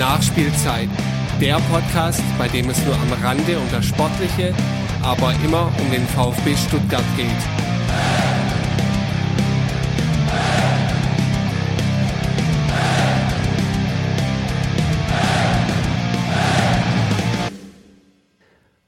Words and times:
Nachspielzeit, 0.00 0.88
der 1.42 1.56
Podcast, 1.70 2.22
bei 2.38 2.48
dem 2.48 2.70
es 2.70 2.82
nur 2.86 2.94
am 2.94 3.12
Rande 3.22 3.58
um 3.58 3.70
das 3.70 3.84
Sportliche, 3.84 4.54
aber 5.02 5.34
immer 5.44 5.70
um 5.78 5.90
den 5.90 6.06
VfB 6.06 6.56
Stuttgart 6.56 7.04
geht. 7.18 7.26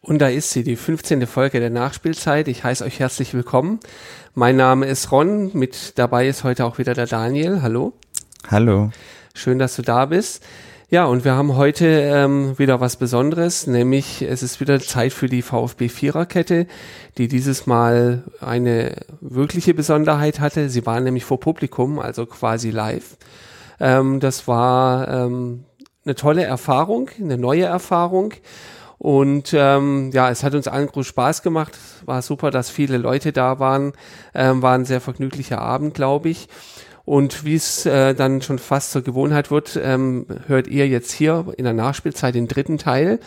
Und 0.01 0.21
da 0.21 0.29
ist 0.29 0.51
sie, 0.53 0.65
die 0.65 0.77
15. 0.77 1.27
Folge 1.27 1.61
der 1.61 1.69
Nachspielzeit. 1.69 2.49
Ich 2.49 2.65
heiße 2.65 2.83
euch 2.83 3.01
herzlich 3.01 3.35
willkommen. 3.35 3.81
Mein 4.35 4.57
Name 4.57 4.87
ist 4.87 5.13
Ron, 5.13 5.51
mit 5.53 5.99
dabei 5.99 6.27
ist 6.27 6.43
heute 6.43 6.65
auch 6.65 6.79
wieder 6.79 6.95
der 6.95 7.07
Daniel. 7.07 7.61
Hallo. 7.61 7.93
Hallo. 8.51 8.93
Schön, 9.35 9.59
dass 9.59 9.77
du 9.77 9.83
da 9.83 10.07
bist. 10.07 10.43
Ja, 10.93 11.07
und 11.07 11.25
wir 11.25 11.33
haben 11.33 11.57
heute 11.57 11.87
ähm, 11.87 12.59
wieder 12.59 12.83
was 12.83 12.97
Besonderes, 12.97 13.67
nämlich 13.67 14.21
es 14.21 14.43
ist 14.43 14.61
wieder 14.61 14.79
Zeit 14.79 15.15
für 15.15 15.27
die 15.27 15.41
VfB 15.41 15.89
Viererkette, 15.89 16.67
die 17.17 17.29
dieses 17.29 17.67
Mal 17.67 18.25
eine 18.43 18.97
wirkliche 19.23 19.73
Besonderheit 19.73 20.39
hatte. 20.39 20.69
Sie 20.69 20.85
waren 20.85 21.05
nämlich 21.05 21.25
vor 21.25 21.41
Publikum, 21.41 21.99
also 21.99 22.27
quasi 22.27 22.69
live. 22.69 23.17
Ähm, 23.81 24.21
das 24.21 24.47
war 24.47 25.09
ähm, 25.09 25.65
eine 26.05 26.15
tolle 26.15 26.45
Erfahrung, 26.45 27.09
eine 27.19 27.39
neue 27.39 27.65
Erfahrung. 27.65 28.35
Und 28.99 29.55
ähm, 29.55 30.11
ja, 30.13 30.29
es 30.29 30.45
hat 30.45 30.55
uns 30.55 30.69
allen 30.69 30.89
groß 30.89 31.07
Spaß 31.07 31.41
gemacht. 31.41 31.73
War 32.05 32.21
super, 32.21 32.51
dass 32.51 32.69
viele 32.69 32.99
Leute 32.99 33.33
da 33.33 33.59
waren. 33.59 33.95
Ähm, 34.35 34.61
war 34.61 34.75
ein 34.75 34.85
sehr 34.85 35.01
vergnüglicher 35.01 35.59
Abend, 35.59 35.95
glaube 35.95 36.29
ich. 36.29 36.49
Und 37.05 37.45
wie 37.45 37.57
es 37.57 37.85
äh, 37.85 38.15
dann 38.15 38.43
schon 38.43 38.59
fast 38.59 38.93
zur 38.93 39.03
Gewohnheit 39.03 39.51
wird, 39.51 39.79
ähm, 39.83 40.27
hört 40.47 40.69
ihr 40.69 40.87
jetzt 40.87 41.11
hier 41.11 41.53
in 41.57 41.65
der 41.65 41.73
Nachspielzeit 41.73 42.37
den 42.37 42.47
dritten 42.47 42.79
Teil, 42.79 43.19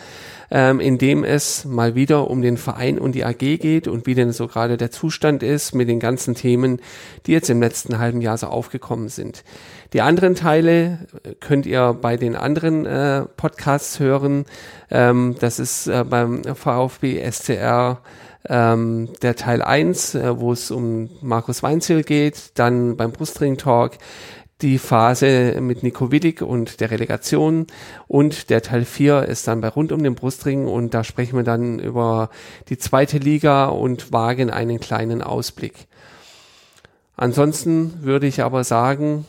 ähm, 0.50 0.80
in 0.80 0.96
dem 0.96 1.24
es 1.24 1.66
mal 1.66 1.94
wieder 1.94 2.30
um 2.30 2.40
den 2.40 2.56
Verein 2.56 2.98
und 2.98 3.14
die 3.14 3.24
AG 3.24 3.38
geht 3.38 3.86
und 3.86 4.06
wie 4.06 4.14
denn 4.14 4.32
so 4.32 4.48
gerade 4.48 4.78
der 4.78 4.90
Zustand 4.90 5.42
ist 5.42 5.74
mit 5.74 5.90
den 5.90 6.00
ganzen 6.00 6.34
Themen, 6.34 6.80
die 7.26 7.32
jetzt 7.32 7.50
im 7.50 7.60
letzten 7.60 7.98
halben 7.98 8.22
Jahr 8.22 8.38
so 8.38 8.46
aufgekommen 8.46 9.08
sind. 9.08 9.44
Die 9.92 10.00
anderen 10.00 10.34
Teile 10.34 11.00
äh, 11.22 11.34
könnt 11.38 11.66
ihr 11.66 11.92
bei 12.00 12.16
den 12.16 12.34
anderen 12.34 12.86
äh, 12.86 13.26
Podcasts 13.36 14.00
hören. 14.00 14.46
Ähm, 14.90 15.36
das 15.38 15.58
ist 15.58 15.86
äh, 15.86 16.02
beim 16.08 16.42
VfB 16.44 17.30
SCR 17.30 18.00
ähm, 18.48 19.10
der 19.22 19.36
Teil 19.36 19.62
1, 19.62 20.14
äh, 20.14 20.38
wo 20.38 20.52
es 20.52 20.70
um 20.70 21.10
Markus 21.20 21.62
Weinzel 21.62 22.02
geht, 22.02 22.58
dann 22.58 22.96
beim 22.96 23.12
Brustring 23.12 23.56
Talk 23.56 23.92
die 24.62 24.78
Phase 24.78 25.60
mit 25.60 25.82
Nico 25.82 26.10
Willig 26.10 26.40
und 26.40 26.80
der 26.80 26.90
Relegation 26.90 27.66
und 28.08 28.48
der 28.48 28.62
Teil 28.62 28.86
4 28.86 29.24
ist 29.24 29.46
dann 29.46 29.60
bei 29.60 29.68
rund 29.68 29.92
um 29.92 30.02
den 30.02 30.14
Brustring 30.14 30.66
und 30.66 30.94
da 30.94 31.04
sprechen 31.04 31.36
wir 31.36 31.44
dann 31.44 31.78
über 31.78 32.30
die 32.68 32.78
zweite 32.78 33.18
Liga 33.18 33.66
und 33.66 34.12
wagen 34.12 34.50
einen 34.50 34.80
kleinen 34.80 35.22
Ausblick. 35.22 35.86
Ansonsten 37.16 38.02
würde 38.02 38.26
ich 38.26 38.42
aber 38.42 38.64
sagen, 38.64 39.26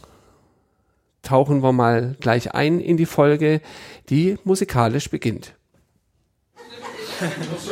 tauchen 1.24 1.62
wir 1.62 1.74
mal 1.74 2.16
gleich 2.22 2.54
ein 2.54 2.80
in 2.80 2.96
die 2.96 3.06
Folge, 3.06 3.62
die 4.10 4.38
musikalisch 4.46 5.10
beginnt. 5.10 5.56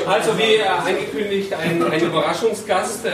Also 0.08 0.38
wie 0.38 0.56
äh, 0.56 0.66
angekündigt, 0.66 1.54
ein, 1.54 1.84
ein 1.92 2.02
Überraschungsgast, 2.02 3.06
äh, 3.06 3.12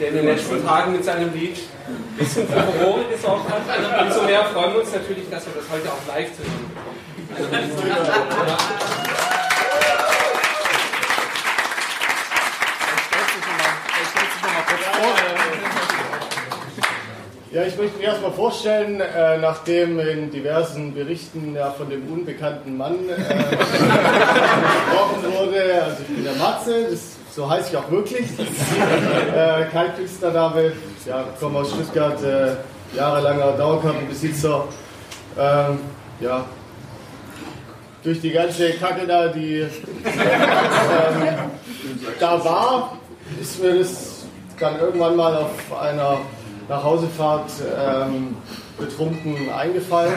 der 0.00 0.08
in 0.08 0.14
den 0.14 0.26
letzten 0.26 0.64
Tagen 0.64 0.92
mit 0.92 1.04
seinem 1.04 1.32
Lied 1.34 1.58
ein 1.86 2.16
bisschen 2.16 2.48
für 2.48 2.60
Furore 2.60 3.04
gesorgt 3.10 3.50
hat. 3.50 3.62
Umso 4.06 4.22
mehr 4.22 4.44
freuen 4.46 4.72
wir 4.72 4.80
uns 4.80 4.92
natürlich, 4.92 5.28
dass 5.30 5.44
wir 5.46 5.52
das 5.54 5.64
heute 5.70 5.88
auch 5.92 6.06
live 6.08 6.30
zu 6.34 6.42
hören 6.42 6.70
bekommen. 7.28 8.94
Ja. 17.54 17.62
Ich 17.62 17.76
möchte 17.76 17.98
mich 17.98 18.06
erstmal 18.06 18.32
vorstellen, 18.32 19.00
äh, 19.00 19.38
nachdem 19.38 20.00
in 20.00 20.28
diversen 20.28 20.92
Berichten 20.92 21.54
ja, 21.54 21.70
von 21.70 21.88
dem 21.88 22.12
unbekannten 22.12 22.76
Mann 22.76 22.96
äh, 23.08 23.14
gesprochen 23.56 25.22
wurde. 25.38 25.84
Also 25.84 26.02
ich 26.02 26.16
bin 26.16 26.24
der 26.24 26.34
Matze, 26.34 26.88
das, 26.90 27.12
so 27.32 27.48
heiße 27.48 27.70
ich 27.70 27.76
auch 27.76 27.88
wirklich. 27.90 28.26
Äh, 29.34 29.64
kein 29.72 29.94
Künstlername, 29.96 30.72
ja, 31.06 31.24
komme 31.40 31.58
aus 31.60 31.70
Stuttgart, 31.70 32.22
äh, 32.22 32.96
jahrelanger 32.96 33.52
Dauerkartenbesitzer. 33.52 34.64
Ähm, 35.38 35.80
ja, 36.20 36.44
durch 38.04 38.20
die 38.20 38.30
ganze 38.30 38.72
Kacke 38.74 39.06
da, 39.06 39.28
die 39.28 39.60
ähm, 39.60 39.68
da 42.20 42.44
war, 42.44 42.98
ist 43.40 43.60
mir 43.60 43.78
das 43.78 44.24
dann 44.58 44.78
irgendwann 44.78 45.16
mal 45.16 45.34
auf 45.36 45.80
einer 45.80 46.18
nach 46.68 46.82
Hausefahrt 46.82 47.50
ähm, 47.78 48.36
betrunken 48.78 49.50
eingefallen. 49.50 50.14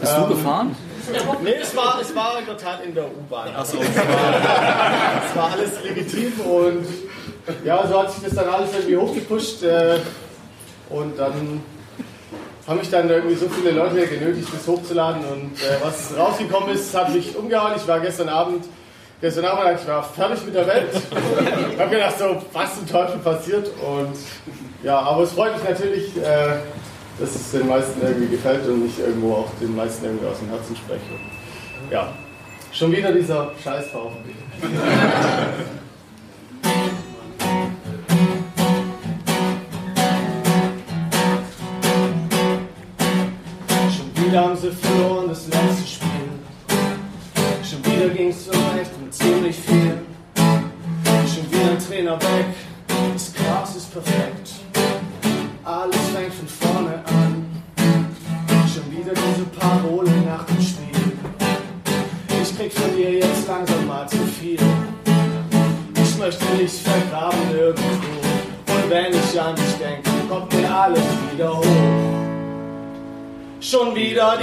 Bist 0.00 0.16
du 0.16 0.22
ähm, 0.22 0.28
gefahren? 0.28 0.76
Nee, 1.42 1.54
es 1.60 1.76
war, 1.76 1.98
es 2.00 2.14
war 2.14 2.38
in 2.38 2.46
der 2.46 2.56
Tat 2.56 2.84
in 2.84 2.94
der 2.94 3.04
U-Bahn. 3.04 3.54
Also, 3.54 3.78
es, 3.78 3.96
war, 3.96 4.04
es 5.28 5.36
war 5.36 5.52
alles 5.52 5.82
legitim 5.82 6.32
und 6.40 6.86
ja, 7.64 7.86
so 7.86 8.00
hat 8.00 8.10
sich 8.12 8.24
das 8.24 8.34
dann 8.34 8.48
alles 8.48 8.72
irgendwie 8.72 8.96
hochgepusht 8.96 9.62
äh, 9.64 9.98
und 10.88 11.18
dann 11.18 11.62
haben 12.66 12.78
mich 12.78 12.90
dann 12.90 13.10
irgendwie 13.10 13.34
so 13.34 13.46
viele 13.48 13.72
Leute 13.72 14.06
genötigt, 14.06 14.48
das 14.52 14.66
hochzuladen 14.66 15.22
und 15.24 15.52
äh, 15.60 15.76
was 15.82 16.16
rausgekommen 16.16 16.70
ist, 16.70 16.94
hat 16.94 17.12
mich 17.12 17.36
umgehauen. 17.36 17.74
Ich 17.76 17.86
war 17.86 18.00
gestern 18.00 18.30
Abend 18.30 18.64
gestern 19.24 19.46
Abend, 19.46 19.80
ich 19.80 19.88
war 19.88 20.02
fertig 20.02 20.44
mit 20.44 20.54
der 20.54 20.66
Welt. 20.66 20.90
Ich 21.72 21.80
habe 21.80 21.90
gedacht, 21.90 22.18
so, 22.18 22.42
was 22.52 22.74
zum 22.74 22.86
Teufel 22.86 23.18
passiert. 23.20 23.68
Und 23.68 24.14
ja, 24.82 24.98
aber 25.00 25.22
es 25.22 25.32
freut 25.32 25.54
mich 25.54 25.66
natürlich, 25.66 26.14
äh, 26.18 26.58
dass 27.18 27.34
es 27.34 27.52
den 27.52 27.66
meisten 27.66 28.02
irgendwie 28.02 28.28
gefällt 28.28 28.66
und 28.68 28.84
ich 28.84 28.98
irgendwo 28.98 29.36
auch 29.36 29.48
den 29.58 29.74
meisten 29.74 30.04
irgendwie 30.04 30.26
aus 30.26 30.38
dem 30.40 30.50
Herzen 30.50 30.76
spreche. 30.76 31.00
Ja, 31.90 32.12
schon 32.70 32.92
wieder 32.92 33.12
dieser 33.12 33.50
scheiß 33.62 33.86
VfB. 33.86 34.30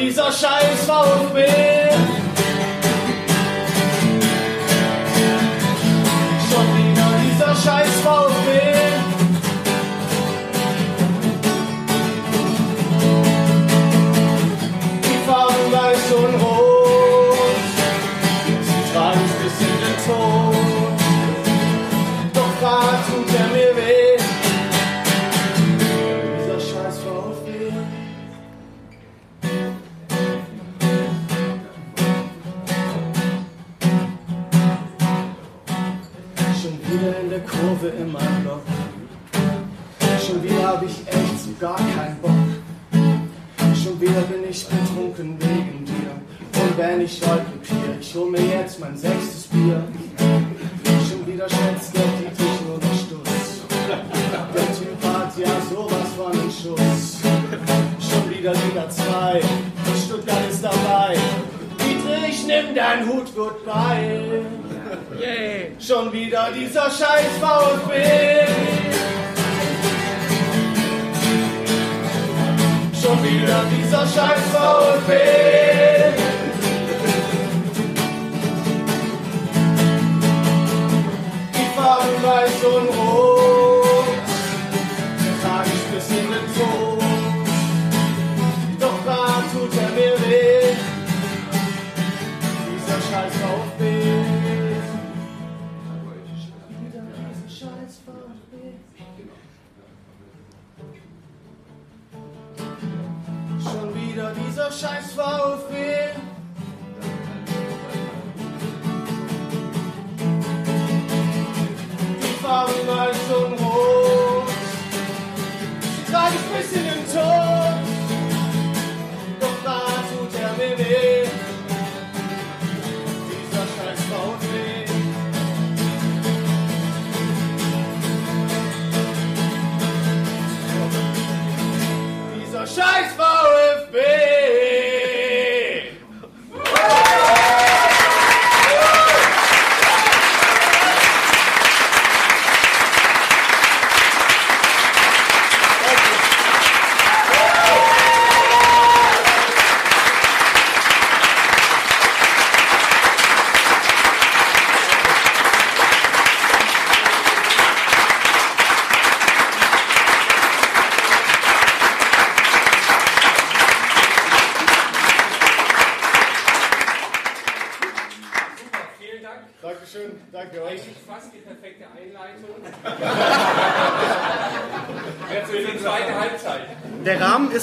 Dieser 0.02 0.32
scheiß 0.32 0.86
VfB. 0.88 2.11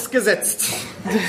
Ist 0.09 0.11
gesetzt. 0.11 0.73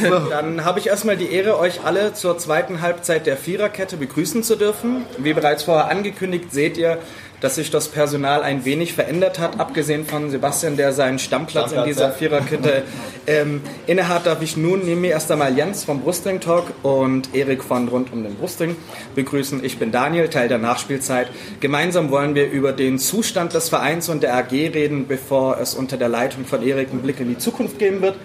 Dann 0.31 0.65
habe 0.65 0.79
ich 0.79 0.89
erstmal 0.89 1.17
die 1.17 1.33
Ehre, 1.33 1.59
euch 1.59 1.85
alle 1.85 2.15
zur 2.15 2.39
zweiten 2.39 2.81
Halbzeit 2.81 3.27
der 3.27 3.37
Viererkette 3.37 3.97
begrüßen 3.97 4.43
zu 4.43 4.57
dürfen. 4.57 5.05
Wie 5.19 5.33
bereits 5.33 5.63
vorher 5.65 5.89
angekündigt, 5.89 6.53
seht 6.53 6.77
ihr, 6.77 6.99
dass 7.41 7.55
sich 7.55 7.71
das 7.71 7.89
Personal 7.89 8.43
ein 8.43 8.67
wenig 8.67 8.93
verändert 8.93 9.39
hat, 9.39 9.59
abgesehen 9.59 10.05
von 10.05 10.31
Sebastian, 10.31 10.77
der 10.77 10.93
seinen 10.93 11.19
Stammplatz, 11.19 11.73
in 11.73 11.85
dieser 11.85 12.13
Viererkette 12.13 12.83
ähm, 13.27 13.63
innehat, 13.87 14.27
darf 14.27 14.43
ich 14.43 14.59
nun 14.59 14.85
neben 14.85 15.01
mir 15.01 15.13
erst 15.13 15.31
einmal 15.33 15.57
Jens 15.57 15.85
vom 15.85 16.03
Brustring 16.03 16.41
Talk 16.41 16.67
und 16.83 17.35
Erik 17.35 17.65
von 17.65 17.89
Rund 17.89 18.13
um 18.13 18.23
den 18.23 18.35
Brustring 18.35 18.77
begrüßen. 19.15 19.65
Ich 19.65 19.79
bin 19.79 19.91
Daniel, 19.91 20.29
Teil 20.29 20.49
der 20.49 20.59
Nachspielzeit. 20.59 21.29
Gemeinsam 21.61 22.11
wollen 22.11 22.35
wir 22.35 22.51
über 22.51 22.73
den 22.73 22.99
Zustand 22.99 23.55
des 23.55 23.71
Vereins 23.71 24.11
und 24.11 24.23
der 24.23 24.37
AG 24.37 24.53
reden, 24.53 25.07
bevor 25.09 25.59
es 25.59 25.75
unter 25.75 25.97
der 25.97 26.11
Leitung 26.11 26.45
von 26.45 26.63
Erik 26.63 26.91
einen 26.91 27.01
Blick 27.01 27.21
in 27.21 27.29
die 27.29 27.39
Zukunft 27.39 27.79
geben 27.79 28.03
wird. 28.03 28.17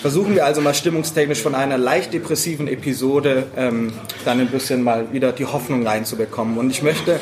Versuchen 0.00 0.34
wir 0.34 0.46
also 0.46 0.62
mal 0.62 0.72
stimmungstechnisch 0.72 1.42
von 1.42 1.54
einer 1.54 1.76
leicht 1.76 2.14
depressiven 2.14 2.68
Episode 2.68 3.48
ähm, 3.54 3.92
dann 4.24 4.40
ein 4.40 4.48
bisschen 4.48 4.82
mal 4.82 5.12
wieder 5.12 5.32
die 5.32 5.44
Hoffnung 5.44 5.86
reinzubekommen. 5.86 6.56
Und 6.56 6.70
ich 6.70 6.82
möchte 6.82 7.20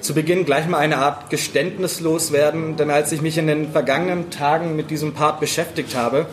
zu 0.00 0.14
Beginn 0.14 0.46
gleich 0.46 0.66
mal 0.66 0.78
eine 0.78 0.96
Art 0.96 1.28
Geständnis 1.28 2.00
loswerden, 2.00 2.76
denn 2.76 2.90
als 2.90 3.12
ich 3.12 3.20
mich 3.20 3.36
in 3.36 3.46
den 3.46 3.72
vergangenen 3.72 4.30
Tagen 4.30 4.74
mit 4.74 4.90
diesem 4.90 5.12
Part 5.12 5.38
beschäftigt 5.38 5.94
habe, 5.94 6.24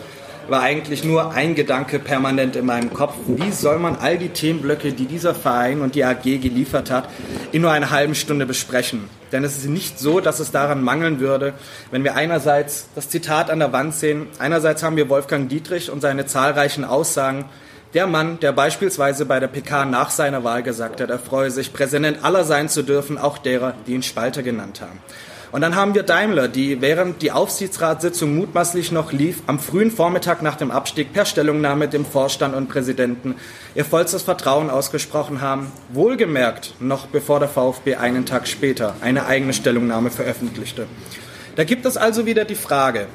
war 0.48 0.62
eigentlich 0.62 1.04
nur 1.04 1.32
ein 1.32 1.54
Gedanke 1.54 1.98
permanent 1.98 2.56
in 2.56 2.64
meinem 2.64 2.94
Kopf. 2.94 3.14
Wie 3.26 3.52
soll 3.52 3.78
man 3.78 3.96
all 3.96 4.16
die 4.16 4.30
Themenblöcke, 4.30 4.92
die 4.92 5.04
dieser 5.04 5.34
Verein 5.34 5.82
und 5.82 5.94
die 5.94 6.04
AG 6.04 6.22
geliefert 6.22 6.90
hat, 6.90 7.10
in 7.52 7.60
nur 7.60 7.70
einer 7.70 7.90
halben 7.90 8.14
Stunde 8.14 8.46
besprechen? 8.46 9.10
Denn 9.32 9.44
es 9.44 9.56
ist 9.56 9.66
nicht 9.66 9.98
so, 9.98 10.20
dass 10.20 10.38
es 10.38 10.50
daran 10.50 10.82
mangeln 10.82 11.18
würde, 11.18 11.54
wenn 11.90 12.04
wir 12.04 12.14
einerseits 12.14 12.86
das 12.94 13.08
Zitat 13.08 13.50
an 13.50 13.58
der 13.58 13.72
Wand 13.72 13.94
sehen, 13.94 14.26
einerseits 14.38 14.82
haben 14.82 14.96
wir 14.96 15.08
Wolfgang 15.08 15.48
Dietrich 15.48 15.90
und 15.90 16.02
seine 16.02 16.26
zahlreichen 16.26 16.84
Aussagen, 16.84 17.46
der 17.94 18.06
Mann, 18.06 18.40
der 18.40 18.52
beispielsweise 18.52 19.26
bei 19.26 19.40
der 19.40 19.48
PK 19.48 19.84
nach 19.84 20.10
seiner 20.10 20.44
Wahl 20.44 20.62
gesagt 20.62 21.00
hat, 21.00 21.10
er 21.10 21.18
freue 21.18 21.50
sich, 21.50 21.72
Präsident 21.72 22.24
aller 22.24 22.44
sein 22.44 22.68
zu 22.68 22.82
dürfen, 22.82 23.18
auch 23.18 23.38
derer, 23.38 23.74
die 23.86 23.92
ihn 23.92 24.02
Spalter 24.02 24.42
genannt 24.42 24.80
haben. 24.80 24.98
Und 25.52 25.60
dann 25.60 25.76
haben 25.76 25.94
wir 25.94 26.02
Daimler, 26.02 26.48
die 26.48 26.80
während 26.80 27.20
die 27.20 27.30
Aufsichtsratssitzung 27.30 28.34
mutmaßlich 28.34 28.90
noch 28.90 29.12
lief, 29.12 29.42
am 29.46 29.58
frühen 29.58 29.90
Vormittag 29.90 30.40
nach 30.40 30.56
dem 30.56 30.70
Abstieg 30.70 31.12
per 31.12 31.26
Stellungnahme 31.26 31.88
dem 31.88 32.06
Vorstand 32.06 32.54
und 32.54 32.70
Präsidenten 32.70 33.34
ihr 33.74 33.84
vollstes 33.84 34.22
Vertrauen 34.22 34.70
ausgesprochen 34.70 35.42
haben, 35.42 35.70
wohlgemerkt 35.90 36.74
noch 36.80 37.06
bevor 37.06 37.38
der 37.38 37.50
VfB 37.50 37.96
einen 37.96 38.24
Tag 38.24 38.48
später 38.48 38.94
eine 39.02 39.26
eigene 39.26 39.52
Stellungnahme 39.52 40.10
veröffentlichte. 40.10 40.86
Da 41.54 41.64
gibt 41.64 41.84
es 41.84 41.98
also 41.98 42.24
wieder 42.24 42.46
die 42.46 42.54
Frage, 42.54 43.08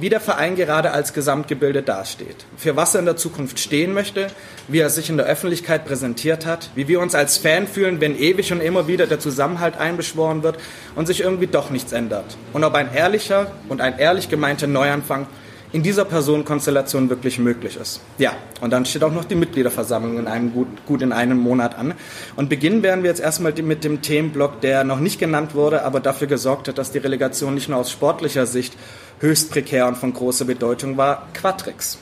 wie 0.00 0.08
der 0.08 0.20
Verein 0.20 0.56
gerade 0.56 0.92
als 0.92 1.12
Gesamtgebilde 1.12 1.82
dasteht, 1.82 2.46
für 2.56 2.76
was 2.76 2.94
er 2.94 3.00
in 3.00 3.06
der 3.06 3.16
Zukunft 3.16 3.58
stehen 3.58 3.92
möchte, 3.92 4.28
wie 4.68 4.78
er 4.78 4.90
sich 4.90 5.10
in 5.10 5.16
der 5.16 5.26
Öffentlichkeit 5.26 5.84
präsentiert 5.84 6.46
hat, 6.46 6.70
wie 6.74 6.88
wir 6.88 7.00
uns 7.00 7.14
als 7.14 7.36
Fan 7.38 7.66
fühlen, 7.66 8.00
wenn 8.00 8.18
ewig 8.18 8.52
und 8.52 8.60
immer 8.60 8.86
wieder 8.88 9.06
der 9.06 9.20
Zusammenhalt 9.20 9.76
einbeschworen 9.76 10.42
wird 10.42 10.58
und 10.94 11.06
sich 11.06 11.20
irgendwie 11.20 11.46
doch 11.46 11.70
nichts 11.70 11.92
ändert. 11.92 12.36
Und 12.52 12.64
ob 12.64 12.74
ein 12.74 12.92
ehrlicher 12.94 13.52
und 13.68 13.80
ein 13.80 13.98
ehrlich 13.98 14.28
gemeinter 14.28 14.66
Neuanfang 14.66 15.26
in 15.72 15.82
dieser 15.82 16.04
Personenkonstellation 16.04 17.08
wirklich 17.08 17.38
möglich 17.38 17.78
ist. 17.80 18.00
Ja, 18.18 18.34
und 18.60 18.70
dann 18.72 18.84
steht 18.84 19.02
auch 19.02 19.12
noch 19.12 19.24
die 19.24 19.34
Mitgliederversammlung 19.34 20.18
in 20.18 20.26
einem 20.26 20.52
gut, 20.52 20.68
gut 20.86 21.00
in 21.00 21.12
einem 21.12 21.38
Monat 21.38 21.78
an. 21.78 21.94
Und 22.36 22.50
beginnen 22.50 22.82
werden 22.82 23.02
wir 23.02 23.10
jetzt 23.10 23.20
erstmal 23.20 23.54
mit 23.62 23.82
dem 23.82 24.02
Themenblock, 24.02 24.60
der 24.60 24.84
noch 24.84 25.00
nicht 25.00 25.18
genannt 25.18 25.54
wurde, 25.54 25.84
aber 25.84 26.00
dafür 26.00 26.26
gesorgt 26.26 26.68
hat, 26.68 26.76
dass 26.76 26.92
die 26.92 26.98
Relegation 26.98 27.54
nicht 27.54 27.70
nur 27.70 27.78
aus 27.78 27.90
sportlicher 27.90 28.44
Sicht 28.44 28.74
höchst 29.22 29.50
prekär 29.50 29.86
und 29.86 29.96
von 29.96 30.12
großer 30.12 30.44
Bedeutung 30.44 30.98
war, 30.98 31.28
Quatrix. 31.32 31.98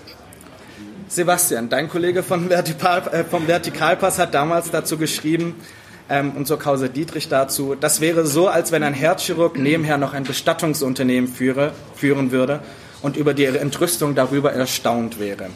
Sebastian, 1.06 1.68
dein 1.68 1.88
Kollege 1.88 2.22
von 2.22 2.48
Vertikal, 2.48 3.02
äh, 3.12 3.24
vom 3.24 3.46
Vertikalpass 3.46 4.18
hat 4.18 4.34
damals 4.34 4.70
dazu 4.70 4.96
geschrieben, 4.96 5.54
ähm, 6.08 6.32
und 6.32 6.46
zur 6.46 6.58
Causa 6.58 6.88
Dietrich 6.88 7.28
dazu, 7.28 7.76
das 7.78 8.00
wäre 8.00 8.26
so, 8.26 8.48
als 8.48 8.72
wenn 8.72 8.82
ein 8.82 8.94
Herzchirurg 8.94 9.56
nebenher 9.56 9.96
noch 9.96 10.12
ein 10.12 10.24
Bestattungsunternehmen 10.24 11.30
führe, 11.30 11.72
führen 11.94 12.32
würde 12.32 12.60
und 13.00 13.16
über 13.16 13.32
die 13.32 13.44
Entrüstung 13.44 14.14
darüber 14.14 14.52
erstaunt 14.52 15.20
wäre. 15.20 15.46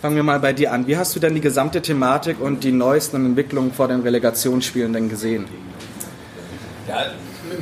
Fangen 0.00 0.16
wir 0.16 0.22
mal 0.22 0.40
bei 0.40 0.52
dir 0.52 0.72
an. 0.72 0.86
Wie 0.86 0.96
hast 0.96 1.14
du 1.14 1.20
denn 1.20 1.34
die 1.34 1.40
gesamte 1.40 1.82
Thematik 1.82 2.40
und 2.40 2.64
die 2.64 2.72
neuesten 2.72 3.24
Entwicklungen 3.26 3.72
vor 3.72 3.86
den 3.86 4.00
Relegationsspielen 4.00 4.92
denn 4.92 5.08
gesehen? 5.08 5.44
Ja, 6.88 7.06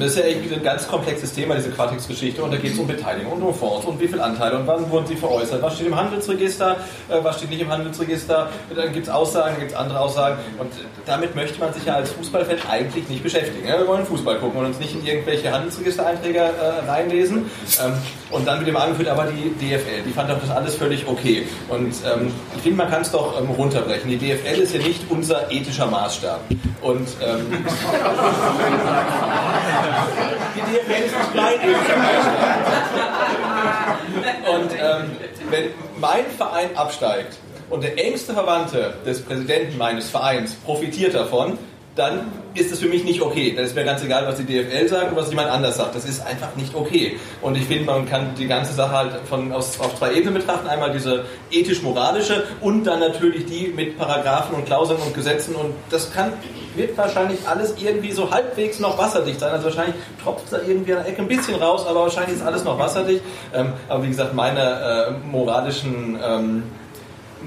das 0.00 0.10
ist 0.10 0.18
ja 0.18 0.26
irgendwie 0.26 0.54
ein 0.54 0.62
ganz 0.62 0.86
komplexes 0.86 1.32
Thema, 1.32 1.56
diese 1.56 1.70
Quatix-Geschichte. 1.70 2.42
Und 2.42 2.52
da 2.52 2.56
geht 2.56 2.72
es 2.72 2.78
um 2.78 2.86
Beteiligung 2.86 3.32
und 3.32 3.42
um 3.42 3.54
Fonds 3.54 3.86
und 3.86 4.00
wie 4.00 4.08
viele 4.08 4.22
Anteile 4.22 4.58
und 4.58 4.66
wann 4.66 4.90
wurden 4.90 5.06
sie 5.06 5.16
veräußert. 5.16 5.62
Was 5.62 5.74
steht 5.74 5.86
im 5.86 5.96
Handelsregister, 5.96 6.76
äh, 7.08 7.22
was 7.22 7.38
steht 7.38 7.50
nicht 7.50 7.60
im 7.60 7.70
Handelsregister. 7.70 8.50
Dann 8.74 8.92
gibt 8.92 9.06
es 9.06 9.12
Aussagen, 9.12 9.52
dann 9.52 9.60
gibt 9.60 9.72
es 9.72 9.76
andere 9.76 10.00
Aussagen. 10.00 10.36
Und 10.58 10.72
damit 11.06 11.34
möchte 11.34 11.58
man 11.60 11.72
sich 11.72 11.84
ja 11.84 11.94
als 11.94 12.10
Fußballfan 12.12 12.56
eigentlich 12.70 13.08
nicht 13.08 13.22
beschäftigen. 13.22 13.66
Wir 13.66 13.86
wollen 13.86 14.06
Fußball 14.06 14.38
gucken 14.38 14.60
und 14.60 14.66
uns 14.66 14.78
nicht 14.78 14.94
in 14.94 15.04
irgendwelche 15.04 15.52
Handelsregistereinträge 15.52 16.38
äh, 16.38 16.88
reinlesen. 16.88 17.50
Ähm, 17.84 17.92
und 18.30 18.46
dann 18.46 18.60
wird 18.60 18.68
immer 18.68 18.82
angeführt, 18.82 19.08
aber 19.08 19.24
die 19.24 19.50
DFL, 19.58 20.02
die 20.06 20.12
fand 20.12 20.30
doch 20.30 20.40
das 20.40 20.50
alles 20.50 20.76
völlig 20.76 21.06
okay. 21.06 21.46
Und 21.68 21.94
ähm, 22.04 22.32
ich 22.56 22.62
finde, 22.62 22.78
man 22.78 22.90
kann 22.90 23.02
es 23.02 23.10
doch 23.10 23.40
ähm, 23.40 23.50
runterbrechen. 23.50 24.08
Die 24.10 24.18
DFL 24.18 24.60
ist 24.60 24.74
ja 24.74 24.80
nicht 24.80 25.02
unser 25.10 25.50
ethischer 25.50 25.86
Maßstab. 25.86 26.40
Und 26.82 27.08
die 30.54 30.60
ist 31.04 31.34
mein 31.34 31.54
ethischer 31.54 31.96
Maßstab. 31.96 32.60
Und 34.54 34.70
ähm, 34.72 35.16
wenn 35.50 35.64
mein 36.00 36.26
Verein 36.36 36.76
absteigt, 36.76 37.36
und 37.70 37.84
der 37.84 38.04
engste 38.04 38.34
Verwandte 38.34 38.94
des 39.06 39.22
Präsidenten 39.22 39.78
meines 39.78 40.10
Vereins 40.10 40.54
profitiert 40.54 41.14
davon, 41.14 41.56
dann 41.96 42.30
ist 42.54 42.70
es 42.72 42.78
für 42.78 42.88
mich 42.88 43.04
nicht 43.04 43.20
okay. 43.20 43.52
Dann 43.54 43.64
ist 43.64 43.74
mir 43.74 43.84
ganz 43.84 44.02
egal, 44.02 44.26
was 44.26 44.36
die 44.36 44.44
DFL 44.44 44.88
sagt 44.88 45.10
und 45.10 45.16
was 45.16 45.28
jemand 45.30 45.50
anders 45.50 45.76
sagt. 45.76 45.94
Das 45.94 46.04
ist 46.04 46.24
einfach 46.24 46.54
nicht 46.56 46.74
okay. 46.74 47.18
Und 47.42 47.56
ich 47.56 47.64
finde, 47.64 47.84
man 47.84 48.08
kann 48.08 48.34
die 48.36 48.46
ganze 48.46 48.72
Sache 48.72 48.92
halt 48.92 49.12
von, 49.28 49.52
aus, 49.52 49.78
auf 49.80 49.96
zwei 49.96 50.14
Ebenen 50.14 50.34
betrachten. 50.34 50.68
Einmal 50.68 50.92
diese 50.92 51.24
ethisch-moralische 51.50 52.44
und 52.60 52.84
dann 52.84 53.00
natürlich 53.00 53.46
die 53.46 53.68
mit 53.68 53.98
Paragraphen 53.98 54.54
und 54.54 54.66
Klauseln 54.66 55.00
und 55.00 55.14
Gesetzen. 55.14 55.54
Und 55.54 55.74
das 55.90 56.12
kann, 56.12 56.32
wird 56.76 56.96
wahrscheinlich 56.96 57.40
alles 57.46 57.74
irgendwie 57.78 58.12
so 58.12 58.30
halbwegs 58.30 58.78
noch 58.78 58.96
wasserdicht 58.96 59.40
sein. 59.40 59.52
Also 59.52 59.64
wahrscheinlich 59.64 59.96
tropft 60.22 60.52
da 60.52 60.58
irgendwie 60.66 60.94
an 60.94 61.02
der 61.02 61.12
Ecke 61.12 61.22
ein 61.22 61.28
bisschen 61.28 61.56
raus, 61.56 61.86
aber 61.86 62.02
wahrscheinlich 62.02 62.36
ist 62.36 62.42
alles 62.42 62.64
noch 62.64 62.78
wasserdicht. 62.78 63.22
Ähm, 63.52 63.72
aber 63.88 64.04
wie 64.04 64.08
gesagt, 64.08 64.34
meine 64.34 64.60
äh, 64.60 65.28
moralischen... 65.28 66.18
Ähm, 66.22 66.62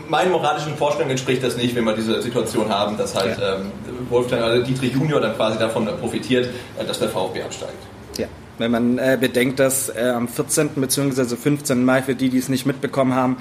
meinen 0.09 0.31
moralischen 0.31 0.75
Vorstellungen 0.75 1.12
entspricht 1.12 1.43
das 1.43 1.57
nicht, 1.57 1.75
wenn 1.75 1.83
wir 1.83 1.93
diese 1.93 2.21
Situation 2.21 2.69
haben, 2.69 2.97
dass 2.97 3.15
halt 3.15 3.38
ja. 3.38 3.55
ähm, 3.55 3.71
Wolfgang 4.09 4.41
also 4.41 4.63
Dietrich 4.63 4.93
Junior 4.93 5.19
dann 5.19 5.35
quasi 5.35 5.57
davon 5.59 5.85
profitiert, 6.00 6.50
äh, 6.77 6.85
dass 6.85 7.00
der 7.00 7.09
VfB 7.09 7.43
absteigt. 7.43 7.83
Ja. 8.17 8.27
Wenn 8.59 8.69
man 8.69 9.00
äh, 9.00 9.17
bedenkt, 9.19 9.59
dass 9.59 9.89
äh, 9.89 10.12
am 10.15 10.27
14. 10.27 10.69
bzw. 10.75 11.35
15. 11.35 11.83
Mai, 11.83 12.03
für 12.03 12.13
die, 12.13 12.29
die 12.29 12.38
es 12.38 12.50
nicht 12.50 12.67
mitbekommen 12.67 13.15
haben, 13.15 13.38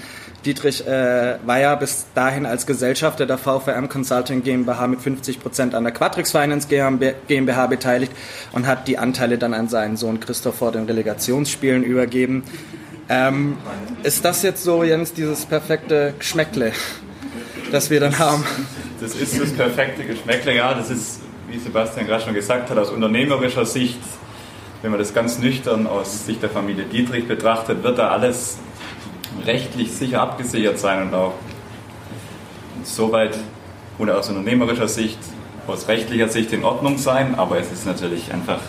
Dietrich 0.46 0.86
äh, 0.86 1.36
war 1.44 1.60
ja 1.60 1.74
bis 1.74 2.06
dahin 2.14 2.46
als 2.46 2.66
Gesellschafter 2.66 3.26
der 3.26 3.36
VVM 3.36 3.88
Consulting 3.90 4.42
GmbH 4.42 4.86
mit 4.86 5.00
50 5.00 5.40
Prozent 5.40 5.74
an 5.74 5.84
der 5.84 5.92
Quatrix 5.92 6.32
Finance 6.32 6.66
GmbH 6.66 7.66
beteiligt 7.66 8.12
und 8.52 8.66
hat 8.66 8.88
die 8.88 8.96
Anteile 8.96 9.36
dann 9.36 9.52
an 9.52 9.68
seinen 9.68 9.96
Sohn 9.98 10.18
Christoph 10.18 10.56
vor 10.56 10.72
den 10.72 10.86
Relegationsspielen 10.86 11.84
übergeben. 11.84 12.42
Ähm, 13.08 13.58
ist 14.02 14.24
das 14.24 14.42
jetzt 14.42 14.62
so, 14.62 14.84
Jens, 14.84 15.12
dieses 15.12 15.44
perfekte 15.46 16.14
Geschmäckle, 16.18 16.72
das 17.70 17.90
wir 17.90 18.00
dann 18.00 18.18
haben? 18.18 18.44
Das 19.00 19.14
ist 19.14 19.40
das 19.40 19.52
perfekte 19.52 20.04
Geschmäckle, 20.04 20.54
ja. 20.54 20.74
Das 20.74 20.90
ist, 20.90 21.20
wie 21.48 21.58
Sebastian 21.58 22.06
gerade 22.06 22.24
schon 22.24 22.34
gesagt 22.34 22.70
hat, 22.70 22.78
aus 22.78 22.90
unternehmerischer 22.90 23.66
Sicht, 23.66 23.98
wenn 24.82 24.90
man 24.90 25.00
das 25.00 25.12
ganz 25.12 25.38
nüchtern 25.38 25.86
aus 25.86 26.26
Sicht 26.26 26.42
der 26.42 26.50
Familie 26.50 26.84
Dietrich 26.84 27.26
betrachtet, 27.26 27.82
wird 27.82 27.98
da 27.98 28.08
alles 28.08 28.58
rechtlich 29.44 29.92
sicher 29.92 30.20
abgesichert 30.20 30.78
sein 30.78 31.08
und 31.08 31.14
auch 31.14 31.34
soweit 32.84 33.38
oder 33.98 34.18
aus 34.18 34.28
unternehmerischer 34.28 34.88
Sicht, 34.88 35.18
aus 35.66 35.88
rechtlicher 35.88 36.28
Sicht 36.28 36.52
in 36.52 36.64
Ordnung 36.64 36.98
sein, 36.98 37.34
aber 37.34 37.58
es 37.58 37.70
ist 37.72 37.86
natürlich 37.86 38.32
einfach 38.32 38.60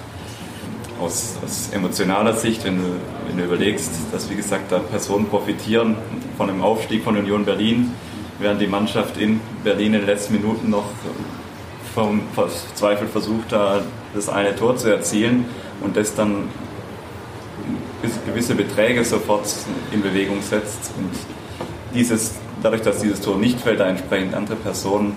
aus, 1.04 1.36
aus 1.44 1.70
emotionaler 1.72 2.34
Sicht, 2.34 2.64
wenn 2.64 2.78
du, 2.78 2.84
wenn 3.28 3.38
du 3.38 3.44
überlegst, 3.44 3.92
dass 4.12 4.30
wie 4.30 4.36
gesagt 4.36 4.72
da 4.72 4.80
Personen 4.80 5.28
profitieren 5.28 5.96
von 6.38 6.48
dem 6.48 6.62
Aufstieg 6.62 7.04
von 7.04 7.18
Union 7.18 7.46
Berlin, 7.46 7.92
während 8.40 8.62
die 8.62 8.68
Mannschaft 8.68 9.18
in 9.18 9.40
Berlin 9.64 9.94
in 9.94 10.02
den 10.02 10.06
letzten 10.06 10.34
Minuten 10.34 10.70
noch 10.70 10.86
vom 11.94 12.22
Zweifel 12.74 13.08
versucht, 13.08 13.52
da 13.52 13.82
das 14.16 14.30
eine 14.30 14.56
Tor 14.56 14.76
zu 14.78 14.90
erzielen 14.90 15.46
und 15.82 15.96
das 15.96 16.16
dann 16.16 16.50
gewisse 18.26 18.56
Beträge 18.56 19.06
sofort 19.06 19.48
in 19.92 20.02
Bewegung 20.02 20.42
setzt 20.42 20.92
und 20.98 21.12
dieses, 21.94 22.34
dadurch, 22.62 22.82
dass 22.82 23.00
dieses 23.00 23.22
Tor 23.22 23.38
nicht 23.38 23.60
fällt, 23.60 23.80
da 23.80 23.88
entsprechend 23.88 24.34
andere 24.34 24.56
Personen, 24.56 25.16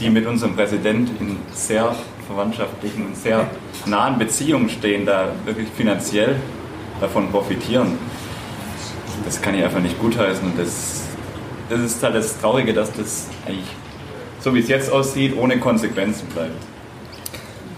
die 0.00 0.08
mit 0.08 0.26
unserem 0.26 0.54
Präsident 0.54 1.10
in 1.20 1.36
sehr 1.52 1.94
verwandtschaftlichen 2.26 3.06
und 3.06 3.16
sehr 3.16 3.48
nahen 3.86 4.18
Beziehungen 4.18 4.68
stehen, 4.68 5.06
da 5.06 5.32
wirklich 5.44 5.68
finanziell 5.76 6.36
davon 7.00 7.30
profitieren. 7.30 7.98
Das 9.24 9.40
kann 9.40 9.54
ich 9.54 9.64
einfach 9.64 9.80
nicht 9.80 9.98
gutheißen 9.98 10.44
und 10.44 10.58
das, 10.58 11.02
das 11.68 11.80
ist 11.80 12.02
halt 12.02 12.14
das 12.14 12.38
Traurige, 12.40 12.72
dass 12.72 12.92
das 12.92 13.28
eigentlich, 13.46 13.66
so 14.40 14.54
wie 14.54 14.60
es 14.60 14.68
jetzt 14.68 14.90
aussieht, 14.90 15.36
ohne 15.36 15.58
Konsequenzen 15.58 16.26
bleibt. 16.28 16.62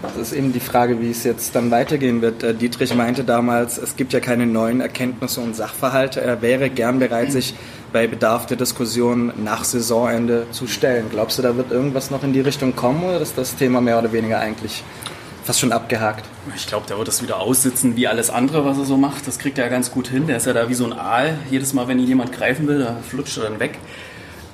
Das 0.01 0.17
ist 0.17 0.33
eben 0.33 0.53
die 0.53 0.59
Frage, 0.59 1.01
wie 1.01 1.09
es 1.09 1.23
jetzt 1.23 1.55
dann 1.55 1.71
weitergehen 1.71 2.21
wird. 2.21 2.43
Äh, 2.43 2.53
Dietrich 2.53 2.93
meinte 2.93 3.23
damals, 3.23 3.77
es 3.77 3.95
gibt 3.95 4.13
ja 4.13 4.19
keine 4.19 4.45
neuen 4.45 4.81
Erkenntnisse 4.81 5.41
und 5.41 5.55
Sachverhalte. 5.55 6.21
Er 6.21 6.41
wäre 6.41 6.69
gern 6.69 6.99
bereit, 6.99 7.31
sich 7.31 7.55
bei 7.95 8.07
Bedarf 8.07 8.45
der 8.45 8.57
Diskussion 8.57 9.31
nach 9.41 9.63
Saisonende 9.63 10.47
zu 10.51 10.67
stellen. 10.67 11.05
Glaubst 11.09 11.37
du, 11.37 11.41
da 11.41 11.55
wird 11.55 11.71
irgendwas 11.71 12.11
noch 12.11 12.25
in 12.25 12.33
die 12.33 12.41
Richtung 12.41 12.75
kommen 12.75 13.05
oder 13.05 13.21
ist 13.21 13.37
das 13.37 13.55
Thema 13.55 13.79
mehr 13.79 13.97
oder 13.97 14.11
weniger 14.11 14.37
eigentlich 14.37 14.83
fast 15.45 15.61
schon 15.61 15.71
abgehakt? 15.71 16.25
Ich 16.57 16.67
glaube, 16.67 16.85
der 16.87 16.97
wird 16.97 17.07
das 17.07 17.23
wieder 17.23 17.39
aussitzen 17.39 17.95
wie 17.95 18.05
alles 18.09 18.29
andere, 18.29 18.65
was 18.65 18.77
er 18.77 18.83
so 18.83 18.97
macht. 18.97 19.25
Das 19.27 19.39
kriegt 19.39 19.57
er 19.57 19.63
ja 19.63 19.69
ganz 19.69 19.91
gut 19.91 20.09
hin. 20.09 20.27
Der 20.27 20.35
ist 20.35 20.45
ja 20.45 20.51
da 20.51 20.67
wie 20.67 20.73
so 20.73 20.83
ein 20.83 20.91
Aal. 20.91 21.39
Jedes 21.49 21.71
Mal, 21.71 21.87
wenn 21.87 21.97
ihn 21.97 22.07
jemand 22.07 22.33
greifen 22.33 22.67
will, 22.67 22.79
da 22.79 22.97
flutscht 23.09 23.37
er 23.37 23.43
dann 23.43 23.61
weg. 23.61 23.79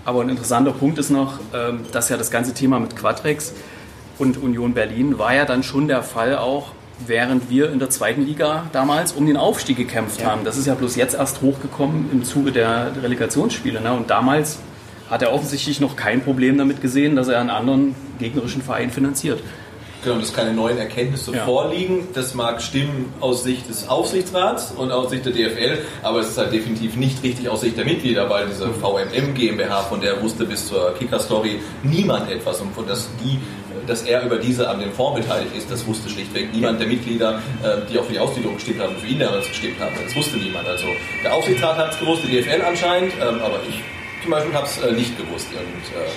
Aber 0.06 0.22
ein 0.22 0.30
interessanter 0.30 0.74
Punkt 0.74 1.00
ist 1.00 1.10
noch, 1.10 1.40
ähm, 1.52 1.80
dass 1.92 2.10
ja 2.10 2.18
das 2.18 2.30
ganze 2.30 2.54
Thema 2.54 2.80
mit 2.80 2.96
Quadrex 2.96 3.54
und 4.20 4.38
Union 4.38 4.76
Berlin 4.76 5.18
war 5.18 5.34
ja 5.34 5.46
dann 5.46 5.64
schon 5.64 5.88
der 5.88 6.04
Fall 6.04 6.38
auch, 6.38 6.74
während 7.08 7.50
wir 7.50 7.72
in 7.72 7.80
der 7.80 7.90
zweiten 7.90 8.26
Liga 8.26 8.66
damals 8.72 9.14
um 9.14 9.26
den 9.26 9.38
Aufstieg 9.38 9.78
gekämpft 9.78 10.22
ja. 10.22 10.28
haben. 10.28 10.44
Das 10.44 10.58
ist 10.58 10.68
ja 10.68 10.76
bloß 10.76 10.96
jetzt 10.96 11.16
erst 11.16 11.42
hochgekommen 11.42 12.10
im 12.12 12.24
Zuge 12.24 12.52
der 12.52 12.92
Relegationsspiele. 13.02 13.82
Ne? 13.82 13.94
Und 13.94 14.10
damals 14.10 14.60
hat 15.10 15.22
er 15.22 15.34
offensichtlich 15.34 15.80
noch 15.80 15.96
kein 15.96 16.24
Problem 16.24 16.58
damit 16.58 16.82
gesehen, 16.82 17.16
dass 17.16 17.28
er 17.28 17.40
einen 17.40 17.50
anderen 17.50 17.96
gegnerischen 18.20 18.62
Verein 18.62 18.92
finanziert. 18.92 19.42
Genau, 20.04 20.18
dass 20.18 20.34
keine 20.34 20.52
neuen 20.54 20.80
Erkenntnisse 20.80 21.32
ja. 21.36 21.46
vorliegen. 21.46 22.08
Das 22.14 22.34
mag 22.34 22.62
stimmen 22.62 23.14
aus 23.20 23.44
Sicht 23.44 23.70
des 23.70 23.88
Aufsichtsrats 23.88 24.72
und 24.72 24.92
aus 24.92 25.12
Sicht 25.12 25.26
der 25.26 25.32
DFL, 25.32 25.78
aber 26.02 26.22
es 26.22 26.30
ist 26.30 26.38
halt 26.40 26.52
definitiv 26.52 26.96
nicht 26.96 27.22
richtig 27.22 27.48
aus 27.50 27.62
Sicht 27.62 27.78
der 27.78 27.86
Mitglieder, 27.86 28.28
weil 28.28 28.48
diese 28.48 28.70
VMM 28.74 29.36
GmbH, 29.36 29.84
von 29.84 30.02
der 30.02 30.20
wusste 30.24 30.46
bis 30.46 30.68
zur 30.68 30.96
Kicker-Story 30.98 31.60
niemand 31.84 32.32
etwas 32.32 32.62
und 32.62 32.74
von 32.74 32.88
das 32.88 33.10
die 33.24 33.40
dass 33.88 34.04
er 34.04 34.24
über 34.26 34.38
diese 34.38 34.70
an 34.70 34.80
dem 34.80 34.92
Fonds 34.92 35.22
beteiligt 35.22 35.56
ist, 35.56 35.70
das 35.72 35.86
wusste 35.86 36.10
schlichtweg 36.10 36.54
niemand 36.54 36.80
der 36.80 36.88
Mitglieder, 36.88 37.42
äh, 37.64 37.78
die 37.92 38.00
auch 38.00 38.06
für 38.06 38.14
die 38.14 38.20
Ausgliederung 38.20 38.56
gestimmt 38.56 38.82
haben, 38.82 38.96
für 38.98 39.08
ihn 39.08 39.20
damals 39.20 39.48
gestimmt 39.48 39.80
haben. 39.80 39.96
Das 40.04 40.16
wusste 40.16 40.38
niemand. 40.38 40.68
Also 40.68 40.88
der 41.24 41.34
Aufsichtsrat 41.34 41.78
hat 41.78 41.94
es 41.94 42.00
gewusst, 42.00 42.24
die 42.24 42.42
DFL 42.42 42.62
anscheinend, 42.62 43.14
ähm, 43.22 43.42
aber 43.42 43.60
ich 43.68 43.82
zum 44.22 44.32
Beispiel 44.32 44.54
habe 44.54 44.66
es 44.66 44.78
äh, 44.78 44.92
nicht 44.92 45.18
gewusst. 45.18 45.48
Und 45.52 45.60
äh, 45.60 46.10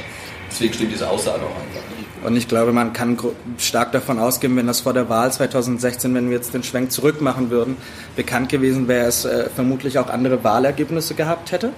deswegen 0.50 0.74
stimmt 0.74 0.92
diese 0.92 1.08
Aussage 1.08 1.42
auch 1.42 1.56
einfach 1.56 1.88
nicht. 1.96 2.04
Und 2.24 2.36
ich 2.36 2.48
glaube, 2.48 2.72
man 2.72 2.92
kann 2.92 3.18
stark 3.58 3.92
davon 3.92 4.18
ausgehen, 4.18 4.56
wenn 4.56 4.66
das 4.66 4.80
vor 4.80 4.94
der 4.94 5.08
Wahl 5.10 5.30
2016, 5.30 6.14
wenn 6.14 6.30
wir 6.30 6.36
jetzt 6.36 6.54
den 6.54 6.62
Schwenk 6.62 6.90
zurück 6.90 7.20
machen 7.20 7.50
würden, 7.50 7.76
bekannt 8.16 8.48
gewesen 8.48 8.88
wäre, 8.88 9.06
es 9.06 9.24
äh, 9.24 9.50
vermutlich 9.54 9.98
auch 9.98 10.08
andere 10.08 10.42
Wahlergebnisse 10.42 11.14
gehabt 11.14 11.52
hätte 11.52 11.72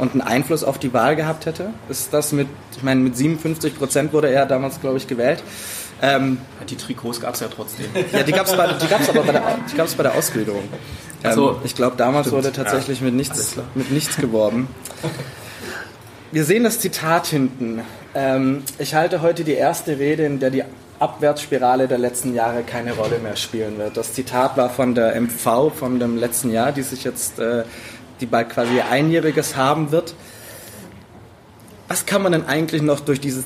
und 0.00 0.12
einen 0.12 0.22
Einfluss 0.22 0.64
auf 0.64 0.78
die 0.78 0.92
Wahl 0.94 1.14
gehabt 1.14 1.46
hätte. 1.46 1.70
Ist 1.90 2.12
das 2.12 2.32
mit, 2.32 2.48
ich 2.74 2.82
meine, 2.82 3.00
mit 3.00 3.16
57 3.16 3.76
Prozent 3.76 4.12
wurde 4.12 4.30
er 4.30 4.46
damals, 4.46 4.80
glaube 4.80 4.96
ich, 4.96 5.06
gewählt. 5.06 5.42
Ähm, 6.02 6.38
die 6.68 6.76
Trikots 6.76 7.20
gab 7.20 7.34
es 7.34 7.40
ja 7.40 7.48
trotzdem. 7.54 7.86
ja, 8.12 8.22
die 8.22 8.32
gab 8.32 8.46
es 8.46 8.52
aber 8.52 8.62
bei 9.22 9.32
der, 9.32 9.42
die 9.70 9.76
gab's 9.76 9.94
bei 9.94 10.02
der 10.02 10.14
Ausgliederung. 10.14 10.62
Ähm, 11.22 11.28
also, 11.28 11.60
ich 11.64 11.74
glaube, 11.74 11.96
damals 11.96 12.28
stimmt. 12.28 12.44
wurde 12.44 12.52
tatsächlich 12.52 13.00
ja, 13.00 13.06
mit, 13.06 13.14
nichts, 13.14 13.56
mit 13.74 13.90
nichts 13.90 14.16
geworben. 14.16 14.68
Wir 16.32 16.44
sehen 16.46 16.64
das 16.64 16.80
Zitat 16.80 17.26
hinten. 17.26 17.82
Ähm, 18.14 18.62
ich 18.78 18.94
halte 18.94 19.20
heute 19.20 19.44
die 19.44 19.52
erste 19.52 19.98
Rede, 19.98 20.24
in 20.24 20.40
der 20.40 20.50
die 20.50 20.64
Abwärtsspirale 20.98 21.88
der 21.88 21.98
letzten 21.98 22.34
Jahre 22.34 22.62
keine 22.62 22.92
Rolle 22.92 23.18
mehr 23.18 23.36
spielen 23.36 23.76
wird. 23.78 23.96
Das 23.96 24.14
Zitat 24.14 24.56
war 24.56 24.70
von 24.70 24.94
der 24.94 25.20
MV 25.20 25.72
von 25.74 25.98
dem 25.98 26.16
letzten 26.16 26.50
Jahr, 26.50 26.72
die 26.72 26.82
sich 26.82 27.04
jetzt 27.04 27.38
äh, 27.38 27.64
die 28.20 28.26
bald 28.26 28.50
quasi 28.50 28.80
einjähriges 28.80 29.56
haben 29.56 29.90
wird. 29.90 30.14
Was 31.88 32.06
kann 32.06 32.22
man 32.22 32.32
denn 32.32 32.46
eigentlich 32.46 32.82
noch 32.82 33.00
durch 33.00 33.20
dieses 33.20 33.44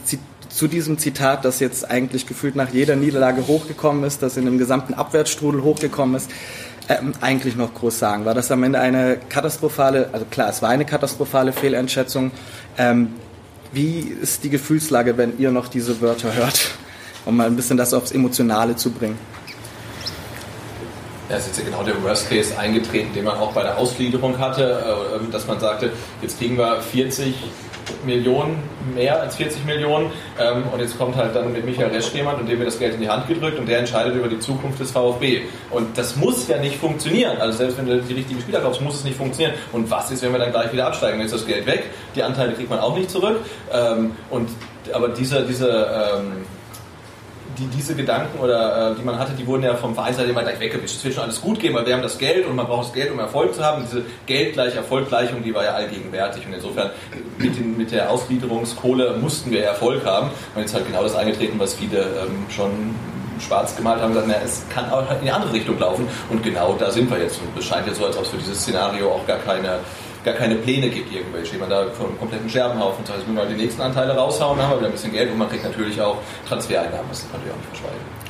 zu 0.55 0.69
diesem 0.69 0.99
Zitat, 0.99 1.45
das 1.45 1.59
jetzt 1.59 1.91
eigentlich 1.91 2.27
gefühlt 2.27 2.55
nach 2.55 2.71
jeder 2.71 2.95
Niederlage 2.95 3.49
hochgekommen 3.49 4.05
ist, 4.05 4.23
das 4.23 4.37
in 4.37 4.45
dem 4.45 4.57
gesamten 4.57 4.95
Abwärtsstrudel 4.95 5.65
hochgekommen 5.65 6.15
ist, 6.15 6.31
ähm, 6.89 7.13
eigentlich 7.21 7.57
noch 7.57 7.75
groß 7.75 7.99
sagen? 7.99 8.25
War 8.25 8.35
das 8.35 8.53
am 8.53 8.63
Ende 8.63 8.79
eine 8.79 9.19
katastrophale, 9.29 10.11
also 10.13 10.27
klar, 10.27 10.49
es 10.49 10.63
war 10.63 10.69
eine 10.69 10.85
katastrophale 10.85 11.53
Fehleinschätzung. 11.53 12.31
Ähm, 12.79 13.15
wie 13.73 13.99
ist 13.99 14.45
die 14.45 14.51
Gefühlslage, 14.51 15.17
wenn 15.17 15.39
ihr 15.39 15.51
noch 15.51 15.67
diese 15.67 16.01
Wörter 16.01 16.35
hört, 16.35 16.71
um 17.25 17.37
mal 17.37 17.49
ein 17.49 17.57
bisschen 17.57 17.77
das 17.77 17.93
aufs 17.93 18.13
Emotionale 18.13 18.77
zu 18.77 18.93
bringen? 18.93 19.19
Ja, 21.35 21.41
ist 21.41 21.59
ja 21.59 21.65
genau 21.65 21.83
der 21.83 22.01
Worst 22.05 22.31
Case 22.31 22.57
eingetreten, 22.57 23.13
den 23.13 23.25
man 23.25 23.37
auch 23.39 23.51
bei 23.51 23.65
der 23.65 23.77
Ausgliederung 23.77 24.39
hatte, 24.39 25.19
äh, 25.21 25.33
dass 25.33 25.49
man 25.49 25.59
sagte, 25.59 25.91
jetzt 26.23 26.39
kriegen 26.39 26.57
wir 26.57 26.81
40 26.81 27.35
Millionen, 28.07 28.63
mehr 28.95 29.21
als 29.21 29.35
40 29.35 29.65
Millionen 29.65 30.13
ähm, 30.39 30.63
und 30.73 30.79
jetzt 30.79 30.97
kommt 30.97 31.17
halt 31.17 31.35
dann 31.35 31.53
mit 31.53 31.65
Michael 31.65 31.91
Resch 31.91 32.15
jemand 32.15 32.39
und 32.39 32.49
dem 32.49 32.59
wird 32.59 32.69
das 32.69 32.79
Geld 32.79 32.95
in 32.95 33.01
die 33.01 33.09
Hand 33.09 33.27
gedrückt 33.27 33.59
und 33.59 33.69
der 33.69 33.81
entscheidet 33.81 34.15
über 34.15 34.29
die 34.29 34.39
Zukunft 34.39 34.79
des 34.79 34.93
VfB. 34.93 35.43
Und 35.73 35.99
das 35.99 36.15
muss 36.15 36.47
ja 36.47 36.59
nicht 36.59 36.77
funktionieren. 36.77 37.37
Also 37.39 37.59
selbst 37.59 37.79
wenn 37.79 37.87
du 37.87 38.01
die 38.01 38.15
richtigen 38.15 38.41
Spieler 38.41 38.61
kaufst, 38.61 38.81
muss 38.81 38.95
es 38.95 39.05
nicht 39.05 39.17
funktionieren. 39.17 39.59
Und 39.73 39.91
was 39.91 40.13
ist, 40.13 40.23
wenn 40.23 40.31
wir 40.31 40.39
dann 40.39 40.53
gleich 40.53 40.73
wieder 40.73 40.87
absteigen? 40.87 41.19
Dann 41.19 41.27
ist 41.27 41.35
das 41.35 41.47
Geld 41.47 41.67
weg, 41.67 41.91
die 42.15 42.23
Anteile 42.23 42.53
kriegt 42.53 42.71
man 42.71 42.79
auch 42.79 42.97
nicht 42.97 43.11
zurück. 43.11 43.41
Ähm, 43.73 44.13
und 44.31 44.51
aber 44.93 45.09
diese, 45.09 45.45
diese 45.45 45.69
ähm, 45.69 46.45
die, 47.59 47.67
diese 47.67 47.95
Gedanken 47.95 48.39
oder 48.39 48.93
äh, 48.93 48.95
die 48.95 49.03
man 49.03 49.19
hatte, 49.19 49.33
die 49.33 49.47
wurden 49.47 49.63
ja 49.63 49.75
vom 49.75 49.95
Vereinsseite 49.95 50.31
immer 50.31 50.43
gleich 50.43 50.61
weggewischt. 50.61 50.97
Es 50.97 51.05
wird 51.05 51.15
schon 51.15 51.25
alles 51.25 51.41
gut 51.41 51.61
gehen, 51.61 51.75
weil 51.75 51.87
wir 51.87 51.95
haben 51.95 52.03
das 52.03 52.19
Geld 52.19 52.47
und 52.47 52.57
man 52.57 52.67
braucht 52.67 52.87
das 52.87 52.93
Geld, 52.93 53.13
um 53.13 53.19
Erfolg 53.19 53.55
zu 53.55 53.65
haben. 53.65 53.85
Diese 53.85 54.05
Geld 54.27 54.55
gleich 54.55 54.75
Erfolggleichung, 54.75 55.43
die 55.43 55.55
war 55.55 55.65
ja 55.65 55.73
allgegenwärtig. 55.73 56.47
Und 56.47 56.55
insofern 56.55 56.91
mit, 57.39 57.57
den, 57.57 57.77
mit 57.77 57.93
der 57.93 58.11
Ausgliederungskohle 58.11 59.17
mussten 59.19 59.51
wir 59.51 59.65
Erfolg 59.65 60.05
haben. 60.05 60.31
Und 60.55 60.63
jetzt 60.63 60.75
halt 60.75 60.87
genau 60.87 61.03
das 61.03 61.15
eingetreten, 61.15 61.59
was 61.59 61.75
viele 61.75 62.01
ähm, 62.01 62.47
schon 62.49 62.95
schwarz 63.41 63.77
gemalt 63.77 64.01
haben, 64.01 64.13
gesagt, 64.13 64.29
na, 64.31 64.37
es 64.45 64.63
kann 64.73 64.91
auch 64.91 65.11
in 65.11 65.25
die 65.25 65.31
andere 65.31 65.53
Richtung 65.53 65.79
laufen. 65.79 66.07
Und 66.31 66.43
genau 66.43 66.77
da 66.79 66.91
sind 66.91 67.11
wir 67.11 67.19
jetzt. 67.19 67.41
Und 67.41 67.59
es 67.59 67.65
scheint 67.65 67.87
jetzt 67.87 67.99
so, 67.99 68.07
als 68.07 68.17
ob 68.17 68.25
es 68.25 68.31
für 68.31 68.37
dieses 68.37 68.61
Szenario 68.61 69.11
auch 69.11 69.27
gar 69.27 69.39
keine 69.39 69.81
gar 70.25 70.35
keine 70.35 70.57
Pläne 70.57 70.89
gibt, 70.89 71.13
irgendwelche. 71.13 71.59
Man 71.59 71.71
da 71.71 71.87
von 71.91 72.07
einem 72.07 72.19
kompletten 72.19 72.49
Scherbenhaufen. 72.49 73.05
Das 73.07 73.17
heißt, 73.17 73.29
wenn 73.29 73.37
wir 73.37 73.45
die 73.47 73.55
nächsten 73.55 73.83
Anteile 73.83 74.17
raushauen, 74.17 74.61
haben 74.61 74.71
wir 74.71 74.79
wieder 74.79 74.87
ein 74.89 74.93
bisschen 74.93 75.13
Geld 75.13 75.31
und 75.31 75.39
man 75.39 75.49
kriegt 75.49 75.65
natürlich 75.65 76.01
auch 76.01 76.19
Transfereinnahmen. 76.49 77.07
Das 77.09 77.21
kann 77.21 77.31
natürlich 77.33 77.53
auch 77.53 77.59
nicht 77.59 77.69
verschweigen. 77.69 78.25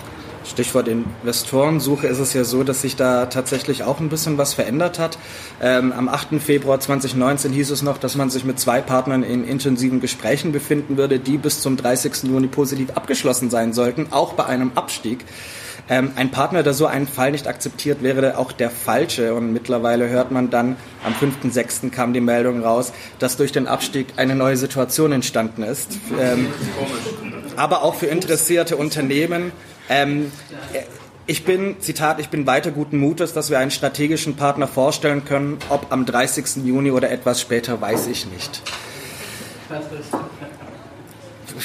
Stichwort 0.44 0.88
Investorensuche 0.88 2.06
ist 2.06 2.18
es 2.18 2.34
ja 2.34 2.44
so, 2.44 2.64
dass 2.64 2.82
sich 2.82 2.96
da 2.96 3.26
tatsächlich 3.26 3.82
auch 3.82 4.00
ein 4.00 4.10
bisschen 4.10 4.36
was 4.36 4.52
verändert 4.54 4.98
hat. 4.98 5.18
Ähm, 5.62 5.92
am 5.92 6.08
8. 6.08 6.40
Februar 6.40 6.80
2019 6.80 7.52
hieß 7.52 7.70
es 7.70 7.82
noch, 7.82 7.96
dass 7.98 8.14
man 8.14 8.28
sich 8.28 8.44
mit 8.44 8.60
zwei 8.60 8.80
Partnern 8.82 9.22
in 9.22 9.44
intensiven 9.44 10.00
Gesprächen 10.00 10.52
befinden 10.52 10.96
würde, 10.96 11.18
die 11.18 11.38
bis 11.38 11.60
zum 11.60 11.76
30. 11.76 12.24
Juni 12.24 12.48
positiv 12.48 12.90
abgeschlossen 12.94 13.48
sein 13.48 13.72
sollten, 13.72 14.08
auch 14.10 14.34
bei 14.34 14.44
einem 14.44 14.72
Abstieg. 14.74 15.24
Ähm, 15.88 16.12
ein 16.16 16.30
Partner, 16.30 16.62
der 16.62 16.72
so 16.72 16.86
einen 16.86 17.06
Fall 17.06 17.32
nicht 17.32 17.46
akzeptiert, 17.46 18.02
wäre 18.02 18.38
auch 18.38 18.52
der 18.52 18.70
falsche. 18.70 19.34
Und 19.34 19.52
mittlerweile 19.52 20.08
hört 20.08 20.30
man 20.30 20.50
dann, 20.50 20.76
am 21.04 21.12
5.6. 21.12 21.90
kam 21.90 22.12
die 22.12 22.20
Meldung 22.20 22.62
raus, 22.62 22.92
dass 23.18 23.36
durch 23.36 23.52
den 23.52 23.66
Abstieg 23.66 24.06
eine 24.16 24.34
neue 24.34 24.56
Situation 24.56 25.12
entstanden 25.12 25.62
ist. 25.62 25.98
Ähm, 26.18 26.48
aber 27.56 27.82
auch 27.82 27.94
für 27.94 28.06
interessierte 28.06 28.76
Unternehmen. 28.76 29.52
Ähm, 29.88 30.32
ich 31.26 31.44
bin, 31.44 31.80
Zitat, 31.80 32.18
ich 32.20 32.28
bin 32.28 32.46
weiter 32.46 32.70
guten 32.70 32.98
Mutes, 32.98 33.32
dass 33.32 33.50
wir 33.50 33.58
einen 33.58 33.70
strategischen 33.70 34.36
Partner 34.36 34.66
vorstellen 34.66 35.24
können. 35.24 35.58
Ob 35.68 35.92
am 35.92 36.06
30. 36.06 36.64
Juni 36.64 36.90
oder 36.90 37.10
etwas 37.10 37.40
später, 37.40 37.80
weiß 37.80 38.06
ich 38.08 38.26
nicht 38.26 38.62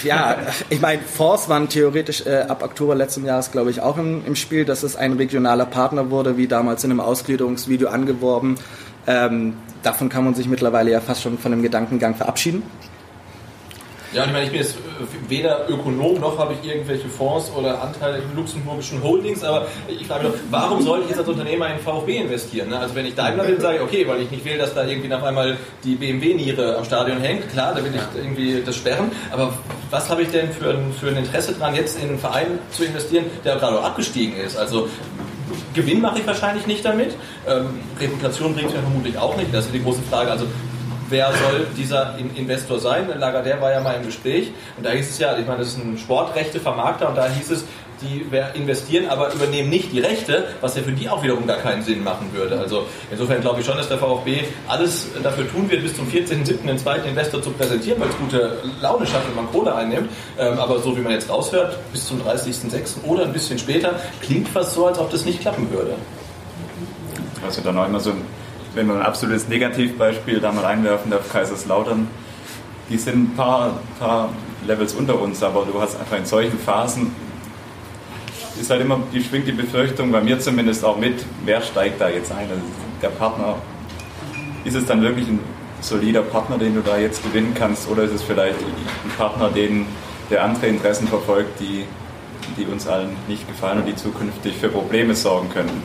ja, 0.04 0.38
ich 0.70 0.82
meine, 0.82 1.02
Force 1.02 1.50
waren 1.50 1.70
theoretisch 1.70 2.26
äh, 2.26 2.46
ab 2.48 2.64
Oktober 2.64 2.96
letzten 2.96 3.26
Jahres, 3.26 3.52
glaube 3.52 3.72
ich, 3.72 3.82
auch 3.82 3.98
im, 3.98 4.26
im, 4.26 4.36
Spiel, 4.36 4.66
dass 4.66 4.84
es 4.84 4.96
ein 4.96 5.14
regionaler 5.14 5.66
Partner 5.66 6.10
wurde, 6.10 6.38
wie 6.38 6.48
damals 6.48 6.84
in 6.84 6.92
einem 6.92 7.00
Ausgliederungsvideo 7.00 7.90
angeworben. 7.90 8.56
Ähm, 9.08 9.56
davon 9.84 10.10
kann 10.10 10.26
man 10.26 10.36
sich 10.36 10.48
mittlerweile 10.48 10.92
ja 10.92 11.02
fast 11.02 11.24
schon 11.24 11.38
von 11.38 11.52
dem 11.52 11.62
Gedankengang 11.62 12.16
verabschieden. 12.16 12.64
Ja, 14.12 14.24
und 14.24 14.30
ich 14.30 14.34
meine, 14.34 14.46
ich 14.46 14.52
bin 14.52 14.62
jetzt 14.62 14.76
äh, 14.76 15.30
weder 15.30 15.70
Ökonom 15.70 16.20
noch 16.20 16.38
habe 16.40 16.54
ich 16.54 16.68
irgendwelche 16.68 17.08
Fonds 17.08 17.52
oder 17.56 17.82
Anteile 17.82 18.18
in 18.18 18.36
luxemburgischen 18.36 19.04
Holdings, 19.04 19.44
aber 19.44 19.68
ich 19.88 20.08
frage 20.08 20.26
mich 20.26 20.34
doch, 20.34 20.40
warum 20.50 20.82
sollte 20.82 21.04
ich 21.04 21.10
jetzt 21.12 21.20
als 21.20 21.28
Unternehmer 21.28 21.72
in 21.72 21.80
VfB 21.80 22.18
investieren? 22.18 22.70
Ne? 22.70 22.80
Also 22.80 22.96
wenn 22.96 23.06
ich 23.06 23.14
Daimler 23.14 23.44
bin, 23.44 23.60
sage 23.60 23.78
ich, 23.78 23.84
okay, 23.84 24.08
weil 24.08 24.22
ich 24.22 24.32
nicht 24.32 24.44
will, 24.46 24.58
dass 24.58 24.74
da 24.74 24.84
irgendwie 24.86 25.14
auf 25.14 25.24
einmal 25.24 25.58
die 25.84 25.96
BMW-Niere 25.96 26.78
am 26.78 26.86
Stadion 26.86 27.20
hängt, 27.20 27.50
klar, 27.52 27.76
da 27.76 27.84
will 27.84 27.94
ich 27.94 28.02
irgendwie 28.20 28.64
das 28.66 28.76
sperren, 28.76 29.12
aber 29.32 29.54
was 29.92 30.10
habe 30.10 30.24
ich 30.24 30.30
denn 30.30 30.52
für 30.52 30.72
ein, 30.72 30.92
für 31.00 31.10
ein 31.10 31.18
Interesse 31.18 31.54
dran, 31.54 31.76
jetzt 31.76 32.02
in 32.02 32.10
einen 32.10 32.20
Verein 32.20 32.60
zu 32.72 32.84
investieren, 32.86 33.26
der 33.46 33.58
gerade 33.58 33.80
abgestiegen 33.80 34.36
ist? 34.38 34.58
Also 34.58 34.90
Gewinn 35.74 36.02
mache 36.02 36.20
ich 36.20 36.28
wahrscheinlich 36.28 36.66
nicht 36.68 36.84
damit. 36.84 37.16
Ähm, 37.48 37.80
Reputation 38.00 38.54
bringt 38.54 38.74
mir 38.74 38.82
vermutlich 38.82 39.18
auch 39.18 39.36
nicht. 39.38 39.54
Das 39.54 39.66
ist 39.66 39.74
die 39.74 39.84
große 39.84 40.02
Frage. 40.10 40.32
Also 40.32 40.46
wer 41.10 41.32
soll 41.32 41.68
dieser 41.78 42.16
Investor 42.36 42.80
sein? 42.80 43.10
Lagardère 43.20 43.62
war 43.62 43.72
ja 43.72 43.82
mal 43.82 43.96
im 43.96 44.06
Gespräch 44.06 44.52
und 44.78 44.86
da 44.86 44.92
hieß 44.92 45.10
es 45.10 45.20
ja, 45.20 45.38
ich 45.38 45.46
meine, 45.46 45.60
das 45.60 45.70
ist 45.70 45.78
ein 45.78 45.98
Sportrechtevermarkter 45.98 47.10
und 47.10 47.18
da 47.18 47.28
hieß 47.28 47.52
es, 47.52 47.66
die 48.02 48.26
investieren, 48.58 49.10
aber 49.10 49.34
übernehmen 49.34 49.70
nicht 49.70 49.92
die 49.92 50.00
Rechte, 50.00 50.48
was 50.62 50.76
ja 50.76 50.84
für 50.84 50.92
die 50.92 51.10
auch 51.10 51.22
wiederum 51.24 51.46
gar 51.48 51.58
keinen 51.58 51.84
Sinn 51.84 52.04
machen 52.04 52.30
würde. 52.34 52.60
Also 52.60 52.86
insofern 53.12 53.42
glaube 53.42 53.60
ich 53.60 53.66
schon, 53.66 53.78
dass 53.78 53.90
der 53.90 53.98
VfB 53.98 54.44
alles 54.68 55.08
dafür 55.22 55.50
tun 55.50 55.70
wird, 55.70 55.84
bis 55.84 55.96
zum 55.96 56.08
14.07. 56.08 56.66
den 56.66 56.78
zweiten 56.78 57.08
Investor 57.08 57.42
zu 57.42 57.52
präsentieren, 57.52 58.00
weil 58.00 58.10
es 58.10 58.18
gute 58.18 58.58
Laune 58.82 59.06
schafft, 59.06 59.28
wenn 59.28 59.36
man 59.36 59.52
Kohle 59.52 59.76
einnimmt. 59.76 60.10
Ähm, 60.38 60.60
aber 60.60 60.80
so 60.80 60.96
wie 60.96 61.02
man 61.02 61.12
jetzt 61.12 61.30
raushört, 61.30 61.78
bis 61.92 62.08
zum 62.08 62.22
30.06. 62.22 63.04
oder 63.06 63.24
ein 63.24 63.34
bisschen 63.34 63.60
später, 63.60 64.00
klingt 64.22 64.48
fast 64.48 64.74
so, 64.74 64.88
als 64.88 65.00
ob 65.00 65.12
das 65.12 65.26
nicht 65.26 65.42
klappen 65.42 65.70
würde. 65.72 65.96
Also 67.46 67.62
dann 67.62 67.78
auch 67.78 67.86
immer 67.86 68.00
so 68.00 68.14
wenn 68.76 68.88
man 68.88 68.98
ein 68.98 69.06
absolutes 69.06 69.48
Negativbeispiel 69.48 70.40
da 70.40 70.52
mal 70.52 70.66
einwerfen 70.66 71.12
darf, 71.12 71.32
Kaiserslautern, 71.32 72.08
die 72.90 72.98
sind 72.98 73.32
ein 73.32 73.36
paar, 73.36 73.80
paar 74.00 74.30
Levels 74.66 74.94
unter 74.94 75.20
uns, 75.20 75.42
aber 75.44 75.66
du 75.72 75.80
hast 75.80 76.00
einfach 76.00 76.18
in 76.18 76.26
solchen 76.26 76.58
Phasen, 76.60 77.14
ist 78.60 78.70
halt 78.70 78.82
immer, 78.82 79.00
die 79.14 79.24
schwingt 79.24 79.48
die 79.48 79.54
Befürchtung, 79.54 80.12
bei 80.12 80.22
mir 80.22 80.40
zumindest 80.40 80.84
auch 80.84 80.98
mit, 80.98 81.24
wer 81.46 81.62
steigt 81.62 82.02
da 82.02 82.10
jetzt 82.10 82.32
ein? 82.32 82.50
Also 82.50 82.62
der 83.02 83.10
Partner, 83.10 83.56
ist 84.66 84.76
es 84.76 84.86
dann 84.86 85.02
wirklich 85.02 85.28
ein 85.28 85.40
solider 85.82 86.22
Partner, 86.22 86.58
den 86.58 86.76
du 86.76 86.82
da 86.82 86.98
jetzt 86.98 87.24
gewinnen 87.24 87.54
kannst, 87.58 87.90
oder 87.90 88.04
ist 88.04 88.14
es 88.14 88.24
vielleicht 88.24 88.60
ein 88.60 89.12
Partner, 89.18 89.50
den, 89.50 89.86
der 90.30 90.44
andere 90.44 90.68
Interessen 90.68 91.08
verfolgt, 91.08 91.60
die, 91.60 91.86
die 92.58 92.66
uns 92.66 92.88
allen 92.88 93.16
nicht 93.28 93.48
gefallen 93.48 93.80
und 93.80 93.86
die 93.86 93.96
zukünftig 93.96 94.58
für 94.58 94.70
Probleme 94.70 95.16
sorgen 95.16 95.50
könnten? 95.50 95.82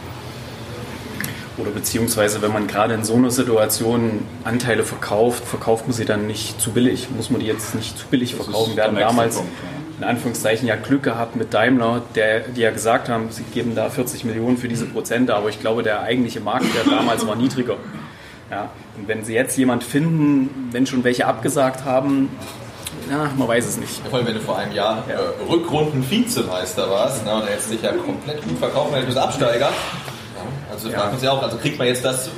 Oder 1.56 1.70
beziehungsweise, 1.70 2.42
wenn 2.42 2.52
man 2.52 2.66
gerade 2.66 2.94
in 2.94 3.04
so 3.04 3.14
einer 3.14 3.30
Situation 3.30 4.26
Anteile 4.42 4.82
verkauft, 4.82 5.44
verkauft 5.44 5.86
man 5.86 5.92
sie 5.92 6.04
dann 6.04 6.26
nicht 6.26 6.60
zu 6.60 6.72
billig. 6.72 7.08
Muss 7.14 7.30
man 7.30 7.40
die 7.40 7.46
jetzt 7.46 7.74
nicht 7.74 7.96
zu 7.96 8.06
billig 8.08 8.34
verkaufen. 8.34 8.76
Wir 8.76 8.84
hatten 8.84 8.96
damals 8.96 9.36
Punkt, 9.36 9.52
ja. 9.62 9.98
in 9.98 10.04
Anführungszeichen 10.04 10.66
ja 10.66 10.74
Glück 10.74 11.04
gehabt 11.04 11.36
mit 11.36 11.54
Daimler, 11.54 12.02
der, 12.16 12.40
die 12.40 12.60
ja 12.60 12.72
gesagt 12.72 13.08
haben, 13.08 13.30
sie 13.30 13.44
geben 13.44 13.76
da 13.76 13.88
40 13.88 14.24
Millionen 14.24 14.56
für 14.56 14.66
diese 14.66 14.86
Prozente, 14.86 15.34
aber 15.36 15.48
ich 15.48 15.60
glaube, 15.60 15.84
der 15.84 16.02
eigentliche 16.02 16.40
Marktwert 16.40 16.90
damals 16.90 17.24
war 17.26 17.36
niedriger. 17.36 17.76
Ja, 18.50 18.70
und 18.98 19.08
wenn 19.08 19.24
sie 19.24 19.34
jetzt 19.34 19.56
jemand 19.56 19.84
finden, 19.84 20.68
wenn 20.72 20.86
schon 20.86 21.04
welche 21.04 21.26
abgesagt 21.26 21.84
haben, 21.84 22.30
ja, 23.10 23.30
man 23.36 23.48
weiß 23.48 23.66
es 23.66 23.76
nicht. 23.76 24.06
Vor 24.08 24.18
allem, 24.18 24.26
wenn 24.26 24.34
du 24.34 24.40
vor 24.40 24.58
einem 24.58 24.72
Jahr 24.72 25.04
ja. 25.08 25.14
äh, 25.14 25.50
Rückrunden-Vizemeister 25.50 26.90
warst, 26.90 27.24
ne, 27.24 27.34
und 27.34 27.42
er 27.42 27.54
jetzt 27.54 27.68
sich 27.68 27.82
ja 27.82 27.92
komplett 27.92 28.42
gut 28.42 28.58
verkaufen, 28.58 28.94
du 28.98 29.06
bist 29.06 29.18
Also 30.74 30.88
ja. 30.88 30.98
fragt 30.98 31.12
man 31.12 31.20
sich 31.20 31.28
auch, 31.28 31.42
also 31.42 31.56
kriegt 31.56 31.78
man 31.78 31.86
jetzt 31.86 32.04
das 32.04 32.28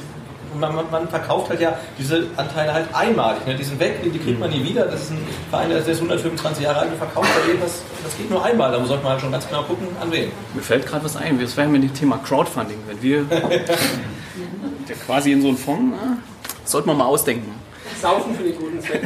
man, 0.59 0.75
man, 0.75 0.91
man, 0.91 1.09
verkauft 1.09 1.51
halt 1.51 1.61
ja 1.61 1.79
diese 1.99 2.27
Anteile 2.37 2.73
halt 2.73 2.87
einmalig. 2.95 3.47
Ne? 3.47 3.55
Die 3.55 3.65
sind 3.65 3.79
weg, 3.79 4.01
die 4.03 4.19
kriegt 4.19 4.39
man 4.41 4.51
nie 4.51 4.65
wieder. 4.65 4.87
Das 4.87 5.03
ist 5.03 5.11
ein 5.11 5.19
Verein, 5.51 5.69
der 5.69 5.79
ist 5.87 5.97
125 5.97 6.65
Jahre 6.65 6.81
alt, 6.81 6.93
verkauft 6.97 7.29
bei 7.35 7.53
dem, 7.53 7.61
das, 7.61 7.83
das 8.05 8.17
geht 8.17 8.31
nur 8.31 8.45
einmal. 8.45 8.73
Da 8.73 8.85
sollte 8.85 9.03
man 9.03 9.13
halt 9.13 9.21
schon 9.21 9.33
ganz 9.33 9.47
genau 9.49 9.63
gucken, 9.63 9.89
an 10.01 10.11
wen. 10.11 10.31
Mir 10.55 10.63
fällt 10.63 10.87
gerade 10.87 11.05
was 11.05 11.17
ein. 11.17 11.39
Das 11.41 11.57
wäre 11.57 11.69
mit 11.69 11.83
dem 11.83 11.95
Thema 11.95 12.19
Crowdfunding. 12.19 12.79
Wenn 12.87 13.03
wir 13.03 13.27
quasi 15.07 15.33
in 15.33 15.43
so 15.43 15.49
einen 15.49 15.59
Fonds, 15.59 15.97
na, 16.01 16.19
sollten 16.65 16.89
wir 16.89 16.95
mal 16.95 17.07
ausdenken. 17.07 17.55
Saufen 18.01 18.35
für 18.35 18.43
den 18.43 18.57
guten 18.57 18.81
Zweck. 18.81 19.03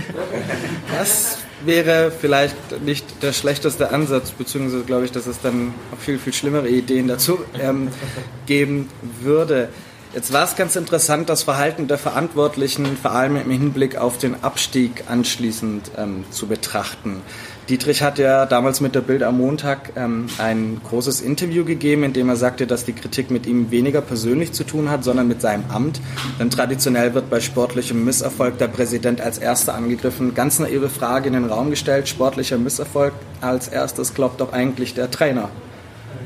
Das 0.96 1.38
wäre 1.64 2.10
vielleicht 2.10 2.82
nicht 2.84 3.22
der 3.22 3.32
schlechteste 3.32 3.90
Ansatz, 3.90 4.30
beziehungsweise 4.30 4.84
glaube 4.84 5.04
ich, 5.04 5.12
dass 5.12 5.26
es 5.26 5.40
dann 5.40 5.74
auch 5.92 5.98
viel, 5.98 6.18
viel 6.18 6.32
schlimmere 6.32 6.68
Ideen 6.68 7.08
dazu 7.08 7.40
ähm, 7.58 7.88
geben 8.46 8.88
würde. 9.20 9.68
Jetzt 10.12 10.32
war 10.32 10.42
es 10.42 10.56
ganz 10.56 10.74
interessant, 10.74 11.28
das 11.28 11.44
Verhalten 11.44 11.86
der 11.86 11.96
Verantwortlichen 11.96 12.96
vor 12.96 13.12
allem 13.12 13.36
im 13.36 13.50
Hinblick 13.50 13.96
auf 13.96 14.18
den 14.18 14.42
Abstieg 14.42 15.04
anschließend 15.08 15.92
ähm, 15.96 16.24
zu 16.30 16.48
betrachten. 16.48 17.22
Dietrich 17.70 18.02
hat 18.02 18.18
ja 18.18 18.46
damals 18.46 18.80
mit 18.80 18.96
der 18.96 19.00
Bild 19.00 19.22
am 19.22 19.38
Montag 19.38 19.92
ähm, 19.94 20.26
ein 20.38 20.80
großes 20.82 21.20
Interview 21.20 21.64
gegeben, 21.64 22.02
in 22.02 22.12
dem 22.12 22.28
er 22.28 22.34
sagte, 22.34 22.66
dass 22.66 22.84
die 22.84 22.92
Kritik 22.92 23.30
mit 23.30 23.46
ihm 23.46 23.70
weniger 23.70 24.00
persönlich 24.00 24.50
zu 24.50 24.64
tun 24.64 24.90
hat, 24.90 25.04
sondern 25.04 25.28
mit 25.28 25.40
seinem 25.40 25.62
Amt. 25.68 26.00
Denn 26.40 26.50
traditionell 26.50 27.14
wird 27.14 27.30
bei 27.30 27.38
sportlichem 27.38 28.04
Misserfolg 28.04 28.58
der 28.58 28.66
Präsident 28.66 29.20
als 29.20 29.38
Erster 29.38 29.74
angegriffen. 29.74 30.34
Ganz 30.34 30.58
naive 30.58 30.88
Frage 30.88 31.28
in 31.28 31.34
den 31.34 31.44
Raum 31.44 31.70
gestellt, 31.70 32.08
sportlicher 32.08 32.58
Misserfolg 32.58 33.12
als 33.40 33.68
erstes 33.68 34.14
glaubt 34.14 34.40
doch 34.40 34.52
eigentlich 34.52 34.94
der 34.94 35.08
Trainer 35.08 35.48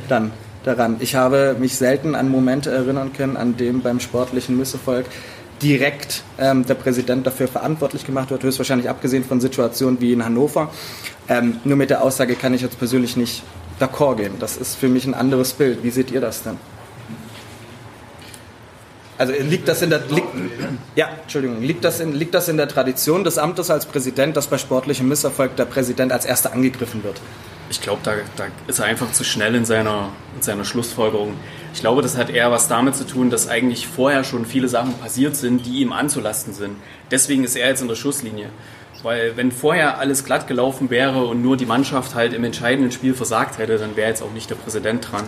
dann 0.09 0.31
daran. 0.65 0.97
Ich 1.01 1.15
habe 1.15 1.57
mich 1.61 1.77
selten 1.77 2.15
an 2.15 2.31
Momente 2.31 2.71
erinnern 2.71 3.13
können, 3.13 3.37
an 3.37 3.59
dem 3.59 3.83
beim 3.83 4.01
sportlichen 4.01 4.57
Misserfolg 4.57 5.05
direkt 5.65 6.23
ähm, 6.39 6.67
der 6.67 6.75
Präsident 6.75 7.27
dafür 7.27 7.49
verantwortlich 7.49 8.05
gemacht 8.05 8.31
wird, 8.31 8.43
höchstwahrscheinlich 8.43 8.91
abgesehen 8.91 9.25
von 9.25 9.41
Situationen 9.41 9.99
wie 9.99 10.13
in 10.13 10.23
Hannover. 10.23 10.71
Ähm, 11.27 11.59
nur 11.65 11.77
mit 11.77 11.89
der 11.89 12.03
Aussage 12.03 12.35
kann 12.35 12.53
ich 12.53 12.61
jetzt 12.61 12.79
persönlich 12.79 13.17
nicht 13.17 13.43
d'accord 13.81 14.17
gehen. 14.17 14.35
Das 14.39 14.59
ist 14.59 14.77
für 14.77 14.89
mich 14.89 15.07
ein 15.07 15.15
anderes 15.15 15.55
Bild. 15.55 15.83
Wie 15.83 15.91
seht 15.91 16.11
ihr 16.11 16.21
das 16.21 16.43
denn? 16.43 16.59
Also 19.17 19.33
liegt 19.33 19.67
das 19.67 19.81
in 19.81 19.91
der 19.91 20.01
liegt, 20.01 20.27
ja, 20.97 21.09
Entschuldigung, 21.23 21.63
liegt 21.63 21.85
das, 21.85 22.01
in, 22.01 22.13
liegt 22.13 22.35
das 22.35 22.49
in 22.49 22.59
der 22.59 22.69
Tradition 22.69 23.25
des 23.25 23.39
Amtes 23.39 23.71
als 23.71 23.87
Präsident, 23.87 24.37
dass 24.37 24.49
bei 24.49 24.59
sportlichem 24.59 25.09
Misserfolg 25.09 25.57
der 25.57 25.65
Präsident 25.65 26.13
als 26.13 26.27
erster 26.27 26.53
angegriffen 26.53 27.05
wird? 27.05 27.21
Ich 27.71 27.81
glaube, 27.81 28.01
da, 28.03 28.13
da, 28.37 28.45
ist 28.67 28.81
er 28.81 28.87
einfach 28.87 29.13
zu 29.13 29.25
schnell 29.25 29.55
in 29.55 29.65
seiner, 29.65 30.11
in 30.37 30.43
seiner 30.43 30.65
Schlussfolgerung. 30.65 31.35
Ich 31.75 31.81
glaube, 31.81 32.03
das 32.03 32.17
hat 32.17 32.31
eher 32.31 32.53
was 32.53 32.69
damit 32.69 32.95
zu 32.95 33.05
tun, 33.05 33.31
dass 33.31 33.49
eigentlich 33.49 33.89
vorher 33.89 34.23
schon 34.23 34.47
viele 34.47 34.69
Sachen 34.69 34.95
passiert 34.95 35.35
sind, 35.35 35.67
die 35.67 35.81
ihm 35.81 35.93
anzulasten 35.93 36.55
sind. 36.55 36.77
Deswegen 37.11 37.43
ist 37.43 37.57
er 37.57 37.69
jetzt 37.69 37.83
in 37.83 37.89
der 37.89 37.97
Schusslinie. 37.97 38.49
Weil 39.03 39.37
wenn 39.37 39.51
vorher 39.51 39.99
alles 39.99 40.25
glatt 40.25 40.47
gelaufen 40.47 40.89
wäre 40.89 41.25
und 41.27 41.43
nur 41.43 41.57
die 41.57 41.67
Mannschaft 41.67 42.15
halt 42.15 42.33
im 42.33 42.45
entscheidenden 42.45 42.93
Spiel 42.93 43.13
versagt 43.13 43.59
hätte, 43.59 43.77
dann 43.77 43.97
wäre 43.97 44.09
jetzt 44.09 44.23
auch 44.23 44.31
nicht 44.31 44.49
der 44.49 44.55
Präsident 44.55 45.11
dran. 45.11 45.25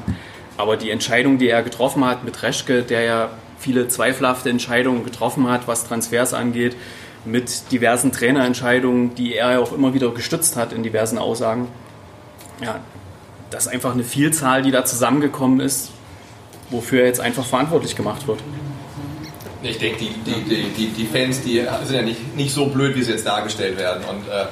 Aber 0.57 0.77
die 0.77 0.91
Entscheidung, 0.91 1.37
die 1.37 1.49
er 1.49 1.65
getroffen 1.65 2.05
hat 2.05 2.25
mit 2.25 2.43
Reschke, 2.45 2.83
der 2.83 3.03
ja 3.03 3.31
viele 3.59 3.89
zweifelhafte 3.89 4.49
Entscheidungen 4.49 5.05
getroffen 5.05 5.51
hat, 5.51 5.67
was 5.67 5.87
Transfers 5.87 6.33
angeht, 6.33 6.77
mit 7.25 7.73
diversen 7.73 8.13
Trainerentscheidungen, 8.13 9.17
die 9.17 9.35
er 9.35 9.61
auch 9.61 9.73
immer 9.73 9.95
wieder 9.95 10.11
gestützt 10.13 10.57
hat 10.57 10.73
in 10.73 10.85
diversen 10.85 11.19
Aussagen. 11.19 11.67
Ja, 12.63 12.79
das 13.51 13.67
ist 13.67 13.73
einfach 13.73 13.93
eine 13.93 14.05
Vielzahl, 14.05 14.63
die 14.63 14.71
da 14.71 14.85
zusammengekommen 14.85 15.59
ist, 15.59 15.91
wofür 16.70 17.00
er 17.00 17.07
jetzt 17.07 17.20
einfach 17.20 17.44
verantwortlich 17.44 17.96
gemacht 17.96 18.26
wird. 18.26 18.40
Ich 19.62 19.79
denke, 19.79 19.98
die, 19.98 20.11
die, 20.31 20.68
die, 20.76 20.87
die, 20.88 21.07
Fans, 21.07 21.42
die 21.42 21.64
sind 21.85 21.96
ja 21.96 22.02
nicht, 22.02 22.37
nicht 22.37 22.52
so 22.52 22.66
blöd, 22.66 22.94
wie 22.94 23.02
sie 23.02 23.12
jetzt 23.12 23.26
dargestellt 23.26 23.79
werden. 23.79 24.05
Und 24.05 24.29
äh, 24.29 24.46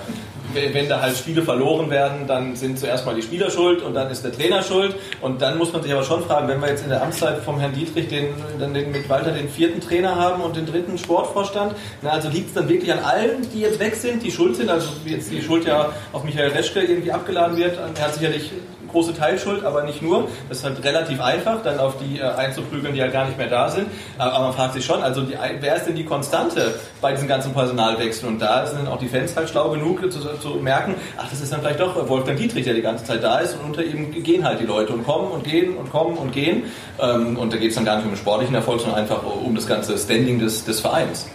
wenn 0.54 0.88
da 0.88 1.00
halt 1.00 1.16
Spiele 1.16 1.42
verloren 1.42 1.90
werden, 1.90 2.26
dann 2.26 2.54
sind 2.56 2.78
zuerst 2.78 3.04
mal 3.06 3.14
die 3.14 3.22
Spieler 3.22 3.50
schuld 3.50 3.82
und 3.82 3.94
dann 3.94 4.10
ist 4.10 4.24
der 4.24 4.32
Trainer 4.32 4.62
schuld. 4.62 4.94
Und 5.20 5.42
dann 5.42 5.58
muss 5.58 5.72
man 5.72 5.82
sich 5.82 5.92
aber 5.92 6.04
schon 6.04 6.24
fragen, 6.24 6.48
wenn 6.48 6.60
wir 6.60 6.68
jetzt 6.68 6.84
in 6.84 6.90
der 6.90 7.02
Amtszeit 7.02 7.38
vom 7.42 7.58
Herrn 7.58 7.72
Dietrich 7.72 8.08
den, 8.08 8.28
dann 8.58 8.72
den, 8.72 8.92
mit 8.92 9.08
Walter 9.08 9.32
den 9.32 9.48
vierten 9.48 9.80
Trainer 9.80 10.16
haben 10.16 10.42
und 10.42 10.56
den 10.56 10.66
dritten 10.66 10.96
Sportvorstand, 10.98 11.74
na, 12.02 12.10
also 12.10 12.28
liegt 12.28 12.48
es 12.48 12.54
dann 12.54 12.68
wirklich 12.68 12.92
an 12.92 13.00
allen, 13.00 13.48
die 13.52 13.60
jetzt 13.60 13.78
weg 13.80 13.94
sind, 13.94 14.22
die 14.22 14.30
schuld 14.30 14.56
sind, 14.56 14.70
also 14.70 14.88
jetzt 15.04 15.30
die 15.30 15.42
Schuld 15.42 15.66
ja 15.66 15.92
auf 16.12 16.24
Michael 16.24 16.50
Reschke 16.50 16.80
irgendwie 16.80 17.12
abgeladen 17.12 17.56
wird. 17.56 17.76
Er 17.76 18.04
hat 18.04 18.14
sicherlich 18.14 18.50
große 18.94 19.14
Teilschuld, 19.14 19.64
aber 19.64 19.82
nicht 19.82 20.00
nur. 20.00 20.28
Das 20.48 20.58
ist 20.58 20.64
halt 20.64 20.82
relativ 20.84 21.20
einfach, 21.20 21.62
dann 21.62 21.78
auf 21.78 21.96
die 21.98 22.18
äh, 22.18 22.22
einzuprügeln, 22.22 22.94
die 22.94 23.02
halt 23.02 23.12
gar 23.12 23.26
nicht 23.26 23.36
mehr 23.36 23.48
da 23.48 23.68
sind. 23.68 23.88
Aber, 24.16 24.32
aber, 24.32 24.44
man 24.46 24.54
fragt 24.54 24.74
sich 24.74 24.84
schon, 24.84 25.02
also 25.02 25.22
die, 25.22 25.34
wer 25.60 25.76
ist 25.76 25.86
denn 25.86 25.96
die 25.96 26.04
Konstante 26.04 26.74
bei 27.00 27.12
diesen 27.12 27.28
ganzen 27.28 27.52
Personalwechseln? 27.52 28.34
Und 28.34 28.38
da 28.40 28.66
sind 28.66 28.78
dann 28.78 28.88
auch 28.88 28.98
die 28.98 29.08
Fans 29.08 29.36
halt 29.36 29.48
schlau 29.48 29.70
genug 29.70 30.00
zu, 30.10 30.20
zu 30.20 30.48
merken, 30.62 30.94
ach, 31.18 31.28
das 31.28 31.40
ist 31.40 31.52
dann 31.52 31.60
vielleicht 31.60 31.80
doch 31.80 32.08
Wolfgang 32.08 32.38
Dietrich, 32.38 32.64
der 32.64 32.74
die 32.74 32.82
ganze 32.82 33.04
Zeit 33.04 33.22
da 33.22 33.40
ist 33.40 33.54
und 33.54 33.66
unter 33.66 33.82
ihm 33.82 34.10
gehen 34.22 34.44
halt 34.44 34.60
die 34.60 34.66
Leute 34.66 34.92
und 34.92 35.04
kommen 35.04 35.30
und 35.30 35.44
gehen 35.44 35.76
und 35.76 35.90
kommen 35.90 36.16
und 36.16 36.32
gehen. 36.32 36.64
Ähm, 37.00 37.36
und 37.36 37.52
da 37.52 37.56
geht 37.56 37.70
es 37.70 37.74
dann 37.74 37.84
gar 37.84 37.96
nicht 37.96 38.04
um 38.04 38.12
den 38.12 38.18
sportlichen 38.18 38.54
Erfolg, 38.54 38.80
sondern 38.80 39.00
einfach 39.00 39.20
um 39.24 39.54
das 39.54 39.66
ganze 39.66 39.98
Standing 39.98 40.38
des, 40.38 40.64
des 40.64 40.80
Vereins 40.80 41.26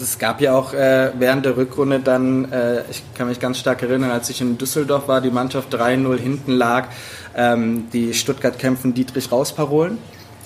es 0.00 0.18
gab 0.18 0.40
ja 0.40 0.54
auch 0.54 0.72
äh, 0.74 1.12
während 1.18 1.44
der 1.44 1.56
Rückrunde 1.56 2.00
dann, 2.00 2.50
äh, 2.52 2.82
ich 2.90 3.02
kann 3.14 3.28
mich 3.28 3.40
ganz 3.40 3.58
stark 3.58 3.82
erinnern, 3.82 4.10
als 4.10 4.30
ich 4.30 4.40
in 4.40 4.58
Düsseldorf 4.58 5.08
war, 5.08 5.20
die 5.20 5.30
Mannschaft 5.30 5.74
3-0 5.74 6.18
hinten 6.18 6.52
lag, 6.52 6.88
ähm, 7.36 7.88
die 7.92 8.14
Stuttgart 8.14 8.58
kämpfen 8.58 8.94
Dietrich 8.94 9.32
rausparolen. 9.32 9.98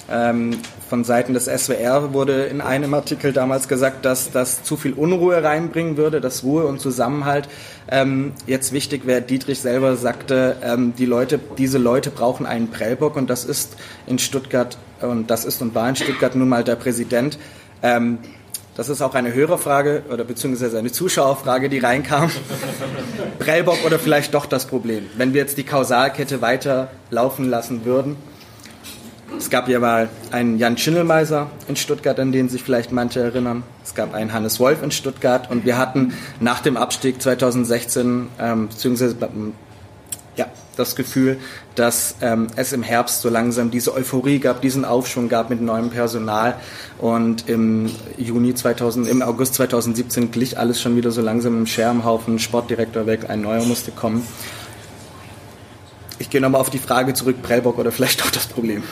Ähm, 0.08 0.58
von 0.88 1.02
Seiten 1.02 1.34
des 1.34 1.46
SWR 1.46 2.12
wurde 2.12 2.44
in 2.44 2.60
einem 2.60 2.94
Artikel 2.94 3.32
damals 3.32 3.66
gesagt, 3.66 4.04
dass 4.04 4.30
das 4.30 4.62
zu 4.62 4.76
viel 4.76 4.92
Unruhe 4.92 5.42
reinbringen 5.42 5.96
würde, 5.96 6.20
dass 6.20 6.44
Ruhe 6.44 6.64
und 6.66 6.80
Zusammenhalt 6.80 7.48
ähm, 7.90 8.32
jetzt 8.46 8.72
wichtig 8.72 9.04
wäre. 9.04 9.20
Dietrich 9.20 9.58
selber 9.58 9.96
sagte, 9.96 10.56
ähm, 10.62 10.94
die 10.96 11.06
Leute, 11.06 11.40
diese 11.58 11.78
Leute 11.78 12.10
brauchen 12.10 12.46
einen 12.46 12.70
Prellbock 12.70 13.16
und 13.16 13.28
das 13.28 13.44
ist 13.44 13.76
in 14.06 14.20
Stuttgart 14.20 14.78
und 15.00 15.28
das 15.28 15.44
ist 15.44 15.60
und 15.60 15.74
war 15.74 15.88
in 15.88 15.96
Stuttgart 15.96 16.36
nun 16.36 16.48
mal 16.48 16.62
der 16.62 16.76
Präsident. 16.76 17.36
Ähm, 17.82 18.18
das 18.76 18.90
ist 18.90 19.00
auch 19.00 19.14
eine 19.14 19.32
Hörerfrage 19.32 20.02
oder 20.10 20.24
beziehungsweise 20.24 20.78
eine 20.78 20.92
Zuschauerfrage, 20.92 21.68
die 21.68 21.78
reinkam. 21.78 22.30
Prellbock 23.38 23.84
oder 23.84 23.98
vielleicht 23.98 24.34
doch 24.34 24.46
das 24.46 24.66
Problem. 24.66 25.06
Wenn 25.16 25.32
wir 25.32 25.40
jetzt 25.40 25.56
die 25.56 25.64
Kausalkette 25.64 26.42
weiter 26.42 26.90
laufen 27.10 27.48
lassen 27.48 27.84
würden. 27.84 28.16
Es 29.36 29.50
gab 29.50 29.68
ja 29.68 29.80
mal 29.80 30.08
einen 30.30 30.58
Jan 30.58 30.78
Schindelmeiser 30.78 31.50
in 31.68 31.76
Stuttgart, 31.76 32.18
an 32.20 32.32
den 32.32 32.48
sich 32.48 32.62
vielleicht 32.62 32.92
manche 32.92 33.20
erinnern. 33.20 33.64
Es 33.84 33.94
gab 33.94 34.14
einen 34.14 34.32
Hannes 34.32 34.60
Wolf 34.60 34.82
in 34.82 34.90
Stuttgart 34.90 35.50
und 35.50 35.64
wir 35.64 35.76
hatten 35.76 36.14
nach 36.40 36.60
dem 36.60 36.76
Abstieg 36.76 37.20
2016, 37.20 38.28
ähm, 38.38 38.68
beziehungsweise 38.68 39.16
das 40.76 40.96
Gefühl, 40.96 41.38
dass 41.74 42.16
ähm, 42.20 42.48
es 42.56 42.72
im 42.72 42.82
Herbst 42.82 43.22
so 43.22 43.28
langsam 43.28 43.70
diese 43.70 43.94
Euphorie 43.94 44.38
gab, 44.38 44.60
diesen 44.60 44.84
Aufschwung 44.84 45.28
gab 45.28 45.50
mit 45.50 45.60
neuem 45.60 45.90
Personal 45.90 46.56
und 46.98 47.48
im 47.48 47.90
Juni 48.16 48.54
2000, 48.54 49.08
im 49.08 49.22
August 49.22 49.54
2017 49.54 50.30
glich 50.30 50.58
alles 50.58 50.80
schon 50.80 50.96
wieder 50.96 51.10
so 51.10 51.22
langsam 51.22 51.58
im 51.58 51.66
Schermhaufen, 51.66 52.38
Sportdirektor 52.38 53.06
weg, 53.06 53.28
ein 53.28 53.40
neuer 53.40 53.64
musste 53.64 53.90
kommen. 53.90 54.26
Ich 56.18 56.30
gehe 56.30 56.40
nochmal 56.40 56.60
auf 56.60 56.70
die 56.70 56.78
Frage 56.78 57.14
zurück, 57.14 57.42
Prellbock 57.42 57.78
oder 57.78 57.92
vielleicht 57.92 58.24
auch 58.24 58.30
das 58.30 58.46
Problem. 58.46 58.82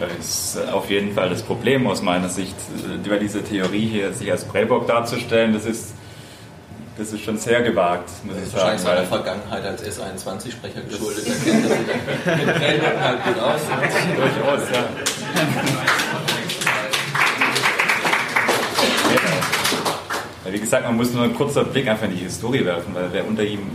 Das 0.00 0.10
ist 0.18 0.56
äh, 0.56 0.70
auf 0.70 0.90
jeden 0.90 1.12
Fall 1.12 1.30
das 1.30 1.42
Problem 1.42 1.86
aus 1.86 2.02
meiner 2.02 2.28
Sicht, 2.28 2.56
über 3.04 3.18
diese 3.18 3.42
Theorie 3.42 3.86
hier, 3.86 4.12
sich 4.12 4.30
als 4.30 4.44
Prellbock 4.44 4.86
darzustellen, 4.86 5.52
das 5.52 5.64
ist 5.64 5.94
das 6.96 7.12
ist 7.12 7.24
schon 7.24 7.38
sehr 7.38 7.62
gewagt, 7.62 8.10
muss 8.24 8.36
ich 8.36 8.50
sagen. 8.50 8.54
Wahrscheinlich 8.54 8.82
seiner 8.82 9.06
Vergangenheit 9.06 9.64
als 9.64 9.82
S21-Sprecher 9.82 10.82
geschuldet. 10.82 11.26
Er 11.26 11.34
kennt 11.34 11.64
das 11.64 11.78
mit 12.36 12.56
Training 12.56 13.00
halt 13.00 13.24
gut 13.24 13.38
aus. 13.38 13.60
Durchaus, 14.16 14.70
ja. 14.70 14.84
Wie 20.50 20.60
gesagt, 20.60 20.84
man 20.84 20.96
muss 20.96 21.14
nur 21.14 21.24
einen 21.24 21.34
kurzen 21.34 21.64
Blick 21.66 21.88
einfach 21.88 22.04
in 22.04 22.10
die 22.10 22.24
Historie 22.24 22.64
werfen, 22.64 22.94
weil 22.94 23.08
wer 23.10 23.26
unter 23.26 23.42
ihm, 23.42 23.70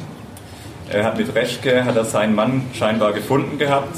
er 0.90 1.04
hat 1.04 1.18
mit 1.18 1.34
Reschke, 1.34 1.84
hat 1.84 1.96
er 1.96 2.06
seinen 2.06 2.36
Mann 2.36 2.68
scheinbar 2.74 3.14
gefunden 3.14 3.58
gehabt. 3.58 3.98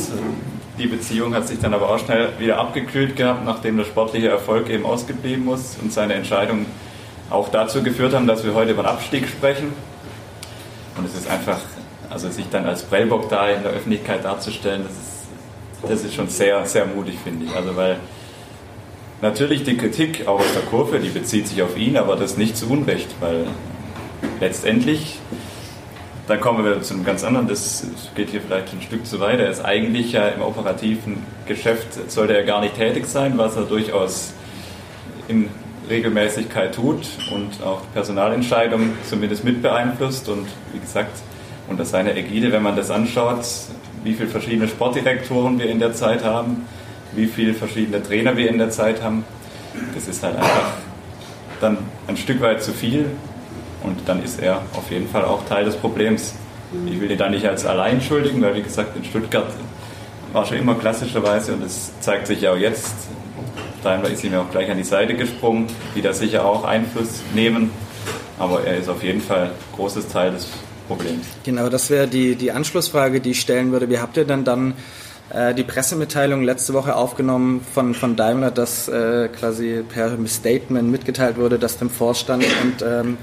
Die 0.78 0.88
Beziehung 0.88 1.36
hat 1.36 1.46
sich 1.46 1.60
dann 1.60 1.74
aber 1.74 1.90
auch 1.90 2.00
schnell 2.00 2.30
wieder 2.40 2.58
abgekühlt 2.58 3.18
gehabt, 3.18 3.44
nachdem 3.44 3.76
der 3.76 3.84
sportliche 3.84 4.30
Erfolg 4.30 4.70
eben 4.70 4.86
ausgeblieben 4.86 5.44
muss 5.44 5.76
und 5.82 5.92
seine 5.92 6.14
Entscheidung 6.14 6.68
auch 7.30 7.50
dazu 7.50 7.84
geführt 7.84 8.14
haben, 8.14 8.28
dass 8.28 8.44
wir 8.44 8.54
heute 8.54 8.72
über 8.72 8.84
den 8.84 8.90
Abstieg 8.90 9.28
sprechen. 9.28 9.74
Und 10.98 11.06
es 11.06 11.16
ist 11.16 11.30
einfach, 11.30 11.60
also 12.10 12.30
sich 12.30 12.50
dann 12.50 12.66
als 12.66 12.84
Prellbock 12.84 13.30
da 13.30 13.50
in 13.50 13.64
der 13.64 13.72
Öffentlichkeit 13.72 14.26
darzustellen, 14.26 14.84
das 14.84 14.92
ist, 14.92 15.90
das 15.90 16.04
ist 16.04 16.16
schon 16.16 16.28
sehr, 16.28 16.66
sehr 16.66 16.86
mutig, 16.86 17.16
finde 17.24 17.46
ich. 17.46 17.56
Also 17.56 17.76
weil 17.76 17.98
natürlich 19.22 19.64
die 19.64 19.78
Kritik 19.78 20.28
auch 20.28 20.40
aus 20.40 20.54
der 20.54 20.64
Kurve, 20.64 21.00
die 21.00 21.10
bezieht 21.10 21.48
sich 21.48 21.62
auf 21.62 21.78
ihn, 21.78 21.98
aber 21.98 22.16
das 22.16 22.38
nicht 22.38 22.58
zu 22.58 22.70
Unrecht, 22.70 23.10
weil 23.20 23.46
letztendlich, 24.40 25.20
da 26.28 26.38
kommen 26.38 26.66
wir 26.66 26.82
zu 26.82 26.94
einem 26.94 27.06
ganz 27.06 27.24
anderen, 27.24 27.48
das 27.48 27.86
geht 28.16 28.30
hier 28.30 28.42
vielleicht 28.42 28.74
ein 28.74 28.82
Stück 28.82 29.06
zu 29.06 29.20
weit, 29.20 29.40
er 29.40 29.50
ist 29.50 29.64
eigentlich 29.64 30.12
ja 30.12 30.28
im 30.28 30.42
operativen 30.42 31.24
Geschäft, 31.48 32.12
sollte 32.12 32.36
er 32.36 32.44
gar 32.44 32.62
nicht 32.62 32.76
tätig 32.76 33.06
sein, 33.08 33.38
was 33.38 33.56
er 33.56 33.64
durchaus 33.64 34.34
in 35.28 35.50
Regelmäßigkeit 35.90 36.76
tut 36.76 37.08
und 37.34 37.64
auch 37.64 37.82
Personalentscheidungen 37.94 38.94
zumindest 39.08 39.44
mit 39.44 39.62
beeinflusst. 39.62 40.30
Und 40.30 40.48
wie 40.74 40.80
gesagt, 40.80 41.18
unter 41.68 41.86
seiner 41.86 42.16
Ägide, 42.16 42.52
wenn 42.52 42.64
man 42.64 42.76
das 42.76 42.92
anschaut, 42.92 43.46
wie 44.04 44.14
viele 44.14 44.30
verschiedene 44.30 44.68
Sportdirektoren 44.68 45.60
wir 45.60 45.70
in 45.70 45.80
der 45.80 45.94
Zeit 45.94 46.24
haben, 46.24 46.66
wie 47.14 47.28
viele 47.28 47.54
verschiedene 47.54 48.02
Trainer 48.02 48.38
wir 48.38 48.50
in 48.50 48.58
der 48.58 48.70
Zeit 48.70 49.02
haben, 49.02 49.24
das 49.94 50.08
ist 50.08 50.24
halt 50.24 50.36
einfach 50.36 50.74
dann 51.60 51.78
ein 52.08 52.18
Stück 52.18 52.42
weit 52.42 52.64
zu 52.64 52.72
viel. 52.72 53.06
Und 53.84 53.98
dann 54.08 54.24
ist 54.24 54.42
er 54.42 54.62
auf 54.74 54.92
jeden 54.92 55.08
Fall 55.08 55.24
auch 55.24 55.46
Teil 55.46 55.66
des 55.66 55.76
Problems. 55.76 56.36
Ich 56.86 57.00
will 57.00 57.10
ihn 57.10 57.18
da 57.18 57.30
nicht 57.30 57.46
als 57.46 57.66
allein 57.66 58.02
schuldigen, 58.02 58.42
weil 58.42 58.56
wie 58.56 58.62
gesagt 58.62 58.96
in 58.96 59.04
Stuttgart 59.04 59.48
war 60.34 60.46
schon 60.46 60.58
immer 60.58 60.76
klassischerweise 60.76 61.54
und 61.54 61.64
es 61.64 61.92
zeigt 62.02 62.28
sich 62.28 62.42
ja 62.42 62.52
auch 62.52 62.58
jetzt 62.58 62.94
Daimler 63.84 64.10
ist 64.10 64.24
ihm 64.24 64.34
ja 64.34 64.42
auch 64.42 64.52
gleich 64.52 64.70
an 64.70 64.78
die 64.78 64.84
Seite 64.84 65.16
gesprungen, 65.16 65.68
die 65.96 66.02
da 66.02 66.14
sicher 66.14 66.46
auch 66.46 66.64
Einfluss 66.64 67.22
nehmen. 67.34 67.72
Aber 68.38 68.64
er 68.64 68.78
ist 68.78 68.90
auf 68.90 69.04
jeden 69.04 69.22
Fall 69.22 69.52
großes 69.76 70.08
Teil 70.08 70.32
des 70.32 70.48
Problems. 70.88 71.26
Genau, 71.44 71.70
das 71.70 71.90
wäre 71.90 72.08
die, 72.08 72.36
die 72.36 72.52
Anschlussfrage, 72.52 73.20
die 73.22 73.32
ich 73.32 73.42
stellen 73.42 73.72
würde. 73.72 73.90
Wie 73.90 74.00
habt 74.00 74.18
ihr 74.18 74.26
denn 74.26 74.44
dann 74.44 74.74
äh, 75.32 75.54
die 75.54 75.64
Pressemitteilung 75.64 76.42
letzte 76.42 76.74
Woche 76.74 76.96
aufgenommen 76.96 77.62
von, 77.74 77.94
von 77.94 78.16
Daimler, 78.16 78.50
dass 78.50 78.88
äh, 78.88 79.28
quasi 79.28 79.84
per 79.88 80.18
Statement 80.26 80.90
mitgeteilt 80.90 81.38
wurde, 81.38 81.60
dass 81.60 81.78
dem 81.78 81.90
Vorstand 81.90 82.44
und 82.44 82.82
ähm, 82.82 83.18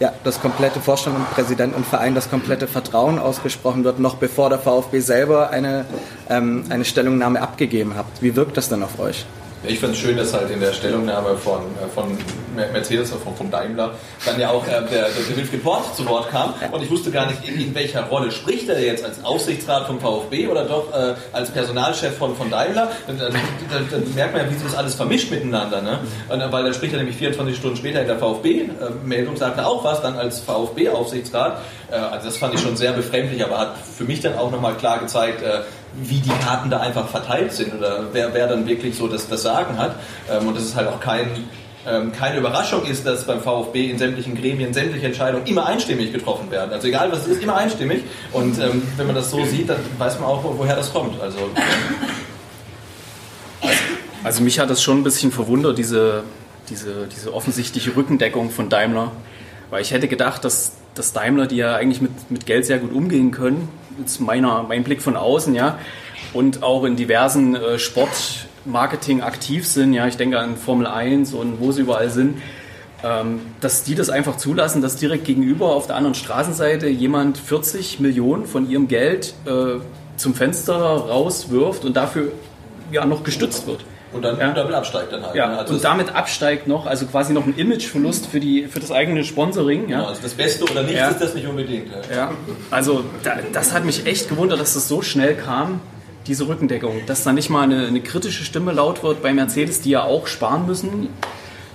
ja, 0.00 0.12
das 0.24 0.40
komplette 0.40 0.80
Vorstand 0.80 1.16
und 1.16 1.30
Präsident 1.30 1.74
und 1.76 1.86
Verein 1.86 2.16
das 2.16 2.28
komplette 2.28 2.66
Vertrauen 2.66 3.20
ausgesprochen 3.20 3.84
wird, 3.84 4.00
noch 4.00 4.16
bevor 4.16 4.50
der 4.50 4.58
VfB 4.58 4.98
selber 4.98 5.50
eine, 5.50 5.84
ähm, 6.28 6.64
eine 6.68 6.84
Stellungnahme 6.84 7.40
abgegeben 7.40 7.94
hat. 7.94 8.06
Wie 8.20 8.34
wirkt 8.34 8.56
das 8.56 8.68
denn 8.68 8.82
auf 8.82 8.98
euch? 8.98 9.24
Ich 9.66 9.78
finde 9.78 9.94
es 9.94 10.00
schön, 10.00 10.16
dass 10.16 10.34
halt 10.34 10.50
in 10.50 10.60
der 10.60 10.74
Stellungnahme 10.74 11.36
von, 11.36 11.60
äh, 11.60 11.88
von 11.94 12.18
Mercedes, 12.54 13.10
von, 13.12 13.34
von 13.34 13.50
Daimler, 13.50 13.92
dann 14.26 14.38
ja 14.38 14.50
auch 14.50 14.66
äh, 14.66 14.70
der, 14.70 15.08
der 15.08 15.36
Wilfried 15.36 15.62
Port 15.62 15.96
zu 15.96 16.06
Wort 16.06 16.30
kam. 16.30 16.52
Und 16.70 16.82
ich 16.82 16.90
wusste 16.90 17.10
gar 17.10 17.26
nicht, 17.26 17.48
in, 17.48 17.74
welcher 17.74 18.02
Rolle 18.02 18.30
spricht 18.30 18.68
er 18.68 18.78
jetzt 18.78 19.04
als 19.04 19.24
Aufsichtsrat 19.24 19.86
vom 19.86 20.00
VfB 20.00 20.48
oder 20.48 20.64
doch 20.64 20.92
äh, 20.92 21.14
als 21.32 21.50
Personalchef 21.50 22.16
von, 22.18 22.36
von 22.36 22.50
Daimler. 22.50 22.90
Dann, 23.06 23.18
dann, 23.18 23.32
dann, 23.90 24.14
merkt 24.14 24.34
man 24.34 24.44
ja, 24.44 24.50
wie 24.50 24.54
sich 24.54 24.64
das 24.64 24.76
alles 24.76 24.94
vermischt 24.94 25.30
miteinander. 25.30 25.80
Ne? 25.80 26.00
Und, 26.28 26.40
äh, 26.40 26.52
weil 26.52 26.64
dann 26.64 26.74
spricht 26.74 26.92
er 26.92 26.98
nämlich 26.98 27.16
24 27.16 27.56
Stunden 27.56 27.76
später 27.78 28.02
in 28.02 28.06
der 28.06 28.18
VfB-Meldung, 28.18 29.36
sagt 29.36 29.56
er 29.56 29.66
auch 29.66 29.82
was, 29.82 30.02
dann 30.02 30.16
als 30.16 30.40
VfB-Aufsichtsrat. 30.40 31.60
Äh, 31.90 31.94
also 31.94 32.26
das 32.26 32.36
fand 32.36 32.54
ich 32.54 32.60
schon 32.60 32.76
sehr 32.76 32.92
befremdlich, 32.92 33.42
aber 33.42 33.58
hat 33.58 33.76
für 33.78 34.04
mich 34.04 34.20
dann 34.20 34.36
auch 34.36 34.50
nochmal 34.50 34.74
klar 34.74 34.98
gezeigt, 34.98 35.42
äh, 35.42 35.60
wie 36.02 36.20
die 36.20 36.32
Karten 36.44 36.70
da 36.70 36.80
einfach 36.80 37.08
verteilt 37.08 37.52
sind 37.52 37.74
oder 37.74 38.06
wer, 38.12 38.34
wer 38.34 38.48
dann 38.48 38.66
wirklich 38.66 38.96
so 38.96 39.08
das, 39.08 39.28
das 39.28 39.42
Sagen 39.42 39.78
hat. 39.78 39.96
Ähm, 40.30 40.48
und 40.48 40.56
das 40.56 40.64
ist 40.64 40.76
halt 40.76 40.88
auch 40.88 41.00
kein 41.00 41.28
ähm, 41.86 42.12
keine 42.12 42.38
Überraschung 42.38 42.84
ist, 42.86 43.06
dass 43.06 43.26
beim 43.26 43.42
VfB 43.42 43.90
in 43.90 43.98
sämtlichen 43.98 44.34
Gremien 44.34 44.72
sämtliche 44.72 45.06
Entscheidungen 45.06 45.46
immer 45.46 45.66
einstimmig 45.66 46.12
getroffen 46.12 46.50
werden. 46.50 46.72
Also 46.72 46.88
egal 46.88 47.12
was 47.12 47.20
es 47.20 47.26
ist, 47.28 47.42
immer 47.42 47.56
einstimmig. 47.56 48.04
Und 48.32 48.58
ähm, 48.58 48.82
wenn 48.96 49.06
man 49.06 49.14
das 49.14 49.30
so 49.30 49.44
sieht, 49.44 49.68
dann 49.68 49.80
weiß 49.98 50.18
man 50.18 50.28
auch, 50.28 50.42
woher 50.42 50.76
das 50.76 50.92
kommt. 50.92 51.20
Also, 51.20 51.38
also 54.22 54.42
mich 54.42 54.58
hat 54.58 54.70
das 54.70 54.82
schon 54.82 55.00
ein 55.00 55.04
bisschen 55.04 55.30
verwundert, 55.30 55.76
diese, 55.76 56.22
diese, 56.70 57.06
diese 57.14 57.34
offensichtliche 57.34 57.94
Rückendeckung 57.94 58.50
von 58.50 58.70
Daimler. 58.70 59.12
Weil 59.68 59.82
ich 59.82 59.90
hätte 59.90 60.08
gedacht, 60.08 60.44
dass, 60.44 60.72
dass 60.94 61.12
Daimler, 61.12 61.46
die 61.46 61.56
ja 61.56 61.76
eigentlich 61.76 62.00
mit, 62.00 62.30
mit 62.30 62.46
Geld 62.46 62.64
sehr 62.64 62.78
gut 62.78 62.92
umgehen 62.92 63.30
können, 63.30 63.68
jetzt 63.98 64.20
meiner, 64.20 64.62
mein 64.62 64.84
Blick 64.84 65.02
von 65.02 65.16
außen, 65.16 65.54
ja, 65.54 65.78
und 66.32 66.62
auch 66.62 66.84
in 66.84 66.96
diversen 66.96 67.54
äh, 67.54 67.78
Sportmarketing 67.78 69.22
aktiv 69.22 69.66
sind, 69.66 69.92
ja, 69.92 70.06
ich 70.06 70.16
denke 70.16 70.38
an 70.38 70.56
Formel 70.56 70.86
1 70.86 71.32
und 71.34 71.60
wo 71.60 71.72
sie 71.72 71.82
überall 71.82 72.10
sind, 72.10 72.42
ähm, 73.04 73.40
dass 73.60 73.84
die 73.84 73.94
das 73.94 74.10
einfach 74.10 74.36
zulassen, 74.36 74.82
dass 74.82 74.96
direkt 74.96 75.24
gegenüber 75.24 75.74
auf 75.74 75.86
der 75.86 75.96
anderen 75.96 76.14
Straßenseite 76.14 76.88
jemand 76.88 77.38
40 77.38 78.00
Millionen 78.00 78.46
von 78.46 78.68
ihrem 78.68 78.88
Geld 78.88 79.34
äh, 79.46 79.80
zum 80.16 80.34
Fenster 80.34 80.76
rauswirft 80.76 81.84
und 81.84 81.96
dafür 81.96 82.32
ja 82.90 83.04
noch 83.04 83.22
gestützt 83.22 83.66
wird. 83.66 83.84
Und 84.14 84.22
dann 84.22 84.38
Ja. 84.38 84.52
damit 84.52 84.74
absteigt 84.74 85.12
dann 85.12 85.24
halt. 85.24 85.34
Ja, 85.34 85.48
ne? 85.48 85.58
Also 85.58 85.74
und 85.74 85.84
damit 85.84 86.14
absteigt 86.14 86.66
noch, 86.68 86.86
also 86.86 87.04
quasi 87.06 87.32
noch 87.32 87.44
ein 87.46 87.54
Imageverlust 87.56 88.26
für, 88.28 88.40
die, 88.40 88.66
für 88.68 88.80
das 88.80 88.90
eigene 88.92 89.24
Sponsoring. 89.24 89.88
genau, 89.88 90.02
Ja, 90.02 90.08
also 90.08 90.22
das 90.22 90.34
Beste 90.34 90.64
oder 90.64 90.82
nichts 90.82 90.98
Ja. 91.00 91.08
ist 91.08 91.20
das 91.20 91.34
nicht 91.34 91.46
unbedingt. 91.46 91.88
Ja. 92.10 92.16
ja. 92.16 92.32
also 92.70 93.04
da, 93.24 93.36
das 93.52 93.72
hat 93.72 93.84
mich 93.84 94.06
echt 94.06 94.28
gewundert, 94.28 94.60
dass 94.60 94.74
das 94.74 94.88
so 94.88 95.02
schnell 95.02 95.34
kam, 95.34 95.80
diese 96.26 96.46
Rückendeckung. 96.48 97.02
Dass 97.06 97.24
da 97.24 97.32
nicht 97.32 97.50
mal 97.50 97.62
eine, 97.62 97.86
eine 97.88 98.00
kritische 98.00 98.44
Stimme 98.44 98.72
laut 98.72 99.02
wird 99.02 99.20
bei 99.22 99.32
Mercedes, 99.34 99.80
die 99.82 99.90
ja 99.90 100.04
auch 100.04 100.26
sparen 100.26 100.66
müssen. 100.66 101.08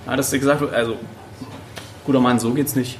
Ja, 0.06 0.16
dass 0.16 0.30
gesagt 0.30 0.60
wird, 0.60 0.72
also 0.74 0.96
guter 2.06 2.20
Mann, 2.20 2.40
so 2.40 2.50
geht's 2.52 2.74
nicht. 2.74 2.98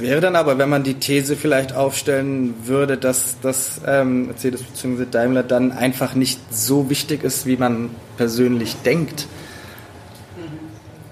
Wäre 0.00 0.20
dann 0.20 0.36
aber, 0.36 0.58
wenn 0.58 0.68
man 0.68 0.84
die 0.84 0.94
These 0.94 1.36
vielleicht 1.36 1.74
aufstellen 1.74 2.54
würde, 2.64 2.96
dass 2.96 3.36
das 3.42 3.80
ähm, 3.86 4.26
Mercedes 4.26 4.62
bzw. 4.62 5.06
Daimler 5.10 5.42
dann 5.42 5.72
einfach 5.72 6.14
nicht 6.14 6.40
so 6.50 6.90
wichtig 6.90 7.24
ist, 7.24 7.46
wie 7.46 7.56
man 7.56 7.90
persönlich 8.16 8.76
denkt. 8.84 9.26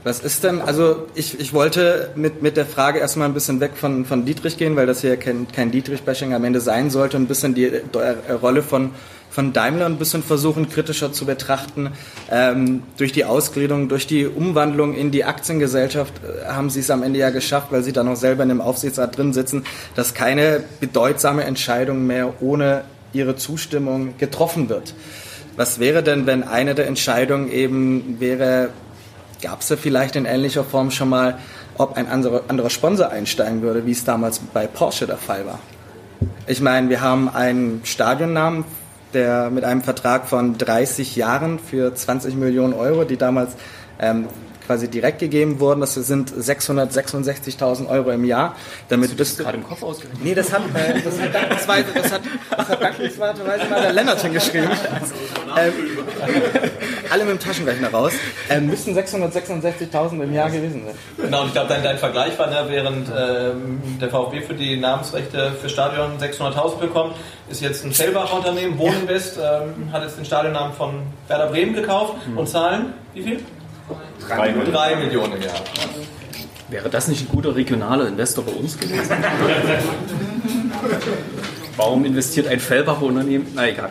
Was 0.04 0.20
ist 0.20 0.44
denn, 0.44 0.60
also 0.60 1.08
ich, 1.16 1.40
ich 1.40 1.52
wollte 1.52 2.10
mit, 2.14 2.40
mit 2.40 2.56
der 2.56 2.64
Frage 2.64 3.00
erstmal 3.00 3.26
ein 3.26 3.34
bisschen 3.34 3.58
weg 3.58 3.72
von, 3.74 4.04
von 4.04 4.24
Dietrich 4.24 4.56
gehen, 4.56 4.76
weil 4.76 4.86
das 4.86 5.00
hier 5.00 5.16
kein, 5.16 5.48
kein 5.50 5.72
Dietrich-Bashing 5.72 6.32
am 6.32 6.44
Ende 6.44 6.60
sein 6.60 6.90
sollte, 6.90 7.16
ein 7.16 7.26
bisschen 7.26 7.54
die 7.56 7.64
äh, 7.64 8.32
Rolle 8.40 8.62
von, 8.62 8.92
von 9.36 9.52
Daimler 9.52 9.84
ein 9.84 9.98
bisschen 9.98 10.22
versuchen 10.22 10.70
kritischer 10.70 11.12
zu 11.12 11.26
betrachten. 11.26 11.90
Ähm, 12.30 12.84
durch 12.96 13.12
die 13.12 13.26
Ausgliederung, 13.26 13.90
durch 13.90 14.06
die 14.06 14.26
Umwandlung 14.26 14.94
in 14.94 15.10
die 15.10 15.24
Aktiengesellschaft 15.26 16.14
äh, 16.24 16.46
haben 16.46 16.70
sie 16.70 16.80
es 16.80 16.90
am 16.90 17.02
Ende 17.02 17.18
ja 17.18 17.28
geschafft, 17.28 17.66
weil 17.70 17.82
sie 17.82 17.92
da 17.92 18.02
noch 18.02 18.16
selber 18.16 18.44
in 18.44 18.48
dem 18.48 18.62
Aufsichtsrat 18.62 19.18
drin 19.18 19.34
sitzen, 19.34 19.64
dass 19.94 20.14
keine 20.14 20.64
bedeutsame 20.80 21.44
Entscheidung 21.44 22.06
mehr 22.06 22.40
ohne 22.40 22.84
ihre 23.12 23.36
Zustimmung 23.36 24.16
getroffen 24.16 24.70
wird. 24.70 24.94
Was 25.56 25.80
wäre 25.80 26.02
denn, 26.02 26.24
wenn 26.24 26.42
eine 26.42 26.74
der 26.74 26.86
Entscheidungen 26.86 27.52
eben 27.52 28.16
wäre, 28.18 28.70
gab 29.42 29.60
es 29.60 29.68
da 29.68 29.76
vielleicht 29.76 30.16
in 30.16 30.24
ähnlicher 30.24 30.64
Form 30.64 30.90
schon 30.90 31.10
mal, 31.10 31.38
ob 31.76 31.98
ein 31.98 32.08
anderer, 32.08 32.44
anderer 32.48 32.70
Sponsor 32.70 33.10
einsteigen 33.10 33.60
würde, 33.60 33.84
wie 33.84 33.92
es 33.92 34.02
damals 34.02 34.38
bei 34.38 34.66
Porsche 34.66 35.06
der 35.06 35.18
Fall 35.18 35.44
war? 35.44 35.58
Ich 36.46 36.62
meine, 36.62 36.88
wir 36.88 37.02
haben 37.02 37.28
einen 37.28 37.82
Stadionnamen, 37.84 38.64
der 39.16 39.50
mit 39.50 39.64
einem 39.64 39.82
Vertrag 39.82 40.28
von 40.28 40.56
30 40.58 41.16
Jahren 41.16 41.58
für 41.58 41.92
20 41.92 42.36
Millionen 42.36 42.74
Euro, 42.74 43.04
die 43.04 43.16
damals 43.16 43.54
ähm, 43.98 44.28
quasi 44.66 44.88
direkt 44.88 45.20
gegeben 45.20 45.60
wurden, 45.60 45.80
das 45.80 45.94
sind 45.94 46.30
666.000 46.30 47.88
Euro 47.88 48.10
im 48.10 48.24
Jahr. 48.24 48.56
Damit 48.88 49.16
bist 49.16 49.38
du 49.38 49.44
Gerade 49.44 49.58
im 49.58 49.64
Kopf 49.64 49.82
ausgerechnet. 49.82 50.22
Nee, 50.22 50.34
das 50.34 50.52
hat, 50.52 50.62
äh, 50.74 51.00
das 51.00 51.20
hat 51.20 51.34
dankensweise, 51.34 51.86
das 51.94 52.12
hat, 52.12 52.20
das 52.50 52.68
hat 52.68 52.82
dankenswerterweise 52.82 53.64
mal 53.70 53.82
der 53.82 53.92
Lennart 53.92 54.20
hingeschrieben. 54.20 54.70
Ähm, 55.58 55.72
alle 57.10 57.24
mit 57.24 57.32
dem 57.34 57.40
Taschenrechner 57.40 57.90
raus. 57.90 58.12
Ähm, 58.48 58.66
müssten 58.66 58.96
666.000 58.96 60.22
im 60.22 60.32
Jahr 60.32 60.50
gewesen 60.50 60.84
sein. 60.86 60.94
Genau, 61.16 61.42
und 61.42 61.48
ich 61.48 61.52
glaube, 61.52 61.68
dein, 61.68 61.82
dein 61.82 61.98
Vergleich 61.98 62.38
war, 62.38 62.48
ne, 62.48 62.64
während 62.68 63.08
ähm, 63.08 63.80
der 64.00 64.08
VfB 64.08 64.42
für 64.42 64.54
die 64.54 64.76
Namensrechte 64.76 65.52
für 65.60 65.68
Stadion 65.68 66.18
600.000 66.18 66.78
bekommt, 66.78 67.16
ist 67.48 67.60
jetzt 67.60 67.84
ein 67.84 67.92
Fellbacher 67.92 68.36
Unternehmen, 68.36 68.78
Wohninvest, 68.78 69.38
ähm, 69.38 69.92
hat 69.92 70.02
jetzt 70.02 70.18
den 70.18 70.24
Stadionnamen 70.24 70.74
von 70.74 71.02
Werder 71.28 71.48
Bremen 71.48 71.74
gekauft 71.74 72.14
und 72.34 72.48
zahlen, 72.48 72.94
wie 73.14 73.22
viel? 73.22 73.40
Drei 74.26 74.48
Millionen. 74.52 74.72
Drei 74.72 74.96
Millionen 74.96 75.32
im 75.34 75.42
Jahr. 75.42 75.54
Wäre 76.68 76.90
das 76.90 77.06
nicht 77.06 77.22
ein 77.22 77.28
guter 77.28 77.54
regionaler 77.54 78.08
Investor 78.08 78.44
bei 78.44 78.52
uns 78.52 78.76
gewesen? 78.76 79.16
Warum 81.76 82.04
investiert 82.04 82.48
ein 82.48 82.58
Fellbacher 82.58 83.02
Unternehmen? 83.02 83.46
Na 83.54 83.68
egal. 83.68 83.90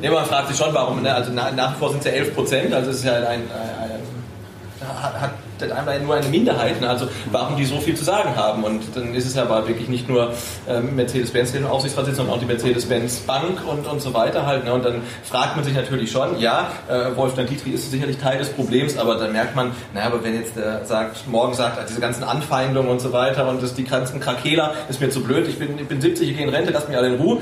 Nee, 0.00 0.08
man 0.08 0.24
fragt 0.24 0.48
sich 0.48 0.56
schon, 0.56 0.72
warum, 0.72 1.02
ne? 1.02 1.14
also 1.14 1.30
nach, 1.32 1.52
nach 1.54 1.74
wie 1.74 1.78
vor 1.78 1.90
sind 1.90 1.98
es 1.98 2.06
ja 2.06 2.12
11 2.12 2.34
Prozent, 2.34 2.72
also 2.72 2.90
es 2.90 2.98
ist 2.98 3.04
ja 3.04 3.16
ein, 3.16 3.24
ein, 3.24 3.42
ein 3.50 4.19
hat, 4.84 5.32
der 5.60 5.68
Daimler 5.68 5.98
nur 5.98 6.14
eine 6.14 6.28
Minderheit, 6.28 6.80
ne? 6.80 6.88
also 6.88 7.06
warum 7.30 7.56
die 7.56 7.64
so 7.64 7.78
viel 7.78 7.94
zu 7.94 8.04
sagen 8.04 8.34
haben 8.36 8.64
und 8.64 8.82
dann 8.94 9.14
ist 9.14 9.26
es 9.26 9.34
ja 9.34 9.42
aber 9.42 9.68
wirklich 9.68 9.88
nicht 9.88 10.08
nur 10.08 10.32
ähm, 10.68 10.96
Mercedes-Benz, 10.96 11.54
im 11.54 11.66
Aufsichtsrat 11.66 12.06
sitzt, 12.06 12.16
sondern 12.16 12.34
auch 12.34 12.40
die 12.40 12.46
Mercedes-Benz 12.46 13.20
Bank 13.20 13.66
und, 13.66 13.86
und 13.86 14.00
so 14.00 14.14
weiter 14.14 14.46
halt 14.46 14.64
ne? 14.64 14.72
und 14.72 14.84
dann 14.84 15.02
fragt 15.22 15.56
man 15.56 15.64
sich 15.64 15.74
natürlich 15.74 16.10
schon, 16.10 16.38
ja, 16.38 16.70
äh, 16.88 17.16
Wolfgang 17.16 17.48
Dietrich 17.48 17.74
ist 17.74 17.90
sicherlich 17.90 18.18
Teil 18.18 18.38
des 18.38 18.48
Problems, 18.50 18.96
aber 18.96 19.16
dann 19.16 19.32
merkt 19.32 19.54
man, 19.54 19.72
naja, 19.92 20.06
aber 20.06 20.24
wenn 20.24 20.34
jetzt 20.34 20.56
der 20.56 20.84
sagt, 20.84 21.28
morgen 21.28 21.54
sagt, 21.54 21.78
ah, 21.78 21.84
diese 21.88 22.00
ganzen 22.00 22.24
Anfeindungen 22.24 22.90
und 22.90 23.00
so 23.00 23.12
weiter 23.12 23.48
und 23.48 23.62
das, 23.62 23.74
die 23.74 23.84
ganzen 23.84 24.20
Krakeler, 24.20 24.74
ist 24.88 25.00
mir 25.00 25.10
zu 25.10 25.22
blöd, 25.22 25.46
ich 25.48 25.58
bin, 25.58 25.78
ich 25.78 25.86
bin 25.86 26.00
70, 26.00 26.30
ich 26.30 26.36
gehe 26.36 26.46
in 26.46 26.52
Rente, 26.52 26.72
lasst 26.72 26.88
mich 26.88 26.96
alle 26.96 27.08
in 27.08 27.20
Ruhe, 27.20 27.38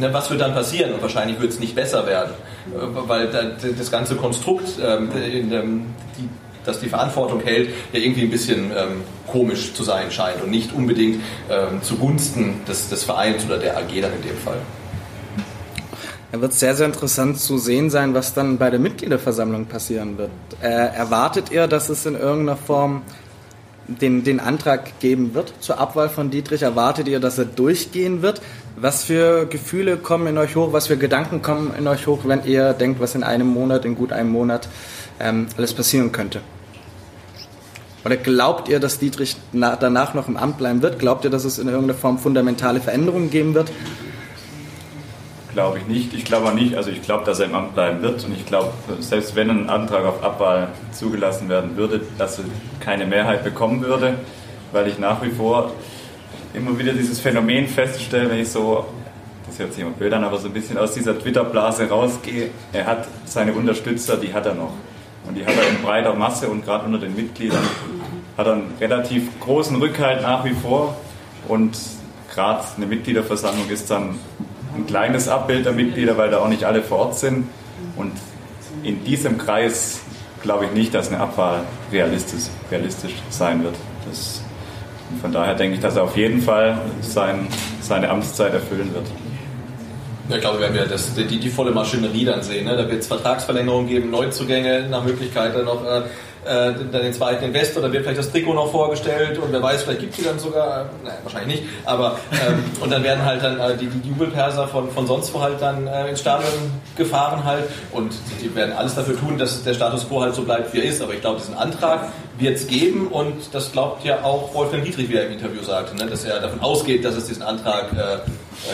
äh, 0.00 0.12
was 0.12 0.30
wird 0.30 0.40
dann 0.40 0.54
passieren? 0.54 0.92
Und 0.92 1.02
wahrscheinlich 1.02 1.40
wird 1.40 1.52
es 1.52 1.60
nicht 1.60 1.74
besser 1.74 2.06
werden, 2.06 2.32
äh, 2.72 3.08
weil 3.08 3.28
da, 3.28 3.42
das 3.76 3.90
ganze 3.90 4.16
Konstrukt, 4.16 4.68
ähm, 4.82 5.10
die, 5.14 6.28
das 6.64 6.80
die 6.80 6.88
Verantwortung 6.88 7.40
hält, 7.40 7.70
ja 7.92 8.00
irgendwie 8.00 8.22
ein 8.22 8.30
bisschen 8.30 8.70
ähm, 8.70 9.02
komisch 9.26 9.74
zu 9.74 9.84
sein 9.84 10.10
scheint 10.10 10.42
und 10.42 10.50
nicht 10.50 10.72
unbedingt 10.72 11.20
ähm, 11.50 11.82
zugunsten 11.82 12.64
des, 12.66 12.88
des 12.88 13.04
Vereins 13.04 13.44
oder 13.44 13.58
der 13.58 13.76
AG 13.76 13.88
dann 14.00 14.12
in 14.14 14.22
dem 14.22 14.36
Fall. 14.42 14.58
Da 16.32 16.40
wird 16.40 16.52
sehr, 16.52 16.74
sehr 16.74 16.86
interessant 16.86 17.38
zu 17.38 17.58
sehen 17.58 17.90
sein, 17.90 18.12
was 18.12 18.34
dann 18.34 18.58
bei 18.58 18.68
der 18.68 18.80
Mitgliederversammlung 18.80 19.66
passieren 19.66 20.18
wird. 20.18 20.30
Äh, 20.60 20.66
erwartet 20.66 21.52
ihr, 21.52 21.68
dass 21.68 21.90
es 21.90 22.06
in 22.06 22.16
irgendeiner 22.16 22.56
Form 22.56 23.02
den, 23.86 24.24
den 24.24 24.40
Antrag 24.40 24.98
geben 24.98 25.34
wird 25.34 25.52
zur 25.60 25.78
Abwahl 25.78 26.08
von 26.08 26.30
Dietrich? 26.30 26.62
Erwartet 26.62 27.06
ihr, 27.06 27.20
dass 27.20 27.38
er 27.38 27.44
durchgehen 27.44 28.22
wird? 28.22 28.40
Was 28.76 29.04
für 29.04 29.46
Gefühle 29.46 29.96
kommen 29.96 30.26
in 30.26 30.38
euch 30.38 30.56
hoch? 30.56 30.72
Was 30.72 30.88
für 30.88 30.96
Gedanken 30.96 31.42
kommen 31.42 31.72
in 31.78 31.86
euch 31.86 32.06
hoch, 32.06 32.20
wenn 32.24 32.44
ihr 32.44 32.72
denkt, 32.72 33.00
was 33.00 33.14
in 33.14 33.22
einem 33.22 33.46
Monat, 33.46 33.84
in 33.84 33.94
gut 33.94 34.12
einem 34.12 34.30
Monat 34.30 34.68
ähm, 35.20 35.46
alles 35.56 35.72
passieren 35.72 36.10
könnte? 36.10 36.40
Oder 38.04 38.16
glaubt 38.16 38.68
ihr, 38.68 38.80
dass 38.80 38.98
Dietrich 38.98 39.36
na, 39.52 39.76
danach 39.76 40.12
noch 40.12 40.28
im 40.28 40.36
Amt 40.36 40.58
bleiben 40.58 40.82
wird? 40.82 40.98
Glaubt 40.98 41.24
ihr, 41.24 41.30
dass 41.30 41.44
es 41.44 41.58
in 41.58 41.68
irgendeiner 41.68 41.98
Form 41.98 42.18
fundamentale 42.18 42.80
Veränderungen 42.80 43.30
geben 43.30 43.54
wird? 43.54 43.72
Glaube 45.54 45.78
ich 45.78 45.86
nicht. 45.86 46.12
Ich 46.12 46.24
glaube 46.24 46.48
auch 46.48 46.54
nicht, 46.54 46.74
also 46.74 46.90
ich 46.90 47.00
glaube, 47.00 47.24
dass 47.24 47.40
er 47.40 47.46
im 47.46 47.54
Amt 47.54 47.74
bleiben 47.74 48.02
wird 48.02 48.24
und 48.24 48.34
ich 48.34 48.44
glaube, 48.44 48.72
selbst 49.00 49.36
wenn 49.36 49.48
ein 49.50 49.70
Antrag 49.70 50.04
auf 50.04 50.22
Abwahl 50.22 50.68
zugelassen 50.92 51.48
werden 51.48 51.76
würde, 51.76 52.02
dass 52.18 52.38
er 52.40 52.44
keine 52.80 53.06
Mehrheit 53.06 53.44
bekommen 53.44 53.80
würde, 53.82 54.14
weil 54.72 54.88
ich 54.88 54.98
nach 54.98 55.22
wie 55.22 55.30
vor 55.30 55.70
immer 56.52 56.78
wieder 56.78 56.92
dieses 56.92 57.20
Phänomen 57.20 57.68
feststelle, 57.68 58.30
wenn 58.30 58.40
ich 58.40 58.50
so, 58.50 58.84
das 59.46 59.58
hört 59.58 59.72
sich 59.72 59.82
immer 59.82 59.92
blöd 59.92 60.12
an, 60.12 60.24
aber 60.24 60.38
so 60.38 60.48
ein 60.48 60.52
bisschen 60.52 60.76
aus 60.76 60.92
dieser 60.92 61.18
Twitter-Blase 61.18 61.88
rausgehe, 61.88 62.50
er 62.72 62.86
hat 62.86 63.06
seine 63.24 63.52
Unterstützer, 63.52 64.16
die 64.16 64.34
hat 64.34 64.46
er 64.46 64.54
noch. 64.54 64.72
Und 65.26 65.36
die 65.36 65.44
hat 65.44 65.54
er 65.56 65.68
in 65.68 65.82
breiter 65.82 66.14
Masse 66.14 66.48
und 66.48 66.64
gerade 66.64 66.84
unter 66.86 66.98
den 66.98 67.14
Mitgliedern 67.16 67.62
hat 68.36 68.46
er 68.46 68.54
einen 68.54 68.74
relativ 68.80 69.28
großen 69.40 69.76
Rückhalt 69.76 70.22
nach 70.22 70.44
wie 70.44 70.54
vor 70.54 70.96
und 71.48 71.78
gerade 72.34 72.64
eine 72.76 72.86
Mitgliederversammlung 72.86 73.68
ist 73.68 73.90
dann 73.90 74.18
ein 74.76 74.86
kleines 74.86 75.28
Abbild 75.28 75.66
der 75.66 75.72
Mitglieder, 75.72 76.18
weil 76.18 76.30
da 76.30 76.38
auch 76.38 76.48
nicht 76.48 76.64
alle 76.64 76.82
vor 76.82 76.98
Ort 76.98 77.18
sind. 77.18 77.48
Und 77.96 78.12
in 78.82 79.04
diesem 79.04 79.38
Kreis 79.38 80.00
glaube 80.42 80.66
ich 80.66 80.72
nicht, 80.72 80.94
dass 80.94 81.08
eine 81.08 81.20
Abwahl 81.20 81.60
realistisch, 81.92 82.44
realistisch 82.70 83.14
sein 83.30 83.62
wird. 83.62 83.76
Das, 84.08 84.42
von 85.20 85.32
daher 85.32 85.54
denke 85.54 85.76
ich, 85.76 85.80
dass 85.80 85.96
er 85.96 86.02
auf 86.02 86.16
jeden 86.16 86.42
Fall 86.42 86.78
sein, 87.00 87.46
seine 87.80 88.10
Amtszeit 88.10 88.52
erfüllen 88.52 88.92
wird. 88.92 89.06
Ja, 90.28 90.36
ich 90.36 90.40
glaube, 90.40 90.60
wenn 90.60 90.72
wir 90.72 90.86
das, 90.86 91.14
die, 91.14 91.38
die 91.38 91.50
volle 91.50 91.70
Maschinerie 91.70 92.24
dann 92.24 92.42
sehen, 92.42 92.64
ne? 92.64 92.76
da 92.76 92.88
wird 92.88 93.00
es 93.00 93.06
Vertragsverlängerungen 93.06 93.86
geben, 93.86 94.10
Neuzugänge, 94.10 94.88
nach 94.88 95.04
Möglichkeit 95.04 95.54
dann 95.54 95.66
noch 95.66 95.84
äh, 95.84 96.02
äh, 96.44 96.74
dann 96.92 97.02
den 97.02 97.12
zweiten 97.12 97.44
Investor, 97.44 97.82
dann 97.82 97.92
wird 97.92 98.04
vielleicht 98.04 98.18
das 98.18 98.30
Trikot 98.30 98.54
noch 98.54 98.70
vorgestellt 98.70 99.38
und 99.38 99.52
wer 99.52 99.62
weiß, 99.62 99.82
vielleicht 99.82 100.00
gibt 100.00 100.12
es 100.12 100.18
die 100.18 100.24
dann 100.24 100.38
sogar, 100.38 100.82
äh, 100.82 100.84
nein, 101.04 101.14
wahrscheinlich 101.22 101.60
nicht, 101.60 101.72
aber 101.84 102.18
ähm, 102.32 102.64
und 102.80 102.90
dann 102.90 103.02
werden 103.02 103.24
halt 103.24 103.42
dann 103.42 103.58
äh, 103.58 103.76
die, 103.76 103.86
die 103.86 104.08
Jubelperser 104.08 104.68
von, 104.68 104.90
von 104.90 105.06
sonst 105.06 105.32
wo 105.34 105.40
halt 105.40 105.60
dann 105.60 105.86
äh, 105.86 106.08
ins 106.08 106.20
Stadion 106.20 106.52
gefahren 106.96 107.44
halt 107.44 107.64
und 107.92 108.12
die 108.42 108.54
werden 108.54 108.72
alles 108.74 108.94
dafür 108.94 109.18
tun, 109.18 109.38
dass 109.38 109.62
der 109.62 109.74
Status 109.74 110.08
quo 110.08 110.20
halt 110.20 110.34
so 110.34 110.42
bleibt, 110.42 110.72
wie 110.74 110.78
er 110.78 110.84
ist, 110.84 111.02
aber 111.02 111.14
ich 111.14 111.20
glaube, 111.20 111.38
diesen 111.38 111.54
Antrag 111.54 112.08
wird 112.38 112.56
es 112.56 112.66
geben 112.66 113.08
und 113.08 113.34
das 113.52 113.72
glaubt 113.72 114.04
ja 114.04 114.22
auch 114.22 114.54
Wolfgang 114.54 114.84
Dietrich, 114.84 115.08
wie 115.08 115.16
er 115.16 115.26
im 115.26 115.32
Interview 115.32 115.62
sagte, 115.62 115.96
ne, 115.96 116.06
dass 116.06 116.24
er 116.24 116.40
davon 116.40 116.60
ausgeht, 116.60 117.04
dass 117.04 117.14
es 117.14 117.26
diesen 117.26 117.42
Antrag 117.42 117.92
äh, 117.92 118.14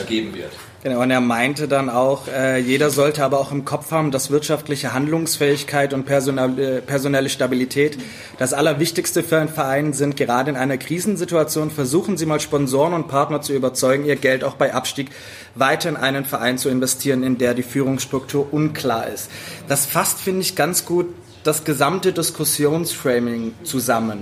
äh 0.00 0.04
geben 0.08 0.34
wird. 0.34 0.52
Genau, 0.82 1.02
und 1.02 1.10
er 1.10 1.20
meinte 1.20 1.68
dann 1.68 1.90
auch, 1.90 2.26
äh, 2.26 2.58
jeder 2.58 2.88
sollte 2.88 3.22
aber 3.22 3.38
auch 3.38 3.52
im 3.52 3.66
Kopf 3.66 3.90
haben, 3.90 4.10
dass 4.10 4.30
wirtschaftliche 4.30 4.94
Handlungsfähigkeit 4.94 5.92
und 5.92 6.06
personelle, 6.06 6.78
äh, 6.78 6.80
personelle 6.80 7.28
Stabilität 7.28 7.98
das 8.38 8.54
Allerwichtigste 8.54 9.22
für 9.22 9.36
einen 9.36 9.50
Verein 9.50 9.92
sind. 9.92 10.16
Gerade 10.16 10.48
in 10.48 10.56
einer 10.56 10.78
Krisensituation 10.78 11.70
versuchen 11.70 12.16
Sie 12.16 12.24
mal 12.24 12.40
Sponsoren 12.40 12.94
und 12.94 13.08
Partner 13.08 13.42
zu 13.42 13.52
überzeugen, 13.52 14.06
ihr 14.06 14.16
Geld 14.16 14.42
auch 14.42 14.54
bei 14.54 14.72
Abstieg 14.72 15.10
weiter 15.54 15.90
in 15.90 15.96
einen 15.98 16.24
Verein 16.24 16.56
zu 16.56 16.70
investieren, 16.70 17.24
in 17.24 17.36
der 17.36 17.52
die 17.52 17.62
Führungsstruktur 17.62 18.50
unklar 18.50 19.06
ist. 19.08 19.30
Das 19.68 19.84
fasst, 19.84 20.18
finde 20.18 20.40
ich, 20.40 20.56
ganz 20.56 20.86
gut 20.86 21.14
das 21.44 21.64
gesamte 21.64 22.14
Diskussionsframing 22.14 23.52
zusammen, 23.64 24.20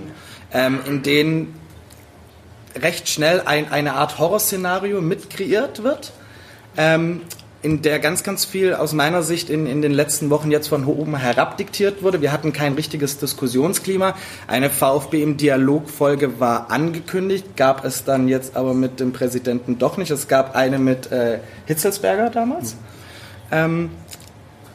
ähm, 0.53 0.81
in 0.89 1.05
dem 1.05 1.55
recht 2.75 3.09
schnell 3.09 3.43
ein, 3.45 3.71
eine 3.71 3.95
Art 3.95 4.19
Horrorszenario 4.19 5.01
mitkreiert 5.01 5.85
wird 5.85 6.13
ähm, 6.79 7.21
in 7.61 7.83
der 7.83 7.99
ganz, 7.99 8.23
ganz 8.23 8.45
viel 8.45 8.75
aus 8.75 8.93
meiner 8.93 9.23
Sicht 9.23 9.51
in, 9.51 9.67
in 9.67 9.83
den 9.83 9.91
letzten 9.91 10.31
Wochen 10.31 10.51
jetzt 10.51 10.69
von 10.69 10.85
oben 10.85 11.17
herab 11.17 11.57
diktiert 11.57 12.03
wurde. 12.03 12.23
Wir 12.23 12.31
hatten 12.31 12.53
kein 12.53 12.75
richtiges 12.75 13.19
Diskussionsklima. 13.19 14.15
Eine 14.47 14.71
VfB 14.71 15.23
im 15.23 15.37
Dialogfolge 15.37 16.39
war 16.39 16.71
angekündigt, 16.71 17.57
gab 17.57 17.85
es 17.85 18.05
dann 18.05 18.29
jetzt 18.29 18.57
aber 18.57 18.75
mit 18.75 19.01
dem 19.01 19.13
Präsidenten 19.13 19.79
doch 19.79 19.97
nicht. 19.97 20.13
Es 20.13 20.29
gab 20.29 20.55
eine 20.55 20.79
mit 20.79 21.11
äh, 21.11 21.41
Hitzelsberger 21.67 22.31
damals. 22.31 22.75
Mhm. 22.75 22.79
Ähm, 23.51 23.91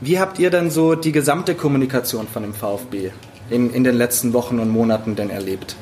wie 0.02 0.20
habt 0.20 0.38
ihr 0.40 0.50
denn 0.50 0.70
so 0.70 0.96
die 0.96 1.14
gesamte 1.14 1.56
Kommunikation 1.56 2.28
von 2.28 2.44
dem 2.44 2.54
VfB 2.54 3.12
in, 3.50 3.74
in 3.74 3.86
den 3.86 3.96
letzten 3.96 4.34
Wochen 4.34 4.60
und 4.60 4.70
Monaten 4.70 5.16
denn 5.16 5.30
erlebt? 5.30 5.78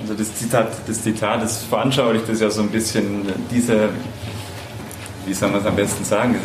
Also 0.00 0.14
das 0.14 0.34
Zitat, 0.34 0.68
das 0.86 1.02
Zitat, 1.02 1.42
das 1.42 1.64
veranschaulicht 1.64 2.28
das 2.28 2.40
ja 2.40 2.50
so 2.50 2.62
ein 2.62 2.68
bisschen 2.68 3.26
diese, 3.50 3.88
wie 5.26 5.34
soll 5.34 5.50
man 5.50 5.60
es 5.60 5.66
am 5.66 5.76
besten 5.76 6.04
sagen, 6.04 6.36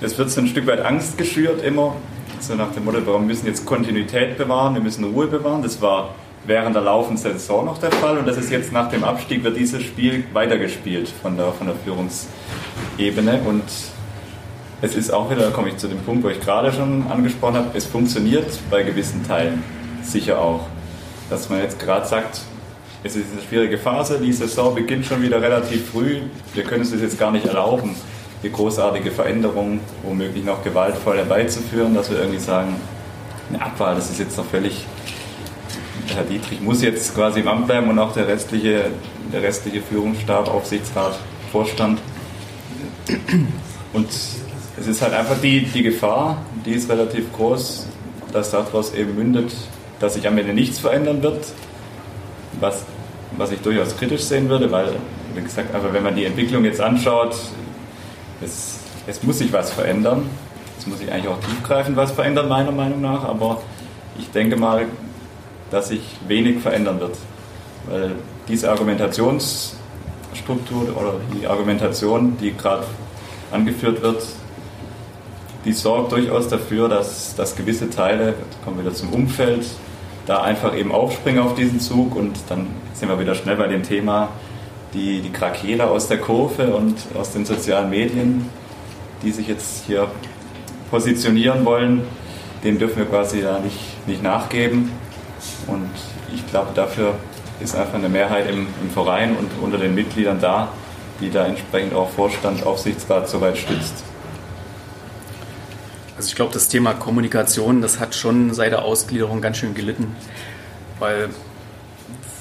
es 0.00 0.16
wird 0.16 0.30
so 0.30 0.40
ein 0.40 0.46
Stück 0.46 0.66
weit 0.66 0.80
Angst 0.80 1.18
geschürt 1.18 1.62
immer, 1.64 1.96
so 2.40 2.54
nach 2.54 2.72
dem 2.72 2.84
Motto, 2.84 3.04
wir 3.04 3.18
müssen 3.18 3.46
jetzt 3.46 3.66
Kontinuität 3.66 4.38
bewahren, 4.38 4.74
wir 4.74 4.82
müssen 4.82 5.04
Ruhe 5.04 5.26
bewahren. 5.26 5.62
Das 5.62 5.80
war 5.82 6.14
während 6.46 6.76
der 6.76 6.82
laufenden 6.82 7.18
Saison 7.18 7.64
noch 7.64 7.78
der 7.78 7.90
Fall 7.90 8.18
und 8.18 8.26
das 8.26 8.36
ist 8.36 8.50
jetzt 8.50 8.72
nach 8.72 8.88
dem 8.90 9.04
Abstieg 9.04 9.42
wird 9.44 9.56
dieses 9.56 9.82
Spiel 9.82 10.24
weitergespielt 10.32 11.08
von 11.08 11.36
der, 11.36 11.52
von 11.52 11.66
der 11.66 11.76
Führungsebene 11.76 13.40
und 13.46 13.64
es 14.80 14.94
ist 14.94 15.12
auch 15.12 15.30
wieder, 15.30 15.42
da 15.42 15.50
komme 15.50 15.70
ich 15.70 15.76
zu 15.78 15.88
dem 15.88 15.98
Punkt, 15.98 16.22
wo 16.22 16.28
ich 16.28 16.40
gerade 16.40 16.72
schon 16.72 17.06
angesprochen 17.10 17.56
habe, 17.56 17.76
es 17.76 17.84
funktioniert 17.84 18.46
bei 18.70 18.84
gewissen 18.84 19.26
Teilen 19.26 19.64
sicher 20.02 20.40
auch. 20.40 20.60
Dass 21.28 21.50
man 21.50 21.60
jetzt 21.60 21.80
gerade 21.80 22.06
sagt, 22.06 22.40
es 23.04 23.14
ist 23.14 23.26
eine 23.32 23.42
schwierige 23.42 23.78
Phase, 23.78 24.18
die 24.18 24.32
Saison 24.32 24.74
beginnt 24.74 25.06
schon 25.06 25.22
wieder 25.22 25.40
relativ 25.40 25.90
früh. 25.90 26.20
Wir 26.54 26.64
können 26.64 26.82
es 26.82 26.92
uns 26.92 27.00
jetzt 27.00 27.18
gar 27.18 27.30
nicht 27.30 27.46
erlauben, 27.46 27.94
hier 28.42 28.50
großartige 28.50 29.10
Veränderungen, 29.10 29.80
womöglich 30.02 30.44
noch 30.44 30.64
gewaltvoll 30.64 31.16
herbeizuführen, 31.16 31.94
dass 31.94 32.10
wir 32.10 32.18
irgendwie 32.18 32.40
sagen, 32.40 32.74
eine 33.50 33.62
Abwahl, 33.62 33.94
das 33.94 34.10
ist 34.10 34.18
jetzt 34.18 34.36
noch 34.36 34.44
völlig. 34.44 34.84
Herr 36.08 36.24
Dietrich 36.24 36.60
muss 36.60 36.82
jetzt 36.82 37.14
quasi 37.14 37.40
im 37.40 37.48
Amt 37.48 37.66
bleiben 37.66 37.88
und 37.88 37.98
auch 37.98 38.12
der 38.12 38.26
restliche, 38.26 38.86
der 39.32 39.42
restliche 39.42 39.82
Führungsstab, 39.82 40.48
Aufsichtsrat, 40.48 41.18
Vorstand. 41.52 42.00
Und 43.92 44.08
es 44.08 44.86
ist 44.86 45.02
halt 45.02 45.14
einfach 45.14 45.36
die, 45.40 45.62
die 45.62 45.82
Gefahr, 45.82 46.42
die 46.64 46.72
ist 46.72 46.90
relativ 46.90 47.32
groß, 47.32 47.86
dass 48.32 48.50
daraus 48.50 48.94
eben 48.94 49.14
mündet, 49.14 49.52
dass 50.00 50.14
sich 50.14 50.26
am 50.26 50.38
Ende 50.38 50.52
nichts 50.52 50.78
verändern 50.78 51.22
wird, 51.22 51.46
was, 52.60 52.84
was 53.36 53.52
ich 53.52 53.60
durchaus 53.60 53.96
kritisch 53.96 54.22
sehen 54.22 54.48
würde, 54.48 54.70
weil, 54.70 54.96
wie 55.34 55.42
gesagt, 55.42 55.74
aber 55.74 55.92
wenn 55.92 56.02
man 56.02 56.16
die 56.16 56.24
Entwicklung 56.24 56.64
jetzt 56.64 56.80
anschaut, 56.80 57.36
es, 58.40 58.78
es 59.06 59.22
muss 59.22 59.38
sich 59.38 59.52
was 59.52 59.72
verändern. 59.72 60.28
Es 60.78 60.86
muss 60.86 60.98
sich 60.98 61.10
eigentlich 61.10 61.28
auch 61.28 61.40
tiefgreifend 61.40 61.96
was 61.96 62.12
verändern, 62.12 62.48
meiner 62.48 62.70
Meinung 62.70 63.00
nach, 63.00 63.24
aber 63.24 63.60
ich 64.18 64.30
denke 64.30 64.56
mal, 64.56 64.86
dass 65.70 65.88
sich 65.88 66.02
wenig 66.26 66.60
verändern 66.60 67.00
wird. 67.00 67.16
Weil 67.88 68.12
diese 68.48 68.70
Argumentationsstruktur 68.70 70.96
oder 70.96 71.14
die 71.34 71.46
Argumentation, 71.46 72.36
die 72.40 72.56
gerade 72.56 72.84
angeführt 73.50 74.02
wird, 74.02 74.22
die 75.64 75.72
sorgt 75.72 76.12
durchaus 76.12 76.48
dafür, 76.48 76.88
dass, 76.88 77.34
dass 77.34 77.56
gewisse 77.56 77.90
Teile, 77.90 78.34
kommen 78.64 78.78
wir 78.78 78.84
wieder 78.84 78.94
zum 78.94 79.12
Umfeld, 79.12 79.66
da 80.28 80.42
einfach 80.42 80.76
eben 80.76 80.92
aufspringen 80.92 81.42
auf 81.42 81.54
diesen 81.54 81.80
Zug 81.80 82.14
und 82.14 82.38
dann 82.50 82.66
sind 82.92 83.08
wir 83.08 83.18
wieder 83.18 83.34
schnell 83.34 83.56
bei 83.56 83.66
dem 83.66 83.82
Thema, 83.82 84.28
die, 84.92 85.20
die 85.20 85.30
Krakela 85.30 85.86
aus 85.86 86.06
der 86.06 86.18
Kurve 86.18 86.74
und 86.74 86.96
aus 87.18 87.32
den 87.32 87.46
sozialen 87.46 87.88
Medien, 87.88 88.48
die 89.22 89.30
sich 89.30 89.48
jetzt 89.48 89.86
hier 89.86 90.08
positionieren 90.90 91.64
wollen, 91.64 92.02
dem 92.62 92.78
dürfen 92.78 92.98
wir 92.98 93.06
quasi 93.06 93.40
da 93.40 93.58
nicht, 93.58 94.06
nicht 94.06 94.22
nachgeben. 94.22 94.92
Und 95.66 95.88
ich 96.34 96.46
glaube, 96.46 96.68
dafür 96.74 97.14
ist 97.60 97.74
einfach 97.74 97.94
eine 97.94 98.10
Mehrheit 98.10 98.50
im, 98.50 98.66
im 98.82 98.90
Verein 98.90 99.34
und 99.34 99.50
unter 99.62 99.78
den 99.78 99.94
Mitgliedern 99.94 100.38
da, 100.40 100.68
die 101.20 101.30
da 101.30 101.46
entsprechend 101.46 101.94
auch 101.94 102.10
Vorstand, 102.10 102.64
Aufsichtsrat 102.66 103.28
soweit 103.28 103.56
stützt. 103.56 104.04
Also 106.18 106.28
ich 106.30 106.34
glaube, 106.34 106.52
das 106.52 106.66
Thema 106.66 106.94
Kommunikation, 106.94 107.80
das 107.80 108.00
hat 108.00 108.16
schon 108.16 108.52
seit 108.52 108.72
der 108.72 108.82
Ausgliederung 108.82 109.40
ganz 109.40 109.58
schön 109.58 109.74
gelitten. 109.74 110.16
Weil 110.98 111.28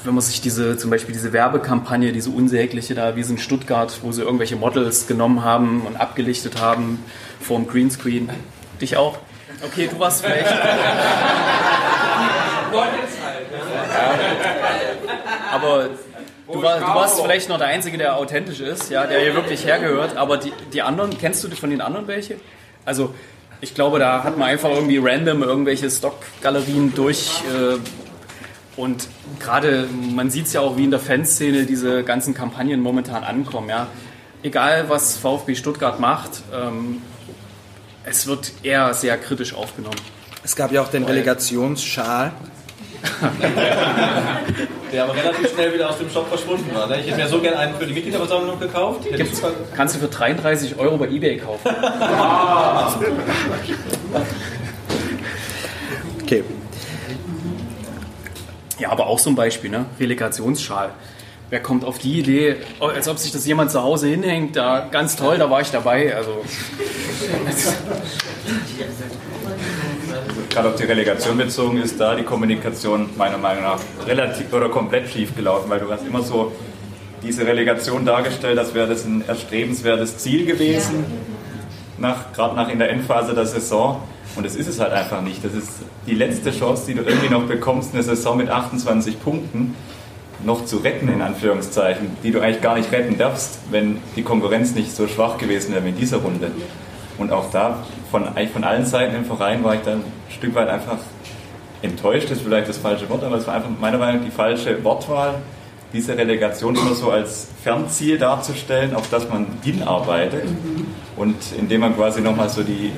wenn 0.03 0.15
man 0.15 0.23
sich 0.23 0.41
diese, 0.41 0.77
zum 0.77 0.89
Beispiel 0.89 1.13
diese 1.13 1.31
Werbekampagne, 1.31 2.11
diese 2.11 2.31
unsägliche 2.31 2.95
da, 2.95 3.15
wie 3.15 3.21
es 3.21 3.29
in 3.29 3.37
Stuttgart, 3.37 3.95
wo 4.01 4.11
sie 4.11 4.23
irgendwelche 4.23 4.55
Models 4.55 5.05
genommen 5.05 5.43
haben 5.43 5.85
und 5.85 5.95
abgelichtet 5.95 6.59
haben 6.59 7.05
vorm 7.39 7.67
Greenscreen. 7.67 8.31
Dich 8.81 8.97
auch? 8.97 9.19
Okay, 9.63 9.87
du 9.91 9.99
warst 9.99 10.25
vielleicht. 10.25 10.49
ja. 10.49 10.57
Aber 15.51 15.89
du, 16.51 16.63
war, 16.63 16.79
du, 16.79 16.87
warst 16.87 17.21
vielleicht 17.21 17.47
noch 17.47 17.59
der 17.59 17.67
Einzige, 17.67 17.99
der 17.99 18.17
authentisch 18.17 18.59
ist, 18.59 18.89
ja, 18.89 19.05
der 19.05 19.19
hier 19.19 19.35
wirklich 19.35 19.67
hergehört. 19.67 20.17
Aber 20.17 20.37
die, 20.37 20.51
die 20.73 20.81
anderen, 20.81 21.15
kennst 21.15 21.43
du 21.43 21.49
von 21.51 21.69
den 21.69 21.81
anderen 21.81 22.07
welche? 22.07 22.37
Also 22.83 23.13
ich 23.61 23.73
glaube, 23.73 23.99
da 23.99 24.23
hat 24.23 24.37
man 24.37 24.49
einfach 24.49 24.69
irgendwie 24.69 24.97
random 24.97 25.43
irgendwelche 25.43 25.89
Stock-Galerien 25.89 26.93
durch. 26.93 27.41
Äh, 27.51 27.77
und 28.79 29.07
gerade, 29.39 29.87
man 30.13 30.29
sieht 30.29 30.45
es 30.45 30.53
ja 30.53 30.61
auch, 30.61 30.77
wie 30.77 30.83
in 30.83 30.91
der 30.91 30.99
Fanszene 30.99 31.65
diese 31.65 32.03
ganzen 32.03 32.33
Kampagnen 32.33 32.79
momentan 32.81 33.23
ankommen. 33.23 33.69
Ja? 33.69 33.87
Egal, 34.43 34.89
was 34.89 35.17
VfB 35.17 35.55
Stuttgart 35.55 35.99
macht, 35.99 36.43
ähm, 36.53 37.01
es 38.03 38.27
wird 38.27 38.51
eher 38.63 38.93
sehr 38.93 39.17
kritisch 39.17 39.53
aufgenommen. 39.53 39.99
Es 40.43 40.55
gab 40.55 40.71
ja 40.71 40.81
auch 40.81 40.89
den 40.89 41.03
Relegationsschal 41.03 42.31
Der 44.91 45.03
aber 45.03 45.15
relativ 45.15 45.53
schnell 45.53 45.73
wieder 45.73 45.89
aus 45.89 45.97
dem 45.97 46.09
Shop 46.09 46.27
verschwunden 46.27 46.73
war. 46.73 46.87
Ne? 46.87 46.99
Ich 47.01 47.07
hätte 47.07 47.17
mir 47.17 47.27
so 47.27 47.39
gerne 47.39 47.59
einen 47.59 47.75
für 47.75 47.85
die 47.85 47.93
Mitgliederversammlung 47.93 48.59
gekauft. 48.59 49.05
kannst 49.75 49.95
du 49.95 49.99
für 49.99 50.07
33 50.07 50.79
Euro 50.79 50.97
bei 50.97 51.07
Ebay 51.09 51.37
kaufen. 51.37 51.69
okay. 56.21 56.43
Ja, 58.79 58.89
aber 58.91 59.07
auch 59.07 59.19
so 59.19 59.29
ein 59.29 59.35
Beispiel, 59.35 59.71
ne? 59.71 59.85
Relegationsschal. 59.99 60.91
Wer 61.49 61.61
kommt 61.61 61.85
auf 61.85 61.97
die 61.97 62.19
Idee, 62.19 62.57
oh, 62.81 62.87
als 62.87 63.07
ob 63.07 63.17
sich 63.17 63.31
das 63.31 63.45
jemand 63.45 63.71
zu 63.71 63.81
Hause 63.81 64.07
hinhängt? 64.07 64.57
Da 64.57 64.87
ganz 64.91 65.15
toll, 65.15 65.37
da 65.37 65.49
war 65.49 65.61
ich 65.61 65.71
dabei. 65.71 66.13
Also 66.13 66.43
gerade 70.57 70.69
auf 70.69 70.75
die 70.75 70.85
Relegation 70.85 71.37
bezogen 71.37 71.77
ist 71.77 71.99
da 71.99 72.15
die 72.15 72.23
Kommunikation 72.23 73.11
meiner 73.15 73.37
Meinung 73.37 73.61
nach 73.61 73.79
relativ 74.07 74.51
oder 74.51 74.69
komplett 74.69 75.07
schief 75.07 75.35
gelaufen, 75.35 75.69
weil 75.69 75.79
du 75.79 75.91
hast 75.91 76.03
immer 76.03 76.23
so 76.23 76.51
diese 77.21 77.45
Relegation 77.45 78.03
dargestellt, 78.03 78.57
als 78.57 78.73
wäre 78.73 78.87
das 78.87 79.05
ein 79.05 79.23
erstrebenswertes 79.27 80.17
Ziel 80.17 80.47
gewesen, 80.47 81.05
nach, 81.99 82.33
gerade 82.33 82.55
nach 82.55 82.69
in 82.69 82.79
der 82.79 82.89
Endphase 82.89 83.35
der 83.35 83.45
Saison. 83.45 84.01
Und 84.35 84.47
das 84.47 84.55
ist 84.55 84.67
es 84.67 84.79
halt 84.79 84.93
einfach 84.93 85.21
nicht. 85.21 85.45
Das 85.45 85.53
ist 85.53 85.69
die 86.07 86.15
letzte 86.15 86.49
Chance, 86.49 86.85
die 86.87 86.95
du 86.95 87.03
irgendwie 87.03 87.29
noch 87.29 87.43
bekommst, 87.43 87.93
eine 87.93 88.01
Saison 88.01 88.37
mit 88.37 88.49
28 88.49 89.21
Punkten 89.21 89.75
noch 90.43 90.65
zu 90.65 90.77
retten, 90.77 91.07
in 91.07 91.21
Anführungszeichen, 91.21 92.17
die 92.23 92.31
du 92.31 92.41
eigentlich 92.41 92.61
gar 92.61 92.75
nicht 92.75 92.91
retten 92.91 93.15
darfst, 93.19 93.59
wenn 93.69 93.99
die 94.15 94.23
Konkurrenz 94.23 94.73
nicht 94.73 94.95
so 94.95 95.07
schwach 95.07 95.37
gewesen 95.37 95.73
wäre 95.73 95.85
wie 95.85 95.89
in 95.89 95.97
dieser 95.97 96.17
Runde. 96.17 96.49
Und 97.19 97.31
auch 97.31 97.51
da 97.51 97.83
von, 98.11 98.27
eigentlich 98.27 98.51
von 98.51 98.63
allen 98.63 98.85
Seiten 98.85 99.15
im 99.15 99.25
Verein 99.25 99.63
war 99.63 99.75
ich 99.75 99.81
dann 99.81 99.99
ein 99.99 100.03
Stück 100.29 100.55
weit 100.55 100.69
einfach 100.69 100.97
enttäuscht, 101.81 102.29
ist 102.31 102.41
vielleicht 102.41 102.69
das 102.69 102.77
falsche 102.77 103.09
Wort, 103.09 103.23
aber 103.23 103.37
es 103.37 103.47
war 103.47 103.55
einfach 103.55 103.69
meiner 103.79 103.97
Meinung 103.97 104.21
nach 104.21 104.25
die 104.25 104.31
falsche 104.31 104.83
Wortwahl, 104.83 105.35
diese 105.93 106.17
Relegation 106.17 106.75
immer 106.75 106.93
so 106.93 107.11
als 107.11 107.47
Fernziel 107.63 108.17
darzustellen, 108.17 108.95
auf 108.95 109.09
das 109.09 109.29
man 109.29 109.45
hinarbeitet. 109.63 110.43
Und 111.15 111.35
indem 111.57 111.81
man 111.81 111.95
quasi 111.95 112.21
nochmal 112.21 112.49
so 112.49 112.63
die, 112.63 112.91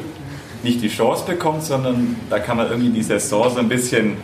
nicht 0.64 0.82
die 0.82 0.90
Chance 0.90 1.24
bekommt, 1.26 1.64
sondern 1.64 2.16
da 2.30 2.40
kann 2.40 2.58
man 2.58 2.70
irgendwie 2.70 2.90
die 2.90 3.04
Saison 3.04 3.50
so 3.50 3.60
ein 3.60 3.70
bisschen 3.70 4.18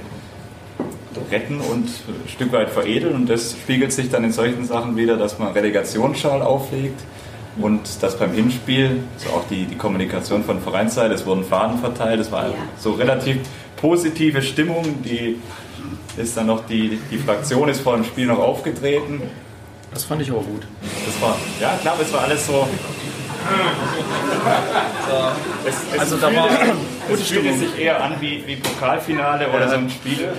retten 1.32 1.60
und 1.62 1.86
ein 1.86 2.28
Stück 2.28 2.52
weit 2.52 2.70
veredeln. 2.70 3.16
Und 3.16 3.30
das 3.30 3.52
spiegelt 3.52 3.94
sich 3.94 4.10
dann 4.10 4.24
in 4.24 4.32
solchen 4.32 4.66
Sachen 4.66 4.96
wieder, 4.96 5.16
dass 5.16 5.38
man 5.38 5.54
Relegationsschal 5.54 6.42
auflegt 6.42 7.02
und 7.58 8.04
dass 8.04 8.18
beim 8.18 8.34
Hinspiel, 8.34 9.04
so 9.18 9.30
auch 9.30 9.48
die, 9.50 9.66
die 9.66 9.76
Kommunikation 9.76 10.44
von 10.44 10.62
Vereinsseite, 10.62 11.14
es 11.14 11.26
wurden 11.26 11.44
Fahnen 11.44 11.80
verteilt, 11.80 12.20
es 12.20 12.32
war 12.32 12.48
ja. 12.48 12.54
so 12.78 12.92
relativ 12.92 13.38
positive 13.78 14.42
Stimmung, 14.42 15.02
die 15.04 15.38
ist 16.18 16.36
dann 16.38 16.48
noch 16.48 16.66
die, 16.66 17.00
die 17.12 17.18
Fraktion 17.18 17.70
ist 17.70 17.82
vor 17.82 17.96
dem 17.96 18.06
Spiel 18.06 18.28
noch 18.28 18.40
aufgetreten. 18.40 19.22
Das 19.94 20.04
fand 20.04 20.22
ich 20.22 20.32
auch 20.32 20.44
gut. 20.44 20.64
Das 21.06 21.22
war, 21.22 21.38
ja 21.62 21.78
klar, 21.82 21.96
es 22.02 22.12
war 22.12 22.22
alles 22.22 22.46
so. 22.48 22.68
Es, 25.66 25.76
es 25.94 26.00
also 26.00 26.18
da 26.18 26.36
war 26.36 26.50
es 27.14 27.22
fühlte 27.28 27.54
sich 27.54 27.80
eher 27.80 28.04
an 28.04 28.16
wie, 28.20 28.44
wie 28.48 28.56
Pokalfinale 28.56 29.48
oder 29.50 29.70
so 29.70 29.76
ein 29.76 29.90
Spiel, 29.90 30.30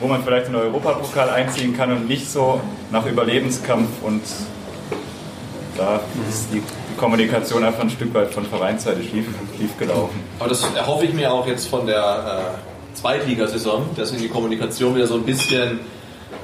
wo 0.00 0.08
man 0.08 0.24
vielleicht 0.24 0.48
den 0.48 0.56
Europapokal 0.56 1.28
einziehen 1.30 1.76
kann 1.76 1.92
und 1.92 2.08
nicht 2.08 2.30
so 2.30 2.60
nach 2.90 3.04
Überlebenskampf 3.04 3.88
und 4.02 4.22
da 5.76 6.00
ist 6.28 6.48
die, 6.52 6.62
Kommunikation 6.96 7.62
einfach 7.62 7.82
ein 7.82 7.90
Stück 7.90 8.14
weit 8.14 8.32
von 8.32 8.46
Vereinsseite 8.46 9.02
schief, 9.02 9.26
schief 9.58 9.76
gelaufen. 9.78 10.18
Aber 10.38 10.48
das 10.48 10.64
erhoffe 10.74 11.04
ich 11.04 11.12
mir 11.12 11.30
auch 11.30 11.46
jetzt 11.46 11.68
von 11.68 11.86
der 11.86 12.54
äh, 12.94 12.96
Zweitligasaison, 12.96 13.90
dass 13.96 14.12
in 14.12 14.18
die 14.18 14.28
Kommunikation 14.28 14.94
wieder 14.94 15.06
so 15.06 15.16
ein 15.16 15.24
bisschen 15.24 15.80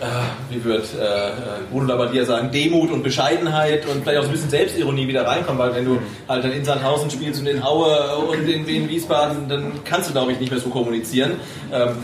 äh, 0.00 0.06
wie 0.50 0.64
wird 0.64 0.84
äh, 0.94 1.30
Bruno 1.70 1.86
Labbadia 1.86 2.24
sagen, 2.24 2.50
Demut 2.50 2.90
und 2.90 3.02
Bescheidenheit 3.02 3.86
und 3.86 4.02
vielleicht 4.02 4.18
auch 4.18 4.22
so 4.24 4.28
ein 4.28 4.32
bisschen 4.32 4.50
Selbstironie 4.50 5.06
wieder 5.08 5.26
reinkommen, 5.26 5.58
weil 5.58 5.74
wenn 5.74 5.84
du 5.84 5.98
halt 6.28 6.44
dann 6.44 6.52
in 6.52 6.64
Sandhausen 6.64 7.10
spielst 7.10 7.40
und 7.40 7.46
in 7.46 7.62
Aue 7.62 8.16
und 8.16 8.48
in, 8.48 8.66
in 8.66 8.88
Wiesbaden, 8.88 9.48
dann 9.48 9.72
kannst 9.84 10.08
du, 10.08 10.12
glaube 10.12 10.32
ich, 10.32 10.40
nicht 10.40 10.50
mehr 10.50 10.60
so 10.60 10.70
kommunizieren. 10.70 11.32
Ähm, 11.72 11.98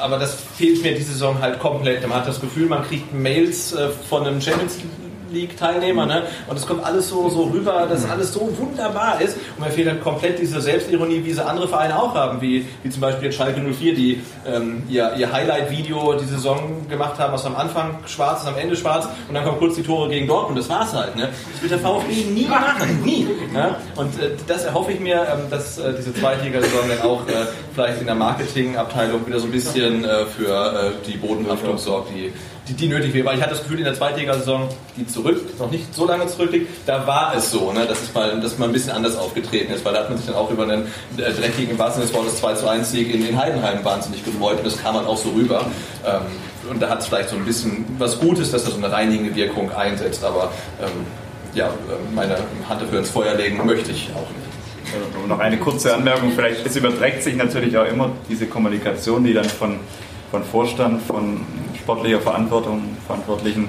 aber 0.00 0.18
das 0.18 0.36
fehlt 0.56 0.82
mir 0.82 0.94
diese 0.94 1.12
Saison 1.12 1.40
halt 1.40 1.58
komplett. 1.58 2.06
Man 2.06 2.18
hat 2.18 2.28
das 2.28 2.40
Gefühl, 2.40 2.66
man 2.66 2.84
kriegt 2.84 3.12
Mails 3.12 3.72
äh, 3.72 3.88
von 4.08 4.26
einem 4.26 4.40
Champions 4.40 4.78
League-Teilnehmer. 5.32 6.06
Ne? 6.06 6.22
Und 6.48 6.56
es 6.56 6.66
kommt 6.66 6.84
alles 6.84 7.08
so, 7.08 7.28
so 7.28 7.44
rüber, 7.44 7.86
dass 7.88 8.08
alles 8.08 8.32
so 8.32 8.48
wunderbar 8.58 9.20
ist. 9.20 9.36
Und 9.56 9.64
mir 9.64 9.70
fehlt 9.70 9.88
dann 9.88 10.00
komplett 10.00 10.38
diese 10.38 10.60
Selbstironie, 10.60 11.22
wie 11.24 11.32
sie 11.32 11.44
andere 11.44 11.68
Vereine 11.68 12.00
auch 12.00 12.14
haben, 12.14 12.40
wie, 12.40 12.66
wie 12.82 12.90
zum 12.90 13.00
Beispiel 13.00 13.32
Schalke 13.32 13.60
04, 13.60 13.94
die 13.94 14.20
ähm, 14.46 14.82
ihr, 14.88 15.14
ihr 15.16 15.32
Highlight-Video 15.32 16.14
die 16.14 16.24
Saison 16.24 16.88
gemacht 16.88 17.18
haben, 17.18 17.32
was 17.32 17.44
am 17.46 17.56
Anfang 17.56 17.98
schwarz 18.06 18.42
ist, 18.42 18.48
am 18.48 18.56
Ende 18.56 18.76
schwarz 18.76 19.08
und 19.28 19.34
dann 19.34 19.44
kommen 19.44 19.58
kurz 19.58 19.76
die 19.76 19.82
Tore 19.82 20.08
gegen 20.08 20.26
Dortmund. 20.26 20.58
Das 20.58 20.68
war's 20.68 20.92
halt. 20.92 21.16
Ne? 21.16 21.28
Das 21.52 21.62
wird 21.62 21.72
der 21.72 21.78
VfB 21.78 22.12
nie 22.32 22.46
machen. 22.46 23.02
Nie. 23.04 23.26
Ja? 23.54 23.76
Und 23.96 24.20
äh, 24.20 24.30
das 24.46 24.64
erhoffe 24.64 24.92
ich 24.92 25.00
mir, 25.00 25.26
ähm, 25.32 25.50
dass 25.50 25.78
äh, 25.78 25.92
diese 25.96 26.14
Zweitligasaison 26.14 26.88
dann 26.88 27.02
auch 27.02 27.26
äh, 27.26 27.46
vielleicht 27.74 28.00
in 28.00 28.06
der 28.06 28.14
Marketingabteilung 28.14 29.26
wieder 29.26 29.40
so 29.40 29.46
ein 29.46 29.52
bisschen 29.52 30.04
äh, 30.04 30.26
für 30.26 30.92
äh, 30.94 31.06
die 31.06 31.16
Bodenhaftung 31.16 31.78
sorgt, 31.78 32.10
die 32.10 32.32
die, 32.68 32.74
die 32.74 32.88
nötig 32.88 33.14
wäre. 33.14 33.26
Weil 33.26 33.36
ich 33.36 33.42
hatte 33.42 33.54
das 33.54 33.62
Gefühl, 33.62 33.78
in 33.78 33.84
der 33.84 33.94
Zweitligasaison, 33.94 34.68
die 34.96 35.06
zurück, 35.06 35.58
noch 35.58 35.70
nicht 35.70 35.94
so 35.94 36.06
lange 36.06 36.26
zurückliegt, 36.26 36.68
da 36.86 37.06
war 37.06 37.34
es 37.36 37.50
so, 37.50 37.72
ne, 37.72 37.86
dass, 37.86 38.02
es 38.02 38.14
mal, 38.14 38.40
dass 38.40 38.58
mal 38.58 38.66
ein 38.66 38.72
bisschen 38.72 38.92
anders 38.92 39.16
aufgetreten 39.16 39.72
ist. 39.72 39.84
Weil 39.84 39.94
da 39.94 40.00
hat 40.00 40.08
man 40.08 40.18
sich 40.18 40.26
dann 40.26 40.36
auch 40.36 40.50
über 40.50 40.64
einen 40.64 40.86
äh, 41.16 41.32
dreckigen, 41.32 41.76
Sinne 41.76 42.06
des 42.06 42.14
Wortes 42.14 42.36
2 42.36 42.54
zu 42.54 42.68
1 42.68 42.90
Sieg 42.90 43.14
in, 43.14 43.26
in 43.26 43.38
Heidenheim 43.38 43.84
wahnsinnig 43.84 44.24
gefreut. 44.24 44.58
Und 44.58 44.66
das 44.66 44.80
kam 44.80 44.96
halt 44.96 45.06
auch 45.06 45.16
so 45.16 45.30
rüber. 45.30 45.66
Ähm, 46.06 46.22
und 46.70 46.80
da 46.80 46.88
hat 46.88 47.00
es 47.00 47.06
vielleicht 47.06 47.30
so 47.30 47.36
ein 47.36 47.44
bisschen 47.44 47.84
was 47.98 48.18
Gutes, 48.18 48.50
dass 48.50 48.64
da 48.64 48.70
so 48.70 48.76
eine 48.76 48.92
reinigende 48.92 49.34
Wirkung 49.34 49.72
einsetzt. 49.72 50.22
Aber 50.24 50.52
ähm, 50.80 51.06
ja, 51.54 51.66
äh, 51.66 51.70
meine 52.14 52.36
Hand 52.68 52.82
dafür 52.82 52.98
ins 52.98 53.10
Feuer 53.10 53.34
legen 53.34 53.64
möchte 53.64 53.90
ich 53.90 54.10
auch 54.14 54.28
nicht. 54.30 54.50
Noch 55.28 55.38
eine 55.38 55.56
kurze 55.58 55.94
Anmerkung, 55.94 56.32
vielleicht, 56.34 56.66
es 56.66 56.74
überträgt 56.74 57.22
sich 57.22 57.36
natürlich 57.36 57.76
auch 57.78 57.86
immer 57.86 58.10
diese 58.28 58.46
Kommunikation, 58.46 59.22
die 59.22 59.32
dann 59.32 59.44
von, 59.44 59.78
von 60.32 60.42
Vorstand, 60.42 61.02
von 61.02 61.46
sportlicher 61.90 62.20
Verantwortung, 62.20 62.82
Verantwortlichen 63.04 63.68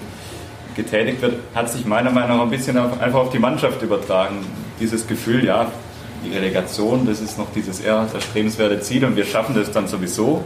getätigt 0.76 1.22
wird, 1.24 1.40
hat 1.56 1.70
sich 1.72 1.86
meiner 1.86 2.12
Meinung 2.12 2.38
nach 2.38 2.44
ein 2.44 2.52
bisschen 2.52 2.78
einfach 2.78 3.20
auf 3.20 3.32
die 3.32 3.40
Mannschaft 3.40 3.82
übertragen. 3.82 4.46
Dieses 4.80 5.08
Gefühl, 5.08 5.44
ja, 5.44 5.72
die 6.24 6.32
Relegation, 6.32 7.08
das 7.08 7.20
ist 7.20 7.40
noch 7.40 7.48
dieses 7.56 7.80
eher 7.80 8.08
erstrebenswerte 8.14 8.80
Ziel 8.82 9.06
und 9.06 9.16
wir 9.16 9.26
schaffen 9.26 9.56
das 9.56 9.72
dann 9.72 9.88
sowieso. 9.88 10.44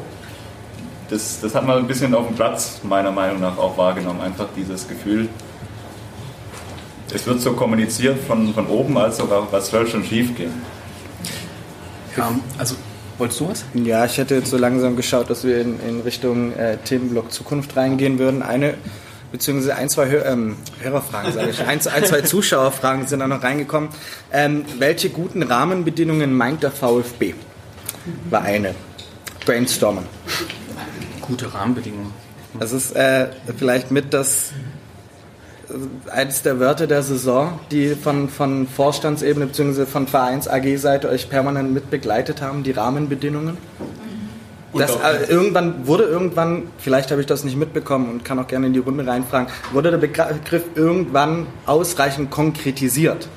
Das, 1.09 1.41
das 1.41 1.53
hat 1.53 1.67
man 1.67 1.79
ein 1.79 1.87
bisschen 1.87 2.15
auf 2.15 2.27
dem 2.27 2.35
Platz 2.35 2.79
meiner 2.83 3.11
Meinung 3.11 3.41
nach 3.41 3.57
auch 3.57 3.77
wahrgenommen. 3.77 4.21
Einfach 4.21 4.47
dieses 4.55 4.87
Gefühl, 4.87 5.27
es 7.13 7.27
wird 7.27 7.41
so 7.41 7.53
kommuniziert 7.53 8.17
von, 8.25 8.53
von 8.53 8.67
oben, 8.67 8.97
als 8.97 9.19
auch 9.19 9.47
was 9.51 9.69
soll 9.69 9.85
schon 9.85 10.05
schief 10.05 10.35
gehen. 10.35 10.53
Ja, 12.15 12.31
also 12.57 12.75
Wolltest 13.17 13.39
du 13.39 13.49
was? 13.49 13.65
Ja, 13.73 14.05
ich 14.05 14.17
hätte 14.17 14.35
jetzt 14.35 14.49
so 14.49 14.57
langsam 14.57 14.95
geschaut, 14.95 15.29
dass 15.29 15.43
wir 15.43 15.61
in, 15.61 15.79
in 15.79 16.01
Richtung 16.01 16.53
äh, 16.53 16.77
Themenblock 16.77 17.31
Zukunft 17.31 17.75
reingehen 17.77 18.19
würden. 18.19 18.41
Eine 18.41 18.75
beziehungsweise 19.31 19.75
ein, 19.75 19.89
zwei 19.89 20.07
Hör 20.07 20.25
ähm, 20.25 20.57
Hörerfragen, 20.81 21.33
sage 21.33 21.49
ich. 21.49 21.59
Ein, 21.61 21.79
ein, 21.87 22.05
zwei 22.05 22.21
Zuschauerfragen 22.21 23.07
sind 23.07 23.19
da 23.19 23.27
noch 23.27 23.43
reingekommen. 23.43 23.89
Ähm, 24.31 24.65
welche 24.79 25.09
guten 25.09 25.43
Rahmenbedingungen 25.43 26.33
meint 26.33 26.63
der 26.63 26.71
VfB? 26.71 27.33
War 28.29 28.43
eine. 28.43 28.75
Brainstormen. 29.45 30.05
Gute 31.21 31.53
Rahmenbedingungen. 31.53 32.13
Das 32.59 32.71
ist 32.71 32.95
äh, 32.95 33.27
vielleicht 33.57 33.91
mit 33.91 34.13
das 34.13 34.51
eines 36.11 36.41
der 36.41 36.59
Wörter 36.59 36.87
der 36.87 37.03
Saison, 37.03 37.59
die 37.71 37.95
von, 37.95 38.29
von 38.29 38.67
Vorstandsebene 38.67 39.47
bzw. 39.47 39.85
von 39.85 40.07
Vereins 40.07 40.47
AG-Seite 40.47 41.09
euch 41.09 41.29
permanent 41.29 41.73
mit 41.73 41.89
begleitet 41.89 42.41
haben, 42.41 42.63
die 42.63 42.71
Rahmenbedingungen? 42.71 43.57
Das, 44.73 44.91
äh, 44.95 45.25
irgendwann 45.29 45.87
wurde 45.87 46.03
irgendwann, 46.03 46.63
vielleicht 46.77 47.11
habe 47.11 47.21
ich 47.21 47.27
das 47.27 47.45
nicht 47.45 47.55
mitbekommen 47.55 48.09
und 48.09 48.25
kann 48.25 48.37
auch 48.39 48.47
gerne 48.47 48.67
in 48.67 48.73
die 48.73 48.79
Runde 48.79 49.07
reinfragen, 49.07 49.47
wurde 49.71 49.91
der 49.91 49.97
Begriff 49.97 50.63
irgendwann 50.75 51.47
ausreichend 51.65 52.29
konkretisiert? 52.29 53.29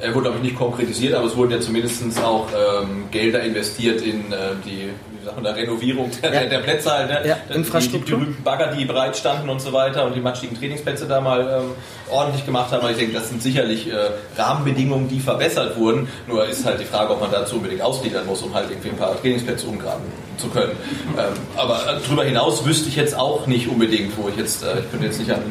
Er 0.00 0.14
wurde, 0.14 0.26
glaube 0.26 0.36
ich, 0.38 0.44
nicht 0.44 0.56
konkretisiert, 0.56 1.14
aber 1.14 1.26
es 1.26 1.36
wurden 1.36 1.52
ja 1.52 1.60
zumindest 1.60 2.02
auch 2.22 2.46
ähm, 2.52 3.04
Gelder 3.10 3.42
investiert 3.42 4.00
in 4.00 4.32
äh, 4.32 4.54
die 4.64 4.90
Sachen 5.24 5.42
der 5.44 5.56
Renovierung 5.56 6.10
der, 6.22 6.32
ja. 6.32 6.48
der 6.48 6.58
Plätze 6.58 6.90
halt, 6.90 7.10
ne? 7.10 7.28
ja, 7.28 7.36
Infrastruktur. 7.54 8.00
Die, 8.00 8.04
die, 8.04 8.12
berühmten 8.12 8.42
Bagger, 8.42 8.74
die 8.74 8.84
bereit 8.84 9.16
standen 9.16 9.48
und 9.48 9.60
so 9.60 9.72
weiter 9.72 10.06
und 10.06 10.14
die 10.14 10.20
matschigen 10.20 10.56
Trainingsplätze 10.56 11.06
da 11.06 11.20
mal 11.20 11.40
ähm, 11.40 11.70
ordentlich 12.10 12.46
gemacht 12.46 12.70
haben. 12.70 12.80
Aber 12.80 12.90
ich 12.90 12.96
denke, 12.96 13.14
das 13.14 13.28
sind 13.28 13.42
sicherlich 13.42 13.90
äh, 13.90 14.10
Rahmenbedingungen, 14.36 15.08
die 15.08 15.20
verbessert 15.20 15.76
wurden. 15.76 16.08
Nur 16.26 16.46
ist 16.46 16.64
halt 16.64 16.80
die 16.80 16.84
Frage, 16.84 17.12
ob 17.12 17.20
man 17.20 17.30
dazu 17.30 17.56
unbedingt 17.56 17.82
ausgliedern 17.82 18.26
muss, 18.26 18.42
um 18.42 18.54
halt 18.54 18.70
irgendwie 18.70 18.90
ein 18.90 18.96
paar 18.96 19.20
Trainingsplätze 19.20 19.66
umgraben 19.66 20.04
zu 20.38 20.48
können. 20.48 20.72
Ähm, 21.18 21.24
aber 21.56 21.80
äh, 21.80 21.98
darüber 22.02 22.24
hinaus 22.24 22.64
wüsste 22.64 22.88
ich 22.88 22.96
jetzt 22.96 23.16
auch 23.16 23.46
nicht 23.46 23.68
unbedingt, 23.68 24.16
wo 24.16 24.28
ich 24.28 24.36
jetzt, 24.36 24.62
äh, 24.62 24.80
ich 24.80 24.90
könnte 24.90 25.06
jetzt 25.06 25.18
nicht 25.18 25.32
an, 25.32 25.42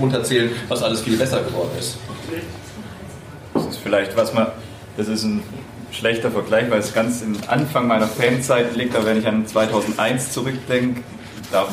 runterzählen, 0.00 0.50
was 0.68 0.82
alles 0.82 1.02
viel 1.02 1.16
besser 1.16 1.40
geworden 1.42 1.70
ist. 1.78 1.98
Ist 2.30 2.61
vielleicht, 3.82 4.16
was 4.16 4.32
man, 4.34 4.46
das 4.96 5.08
ist 5.08 5.24
ein 5.24 5.42
schlechter 5.90 6.30
Vergleich, 6.30 6.70
weil 6.70 6.80
es 6.80 6.94
ganz 6.94 7.22
im 7.22 7.36
Anfang 7.48 7.86
meiner 7.86 8.06
Fanzeit 8.06 8.74
liegt, 8.76 8.96
aber 8.96 9.06
wenn 9.06 9.18
ich 9.18 9.26
an 9.26 9.46
2001 9.46 10.32
zurückdenke, 10.32 11.02
da 11.50 11.66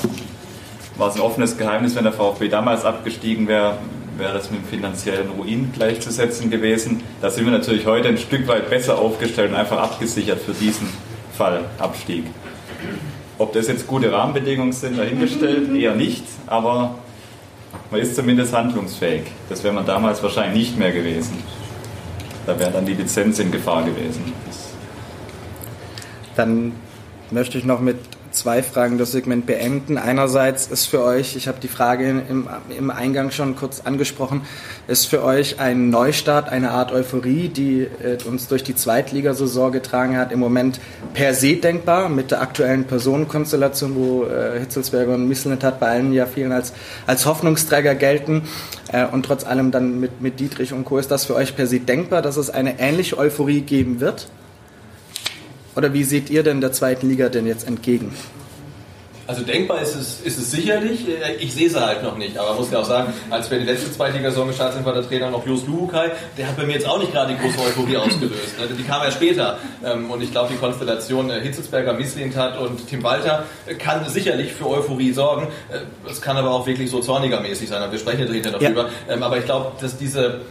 war 0.97 1.10
es 1.10 1.16
ein 1.16 1.22
offenes 1.22 1.57
Geheimnis, 1.57 1.95
wenn 1.95 2.03
der 2.03 2.14
VfB 2.14 2.49
damals 2.49 2.84
abgestiegen 2.84 3.47
wäre, 3.47 3.78
wäre 4.18 4.34
das 4.34 4.51
mit 4.51 4.62
dem 4.62 4.68
finanziellen 4.68 5.30
Ruin 5.30 5.72
gleichzusetzen 5.74 6.49
gewesen. 6.49 7.01
Da 7.22 7.30
sind 7.30 7.45
wir 7.45 7.51
natürlich 7.51 7.86
heute 7.86 8.10
ein 8.10 8.18
Stück 8.18 8.47
weit 8.47 8.70
besser 8.70 8.99
aufgestellt 8.99 9.51
und 9.51 9.55
einfach 9.55 9.78
abgesichert 9.78 10.41
für 10.41 10.51
diesen 10.51 10.89
Fall 11.38 11.64
Abstieg. 11.78 12.26
Ob 13.38 13.53
das 13.53 13.70
jetzt 13.70 13.88
gute 13.88 14.12
Rahmenbedingungen 14.12 14.74
sind, 14.74 14.99
dahingestellt, 14.99 15.74
eher 15.76 15.95
nicht, 15.95 16.26
aber 16.47 16.95
man 17.89 18.01
ist 18.01 18.16
zumindest 18.16 18.53
handlungsfähig. 18.53 19.24
Das 19.47 19.64
wäre 19.64 19.74
man 19.74 19.86
damals 19.86 20.22
wahrscheinlich 20.22 20.68
nicht 20.68 20.78
mehr 20.78 20.91
gewesen. 20.91 21.41
Da 22.46 22.60
wäre 22.60 22.72
dann 22.72 22.86
die 22.86 22.94
Lizenz 22.94 23.40
in 23.40 23.52
Gefahr 23.52 23.84
gewesen. 23.84 24.34
Dann 26.36 26.74
möchte 27.32 27.58
ich 27.58 27.66
noch 27.66 27.80
mit 27.80 27.98
zwei 28.40 28.64
Fragen 28.64 28.98
das 28.98 29.12
Segment 29.12 29.46
beenden. 29.46 29.98
Einerseits 29.98 30.68
ist 30.68 30.86
für 30.86 31.04
euch, 31.04 31.36
ich 31.36 31.48
habe 31.48 31.60
die 31.60 31.68
Frage 31.68 32.24
im, 32.30 32.48
im 32.76 32.90
Eingang 32.90 33.32
schon 33.32 33.56
kurz 33.56 33.82
angesprochen, 33.82 34.42
ist 34.88 35.08
für 35.08 35.24
euch 35.24 35.60
ein 35.60 35.90
Neustart, 35.90 36.50
eine 36.50 36.72
Art 36.72 36.94
Euphorie, 36.94 37.50
die 37.50 37.82
äh, 37.82 38.18
uns 38.26 38.48
durch 38.48 38.64
die 38.64 38.76
Zweitligasaison 38.76 39.72
getragen 39.74 40.18
hat, 40.18 40.32
im 40.32 40.40
Moment 40.40 40.80
per 41.14 41.34
se 41.34 41.58
denkbar 41.58 42.08
mit 42.08 42.32
der 42.32 42.42
aktuellen 42.42 42.86
Personenkonstellation, 42.86 43.96
wo 43.96 44.24
äh, 44.24 44.60
Hitzelsberger 44.60 45.14
und 45.14 45.28
Misselnet 45.28 45.60
bei 45.80 45.88
allen 45.88 46.14
ja 46.14 46.26
vielen 46.26 46.54
als, 46.54 46.72
als 47.06 47.26
Hoffnungsträger 47.26 47.96
gelten 47.96 48.44
äh, 48.94 49.06
und 49.06 49.26
trotz 49.26 49.44
allem 49.44 49.72
dann 49.72 50.00
mit, 50.00 50.22
mit 50.22 50.40
Dietrich 50.40 50.72
und 50.72 50.86
Co. 50.86 50.98
Ist 50.98 51.12
das 51.12 51.26
für 51.26 51.36
euch 51.36 51.56
per 51.56 51.68
se 51.68 51.82
denkbar, 51.82 52.22
dass 52.22 52.38
es 52.38 52.50
eine 52.50 52.80
ähnliche 52.80 53.18
Euphorie 53.18 53.62
geben 53.62 54.00
wird? 54.00 54.28
Oder 55.80 55.93
wie 55.93 56.03
seht 56.03 56.30
ihr 56.30 56.43
denn 56.43 56.59
der 56.59 56.73
zweiten 56.73 57.07
Liga 57.07 57.30
denn 57.30 57.47
jetzt 57.47 57.65
entgegen? 57.65 58.13
Also 59.27 59.43
denkbar 59.43 59.82
ist 59.82 59.95
es, 59.95 60.19
ist 60.19 60.38
es 60.38 60.51
sicherlich. 60.51 61.05
Ich 61.39 61.53
sehe 61.53 61.69
sie 61.69 61.80
halt 61.80 62.03
noch 62.03 62.17
nicht. 62.17 62.38
Aber 62.38 62.53
muss 62.55 62.69
ja 62.69 62.80
auch 62.80 62.84
sagen, 62.84 63.13
als 63.30 63.49
wir 63.49 63.59
die 63.59 63.65
letzte 63.65 63.89
Zweitligasaison 63.89 64.49
gestartet 64.49 64.75
sind, 64.75 64.86
war 64.86 64.91
der 64.91 65.07
Trainer 65.07 65.32
noch 65.32 65.47
Jos 65.47 65.65
Luhukai. 65.67 66.11
Der 66.38 66.49
hat 66.49 66.57
bei 66.57 66.65
mir 66.65 66.73
jetzt 66.73 66.86
auch 66.86 66.99
nicht 66.99 67.13
gerade 67.13 67.34
die 67.34 67.39
große 67.39 67.61
Euphorie 67.61 67.95
ausgelöst. 67.95 68.59
Ne? 68.59 68.67
Die 68.77 68.84
kam 68.84 69.03
ja 69.03 69.11
später. 69.11 69.57
Ähm, 69.86 70.11
und 70.11 70.21
ich 70.21 70.32
glaube, 70.32 70.51
die 70.51 70.57
Konstellation 70.57 71.30
äh, 71.30 71.39
Hitzelsberger, 71.39 71.93
Misslintat 71.93 72.59
und 72.59 72.86
Tim 72.89 73.01
Walter 73.01 73.45
kann 73.77 74.09
sicherlich 74.09 74.51
für 74.51 74.67
Euphorie 74.67 75.13
sorgen. 75.13 75.47
Äh, 75.71 76.09
es 76.11 76.21
kann 76.21 76.36
aber 76.36 76.51
auch 76.51 76.67
wirklich 76.67 76.91
so 76.91 76.99
zornigermäßig 76.99 77.69
sein. 77.69 77.89
Wir 77.89 77.99
sprechen 77.99 78.27
ja 78.27 78.34
hinterher 78.34 78.51
noch 78.51 78.67
drüber. 78.67 78.89
Ja. 79.07 79.25
Aber 79.25 79.38
ich 79.38 79.45
glaube, 79.45 79.71
dass 79.80 79.97
diese 79.97 80.41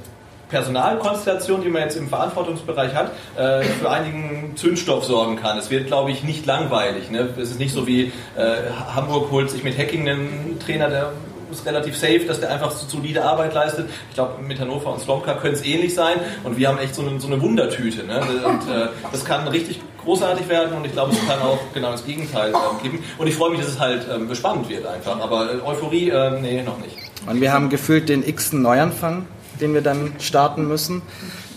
Personalkonstellation, 0.49 1.63
die 1.63 1.69
man 1.69 1.83
jetzt 1.83 1.97
im 1.97 2.09
Verantwortungsbereich 2.09 2.95
hat, 2.95 3.13
äh, 3.37 3.63
für 3.63 3.91
einigen 3.91 4.53
Zündstoff 4.57 5.05
sorgen 5.05 5.37
kann. 5.37 5.59
Es 5.59 5.71
wird, 5.71 5.87
glaube 5.87 6.11
ich, 6.11 6.25
nicht 6.25 6.47
langweilig. 6.47 7.11
Ne? 7.11 7.29
Es 7.37 7.51
ist 7.51 7.59
nicht 7.59 7.73
so 7.73 7.87
wie 7.87 8.13
äh, 8.37 8.71
Hamburg 8.95 9.31
holt 9.31 9.51
sich 9.51 9.65
mit 9.65 9.77
Hacking 9.79 10.09
einen 10.09 10.59
Trainer, 10.65 10.89
der 10.89 11.13
ist 11.51 11.67
relativ 11.67 11.97
safe, 11.97 12.21
dass 12.27 12.41
der 12.41 12.51
einfach 12.53 12.71
so 12.71 12.87
solide 12.87 13.25
Arbeit 13.25 13.55
leistet. 13.55 13.89
Ich 14.09 14.15
glaube, 14.15 14.43
mit 14.43 14.61
Hannover 14.61 14.93
und 14.93 15.01
Slomka 15.01 15.35
können 15.35 15.55
es 15.55 15.65
ähnlich 15.65 15.95
sein 15.95 16.17
und 16.45 16.59
wir 16.59 16.69
haben 16.69 16.79
echt 16.79 16.95
so 16.95 17.03
eine, 17.03 17.19
so 17.21 17.27
eine 17.27 17.41
Wundertüte. 17.41 18.05
Ne? 18.05 18.21
Und 18.45 18.69
äh, 18.71 18.89
das 19.11 19.25
kann 19.25 19.47
richtig 19.49 19.81
großartig 20.05 20.49
werden 20.49 20.77
und 20.77 20.85
ich 20.85 20.93
glaube, 20.93 21.13
es 21.13 21.27
kann 21.27 21.41
auch 21.41 21.59
genau 21.75 21.93
das 21.93 22.05
Gegenteil 22.05 22.53
ähm, 22.53 22.83
geben. 22.83 23.05
Und 23.19 23.27
ich 23.27 23.35
freue 23.35 23.51
mich, 23.51 23.61
dass 23.61 23.71
es 23.71 23.81
halt 23.81 24.07
ähm, 24.13 24.35
spannend 24.35 24.69
wird 24.69 24.87
einfach. 24.87 25.21
Aber 25.21 25.55
äh, 25.55 25.61
Euphorie, 25.65 26.11
äh, 26.11 26.41
nee, 26.41 26.63
noch 26.63 26.79
nicht. 26.79 26.97
Und 27.27 27.41
wir 27.41 27.53
haben 27.53 27.69
gefühlt 27.69 28.09
den 28.09 28.27
x-ten 28.27 28.63
Neuanfang 28.63 29.27
den 29.61 29.75
wir 29.75 29.83
dann 29.83 30.15
starten 30.19 30.67
müssen. 30.67 31.03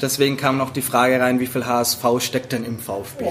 Deswegen 0.02 0.38
kam 0.38 0.58
noch 0.58 0.72
die 0.72 0.82
Frage 0.82 1.20
rein, 1.20 1.39
wie 1.39 1.47
viel 1.47 1.66
HSV 1.66 2.04
steckt 2.20 2.52
denn 2.54 2.66
im 2.66 2.80
VfB? 2.80 3.26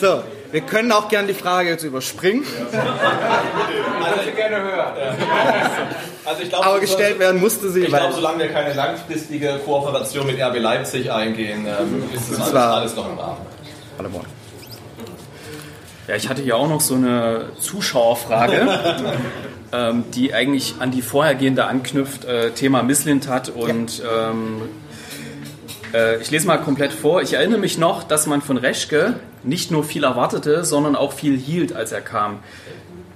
So, 0.00 0.22
wir 0.52 0.62
können 0.62 0.90
auch 0.92 1.08
gerne 1.08 1.28
die 1.28 1.34
Frage 1.34 1.68
jetzt 1.68 1.84
überspringen. 1.84 2.44
Also 4.02 4.30
gerne. 4.34 4.56
Also 6.24 6.42
glaub, 6.48 6.66
Aber 6.66 6.80
gestellt 6.80 7.18
werden 7.18 7.40
musste 7.40 7.70
sie. 7.70 7.80
Ich 7.82 7.88
glaube, 7.88 8.14
solange 8.14 8.38
wir 8.38 8.48
keine 8.48 8.72
langfristige 8.72 9.60
Kooperation 9.64 10.26
mit 10.26 10.40
RB 10.40 10.58
Leipzig 10.58 11.10
eingehen, 11.10 11.66
ähm, 11.66 12.04
ist 12.14 12.30
das 12.30 12.40
alles, 12.40 12.54
alles 12.54 12.96
noch 12.96 13.10
im 13.10 13.18
Rahmen. 13.18 13.38
Paderborn. 13.96 14.39
Ja, 16.10 16.16
ich 16.16 16.28
hatte 16.28 16.42
ja 16.42 16.56
auch 16.56 16.68
noch 16.68 16.80
so 16.80 16.96
eine 16.96 17.50
Zuschauerfrage, 17.60 18.66
ähm, 19.72 20.02
die 20.12 20.34
eigentlich 20.34 20.74
an 20.80 20.90
die 20.90 21.02
vorhergehende 21.02 21.66
anknüpft, 21.66 22.24
äh, 22.24 22.50
Thema 22.50 22.82
Misslintat 22.82 23.48
und 23.48 23.98
ja. 24.00 24.30
ähm, 24.32 24.62
äh, 25.94 26.20
ich 26.20 26.32
lese 26.32 26.48
mal 26.48 26.56
komplett 26.56 26.92
vor. 26.92 27.22
Ich 27.22 27.34
erinnere 27.34 27.60
mich 27.60 27.78
noch, 27.78 28.02
dass 28.02 28.26
man 28.26 28.42
von 28.42 28.56
Reschke 28.56 29.20
nicht 29.44 29.70
nur 29.70 29.84
viel 29.84 30.02
erwartete, 30.02 30.64
sondern 30.64 30.96
auch 30.96 31.12
viel 31.12 31.38
hielt, 31.38 31.76
als 31.76 31.92
er 31.92 32.00
kam. 32.00 32.40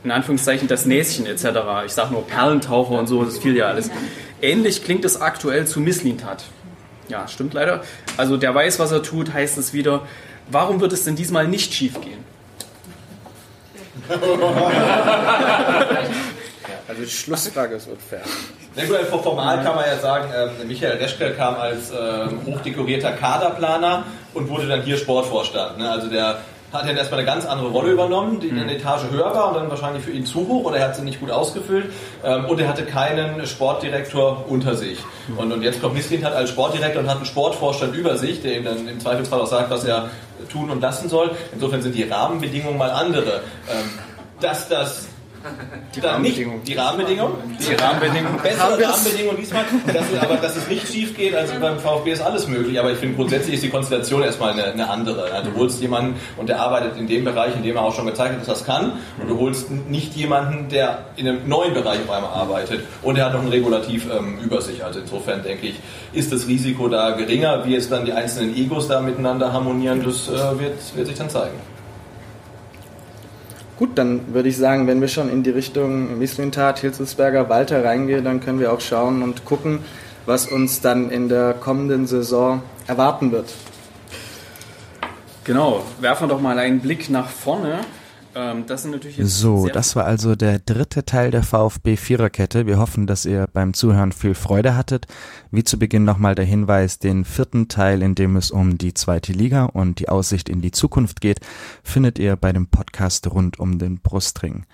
In 0.05 0.12
Anführungszeichen 0.12 0.68
das 0.68 0.86
Näschen 0.86 1.26
etc. 1.26 1.47
Ich 1.86 1.92
sage 1.95 2.12
nur 2.12 2.24
Perlentaucher 2.24 2.97
und 2.97 3.09
so, 3.09 3.24
das 3.24 3.38
fiel 3.38 3.57
ja 3.57 3.66
alles. 3.66 3.90
Ähnlich 4.40 4.84
klingt 4.84 5.05
es 5.05 5.20
aktuell 5.20 5.66
zu 5.66 5.80
Misslintat. 5.80 6.45
Ja, 7.09 7.26
stimmt 7.26 7.55
leider. 7.55 7.82
Also 8.16 8.36
der 8.36 8.55
weiß, 8.55 8.78
was 8.78 8.92
er 8.92 9.03
tut, 9.03 9.32
heißt 9.32 9.59
es 9.59 9.72
wieder. 9.72 10.03
Warum 10.49 10.80
wird 10.80 10.92
es 10.92 11.03
denn 11.03 11.16
diesmal 11.16 11.49
nicht 11.49 11.74
schief 11.74 12.01
gehen? 12.01 12.34
also 16.88 17.02
die 17.02 17.09
Schlussfrage 17.09 17.76
ist 17.76 17.88
unfair. 17.88 18.20
Na 18.76 18.84
gut, 18.84 18.96
formal 19.22 19.62
kann 19.62 19.76
man 19.76 19.86
ja 19.86 19.96
sagen, 19.98 20.32
äh, 20.32 20.64
Michael 20.64 20.98
Reschke 20.98 21.32
kam 21.32 21.57
als 21.57 21.90
äh, 21.90 22.26
hochdekorierter 22.46 23.12
Kaderplaner 23.12 24.05
und 24.34 24.48
wurde 24.48 24.66
dann 24.66 24.82
hier 24.82 24.96
Sportvorstand. 24.96 25.78
Ne? 25.78 25.90
Also 25.90 26.09
der 26.09 26.38
hat 26.75 26.89
dann 26.89 26.97
erstmal 26.97 27.20
eine 27.20 27.27
ganz 27.27 27.47
andere 27.47 27.68
Rolle 27.68 27.93
übernommen, 27.93 28.41
die 28.41 28.51
eine 28.51 28.75
Etage 28.75 29.05
höher 29.11 29.35
war 29.35 29.49
und 29.49 29.55
dann 29.55 29.70
wahrscheinlich 29.70 30.05
für 30.05 30.11
ihn 30.11 30.27
zu 30.27 30.47
hoch 30.49 30.64
oder 30.64 30.79
er 30.79 30.89
hat 30.89 30.97
sie 30.97 31.03
nicht 31.03 31.20
gut 31.20 31.31
ausgefüllt 31.31 31.93
ähm, 32.25 32.47
und 32.47 32.61
er 32.61 32.68
hatte 32.68 32.85
keinen 32.85 33.47
Sportdirektor 33.47 34.45
unter 34.49 34.75
sich. 34.75 34.99
Und, 35.37 35.53
und 35.53 35.62
jetzt 35.62 35.81
kommt 35.81 35.95
Misslin 35.95 36.25
hat 36.25 36.35
als 36.35 36.51
Sportdirektor 36.51 37.03
und 37.03 37.09
hat 37.09 37.16
einen 37.16 37.27
Sportvorstand 37.27 37.95
über 37.95 38.16
sich, 38.16 38.43
der 38.43 38.59
ihm 38.59 38.64
dann 38.64 38.89
im 38.89 39.01
Zweifelsfall 39.01 39.41
auch 39.41 39.47
sagt, 39.47 39.70
was 39.70 39.85
er 39.85 40.11
tun 40.51 40.70
und 40.70 40.81
lassen 40.81 41.09
soll. 41.09 41.31
Insofern 41.53 41.81
sind 41.81 41.95
die 41.95 42.03
Rahmenbedingungen 42.03 42.77
mal 42.77 42.91
andere. 42.91 43.43
Ähm, 43.70 43.91
dass 44.41 44.68
das 44.68 45.09
die 45.95 46.01
Rahmenbedingungen. 46.01 46.64
Die 46.64 46.74
Rahmenbedingungen. 46.74 47.34
Die 47.59 47.74
Rahmenbedingungen. 47.74 48.42
Bessere 48.42 48.82
Rahmenbedingungen 48.82 49.36
diesmal. 49.36 49.64
Dass 49.86 50.05
es, 50.11 50.18
aber 50.20 50.36
dass 50.36 50.57
es 50.57 50.68
nicht 50.68 50.88
schief 50.88 51.16
geht, 51.16 51.34
also 51.34 51.55
beim 51.61 51.78
VfB 51.78 52.12
ist 52.12 52.22
alles 52.22 52.49
möglich. 52.49 52.78
Aber 52.78 52.92
ich 52.92 52.99
finde 52.99 53.16
grundsätzlich 53.16 53.57
ist 53.57 53.64
die 53.64 53.68
Konstellation 53.68 54.22
erstmal 54.22 54.53
eine, 54.53 54.64
eine 54.64 54.88
andere. 54.88 55.32
Also 55.32 55.51
du 55.51 55.57
holst 55.59 55.80
jemanden 55.80 56.18
und 56.36 56.49
der 56.49 56.61
arbeitet 56.61 56.97
in 56.99 57.07
dem 57.07 57.24
Bereich, 57.24 57.55
in 57.57 57.62
dem 57.62 57.76
er 57.76 57.82
auch 57.82 57.95
schon 57.95 58.07
gezeigt 58.07 58.32
hat, 58.32 58.40
dass 58.40 58.49
er 58.49 58.55
das 58.55 58.64
kann. 58.64 58.92
Und 59.20 59.28
du 59.28 59.38
holst 59.38 59.70
nicht 59.70 60.14
jemanden, 60.16 60.68
der 60.68 61.07
in 61.16 61.28
einem 61.28 61.49
neuen 61.49 61.74
Bereich 61.74 62.01
auf 62.01 62.11
einmal 62.11 62.30
arbeitet. 62.30 62.80
Und 63.03 63.16
er 63.16 63.26
hat 63.26 63.34
noch 63.34 63.42
ein 63.42 63.49
Regulativ 63.49 64.07
ähm, 64.11 64.38
über 64.42 64.61
sich. 64.62 64.84
Also 64.84 65.01
insofern 65.01 65.42
denke 65.42 65.66
ich, 65.66 65.80
ist 66.12 66.32
das 66.32 66.49
Risiko 66.49 66.88
da 66.88 67.11
geringer. 67.11 67.64
Wie 67.66 67.72
jetzt 67.72 67.92
dann 67.92 68.05
die 68.05 68.12
einzelnen 68.12 68.57
Egos 68.57 68.88
da 68.88 69.01
miteinander 69.01 69.53
harmonieren, 69.53 70.03
das 70.05 70.28
äh, 70.28 70.59
wird, 70.59 70.97
wird 70.97 71.07
sich 71.07 71.16
dann 71.16 71.28
zeigen. 71.30 71.59
Gut, 73.77 73.99
dann 73.99 74.33
würde 74.33 74.49
ich 74.49 74.57
sagen, 74.57 74.87
wenn 74.87 75.01
wir 75.01 75.09
schon 75.09 75.29
in 75.29 75.43
die 75.43 75.51
Richtung 75.51 76.18
Mislintat, 76.18 76.79
Hilzelsberger, 76.79 77.49
Walter 77.49 77.85
reingehen, 77.85 78.25
dann 78.25 78.39
können 78.39 78.61
wir 78.61 78.72
auch 78.72 78.81
schauen 78.81 79.22
und 79.22 79.45
gucken, 79.45 79.81
was 80.27 80.47
uns 80.47 80.81
dann 80.81 81.11
in 81.11 81.29
der 81.29 81.55
kommenden 81.55 82.07
Saison 82.07 82.62
erwarten 82.87 83.33
wird. 83.33 83.53
Genau, 85.43 85.85
werfen 86.01 86.29
wir 86.29 86.35
doch 86.35 86.41
mal 86.41 86.59
einen 86.59 86.81
Blick 86.81 87.11
nach 87.11 87.29
vorne. 87.29 87.81
Ähm, 88.35 88.66
das 88.66 88.87
so, 89.18 89.68
das 89.68 89.97
war 89.97 90.05
also 90.05 90.35
der 90.35 90.59
dritte 90.59 91.05
Teil 91.05 91.30
der 91.30 91.43
VfB 91.43 91.97
Viererkette. 91.97 92.66
Wir 92.66 92.78
hoffen, 92.78 93.07
dass 93.07 93.26
ihr 93.26 93.47
beim 93.53 93.74
Zuhören 93.74 94.12
viel 94.12 94.35
Freude 94.35 94.76
hattet. 94.76 95.07
Wie 95.51 95.64
zu 95.64 95.78
Beginn 95.78 96.05
nochmal 96.05 96.35
der 96.35 96.45
Hinweis, 96.45 96.99
den 96.99 97.24
vierten 97.24 97.68
Teil, 97.68 98.03
in 98.03 98.14
dem 98.14 98.37
es 98.37 98.51
um 98.51 98.78
die 98.78 98.95
zweite 98.95 99.32
Liga 99.32 99.66
und 99.66 100.01
die 100.01 100.09
Aussicht 100.09 100.49
in 100.49 100.61
die 100.61 100.72
Zukunft 100.72 101.20
geht, 101.20 101.41
findet 101.82 102.18
ihr 102.18 102.37
bei 102.37 102.53
dem 102.53 102.66
Podcast 102.66 103.30
rund 103.30 103.59
um 103.61 103.78
den 103.78 104.01
Brustring. 104.01 104.66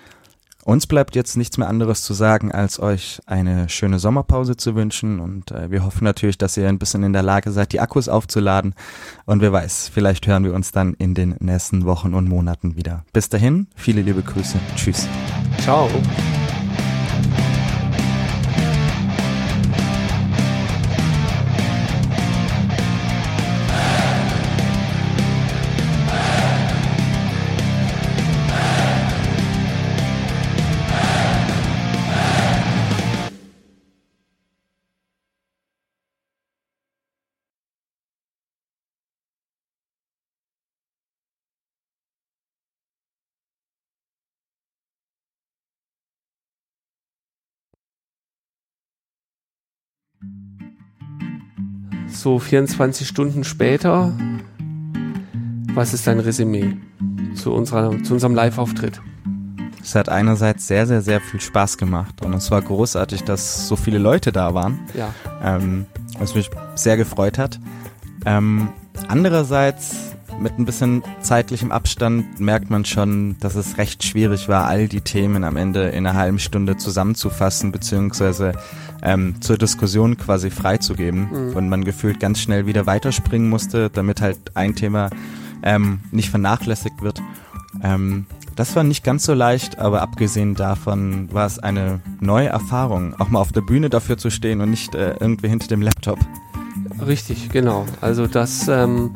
Uns 0.71 0.87
bleibt 0.87 1.17
jetzt 1.17 1.37
nichts 1.37 1.59
mehr 1.59 1.69
anderes 1.69 2.03
zu 2.03 2.15
sagen, 2.15 2.53
als 2.53 2.79
euch 2.79 3.21
eine 3.27 3.69
schöne 3.69 3.99
Sommerpause 3.99 4.57
zu 4.57 4.77
wünschen 4.77 5.19
und 5.19 5.51
äh, 5.51 5.69
wir 5.73 5.85
hoffen 5.85 6.05
natürlich, 6.05 6.39
dass 6.39 6.57
ihr 6.57 6.69
ein 6.69 6.79
bisschen 6.79 7.03
in 7.03 7.13
der 7.13 7.25
Lage 7.25 7.51
seid, 7.51 7.73
die 7.73 7.81
Akkus 7.81 8.09
aufzuladen 8.09 8.77
und 9.27 9.41
wer 9.41 9.53
weiß, 9.53 9.91
vielleicht 9.93 10.29
hören 10.29 10.45
wir 10.45 10.55
uns 10.55 10.71
dann 10.71 10.95
in 10.95 11.15
den 11.15 11.35
nächsten 11.41 11.87
Wochen 11.87 12.15
und 12.15 12.29
Monaten 12.29 12.77
wieder. 12.77 13.05
Bis 13.13 13.29
dahin, 13.29 13.67
viele 13.75 14.03
liebe 14.03 14.23
Grüße. 14.23 14.61
Tschüss. 14.77 15.09
Ciao. 15.59 15.91
So 52.21 52.39
24 52.39 53.09
Stunden 53.09 53.45
später, 53.45 54.13
was 55.73 55.95
ist 55.95 56.07
dein 56.07 56.21
Resümee 56.21 56.77
zu, 57.35 57.53
unserer, 57.53 58.03
zu 58.03 58.13
unserem 58.13 58.35
Live-Auftritt? 58.35 59.01
Es 59.83 59.95
hat 59.95 60.11
einerseits 60.11 60.67
sehr, 60.67 60.87
sehr, 60.87 61.01
sehr 61.01 61.23
viel 61.23 61.41
Spaß 61.41 61.79
gemacht 61.79 62.23
und 62.23 62.35
es 62.35 62.51
war 62.51 62.61
großartig, 62.61 63.25
dass 63.25 63.67
so 63.67 63.75
viele 63.75 63.99
Leute 63.99 64.33
da 64.33 64.53
waren, 64.53 64.81
ja. 64.95 65.15
ähm, 65.43 65.87
was 66.19 66.35
mich 66.35 66.51
sehr 66.75 66.99
gefreut 66.99 67.39
hat. 67.39 67.59
Ähm, 68.27 68.69
andererseits 69.09 70.11
mit 70.39 70.59
ein 70.59 70.67
bisschen 70.67 71.03
zeitlichem 71.21 71.73
Abstand 71.73 72.39
merkt 72.39 72.71
man 72.71 72.85
schon, 72.85 73.37
dass 73.41 73.55
es 73.55 73.79
recht 73.79 74.05
schwierig 74.05 74.49
war, 74.49 74.67
all 74.67 74.89
die 74.89 75.01
Themen 75.01 75.45
am 75.45 75.57
Ende 75.57 75.89
in 75.89 76.07
einer 76.07 76.19
halben 76.19 76.39
Stunde 76.39 76.77
zusammenzufassen, 76.77 77.73
beziehungsweise 77.73 78.53
ähm, 79.03 79.41
zur 79.41 79.59
Diskussion 79.59 80.17
quasi 80.17 80.51
freizugeben 80.51 81.29
mhm. 81.31 81.57
und 81.57 81.69
man 81.69 81.85
gefühlt 81.85 82.21
ganz 82.21 82.41
schnell 82.41 82.67
wieder 82.67 82.87
weiterspringen 82.87 83.49
musste, 83.49 83.91
damit 83.91 84.21
halt 84.21 84.39
ein 84.55 84.75
Thema 84.75 85.11
ähm, 85.63 86.01
nicht 86.11 86.31
vernachlässigt 86.31 87.03
wird. 87.03 87.23
Ähm, 87.83 88.27
Das 88.57 88.77
war 88.77 88.85
nicht 88.85 89.05
ganz 89.05 89.25
so 89.25 89.33
leicht, 89.33 89.79
aber 89.79 90.03
abgesehen 90.03 90.55
davon 90.55 91.29
war 91.33 91.47
es 91.47 91.59
eine 91.59 92.01
neue 92.21 92.49
Erfahrung, 92.49 93.15
auch 93.19 93.31
mal 93.31 93.41
auf 93.41 93.53
der 93.53 93.63
Bühne 93.63 93.89
dafür 93.89 94.19
zu 94.19 94.29
stehen 94.29 94.61
und 94.61 94.71
nicht 94.71 94.95
äh, 94.95 95.15
irgendwie 95.19 95.49
hinter 95.49 95.69
dem 95.69 95.81
Laptop. 95.81 96.19
Richtig, 97.07 97.49
genau. 97.49 97.87
Also 98.03 98.27
das, 98.27 98.69
ähm, 98.69 99.15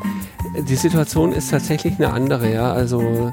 die 0.69 0.77
Situation 0.77 1.33
ist 1.33 1.51
tatsächlich 1.51 1.95
eine 1.97 2.13
andere, 2.13 2.51
ja. 2.53 2.73
Also 2.73 3.33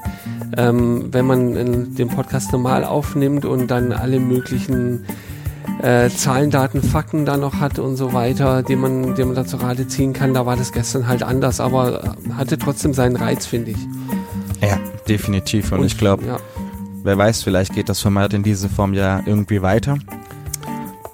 ähm, 0.57 1.13
wenn 1.13 1.25
man 1.25 1.95
den 1.95 2.09
Podcast 2.09 2.51
normal 2.51 2.83
aufnimmt 2.83 3.45
und 3.45 3.67
dann 3.67 3.93
alle 3.93 4.19
möglichen 4.19 5.05
äh, 5.81 6.09
Zahlen, 6.09 6.51
Daten, 6.51 6.83
Fakten 6.83 7.25
da 7.25 7.37
noch 7.37 7.55
hat 7.55 7.79
und 7.79 7.95
so 7.95 8.13
weiter, 8.13 8.63
die 8.63 8.75
man, 8.75 9.15
die 9.15 9.23
man 9.23 9.35
da 9.35 9.45
zur 9.45 9.61
Rate 9.61 9.87
ziehen 9.87 10.13
kann, 10.13 10.33
da 10.33 10.45
war 10.45 10.55
das 10.55 10.71
gestern 10.71 11.07
halt 11.07 11.23
anders, 11.23 11.59
aber 11.59 12.15
hatte 12.35 12.57
trotzdem 12.57 12.93
seinen 12.93 13.15
Reiz, 13.15 13.45
finde 13.45 13.71
ich. 13.71 13.77
Ja, 14.61 14.77
definitiv. 15.07 15.71
Und, 15.71 15.79
und 15.79 15.85
ich 15.85 15.97
glaube, 15.97 16.25
ja. 16.25 16.37
wer 17.03 17.17
weiß, 17.17 17.43
vielleicht 17.43 17.73
geht 17.73 17.89
das 17.89 17.99
Format 17.99 18.33
in 18.33 18.43
dieser 18.43 18.69
Form 18.69 18.93
ja 18.93 19.21
irgendwie 19.25 19.61
weiter. 19.61 19.97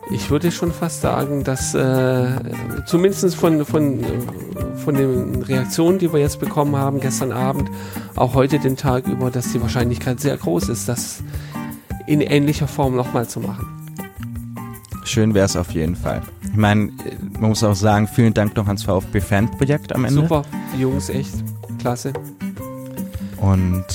Ich 0.10 0.30
würde 0.30 0.52
schon 0.52 0.72
fast 0.72 1.02
sagen, 1.02 1.44
dass 1.44 1.74
äh, 1.74 2.28
zumindest 2.86 3.36
von, 3.36 3.66
von, 3.66 4.06
von 4.78 4.96
den 4.96 5.42
Reaktionen, 5.44 6.00
die 6.00 6.14
wir 6.14 6.20
jetzt 6.20 6.40
bekommen 6.40 6.78
haben, 6.78 7.02
gestern 7.02 7.34
Abend, 7.34 7.70
auch 8.16 8.34
heute 8.34 8.58
den 8.58 8.78
Tag 8.78 9.06
über, 9.08 9.32
dass 9.32 9.52
die 9.52 9.62
Wahrscheinlichkeit 9.62 10.22
sehr 10.22 10.38
groß 10.38 10.70
ist, 10.70 10.88
das 10.88 11.24
in 12.06 12.22
ähnlicher 12.22 12.70
Form 12.70 12.96
nochmal 12.96 13.28
zu 13.28 13.42
machen. 13.42 13.87
Schön 15.08 15.34
wäre 15.34 15.46
es 15.46 15.56
auf 15.56 15.72
jeden 15.72 15.96
Fall. 15.96 16.22
Ich 16.44 16.58
meine, 16.58 16.92
man 17.40 17.50
muss 17.50 17.64
auch 17.64 17.76
sagen, 17.76 18.08
vielen 18.08 18.34
Dank 18.34 18.58
noch 18.58 18.68
ans 18.68 18.84
VfB-Fan-Projekt 18.84 19.96
am 19.96 20.04
Ende. 20.04 20.22
Super, 20.22 20.42
die 20.76 20.82
Jungs, 20.82 21.08
echt 21.08 21.32
klasse. 21.80 22.12
Und 23.38 23.86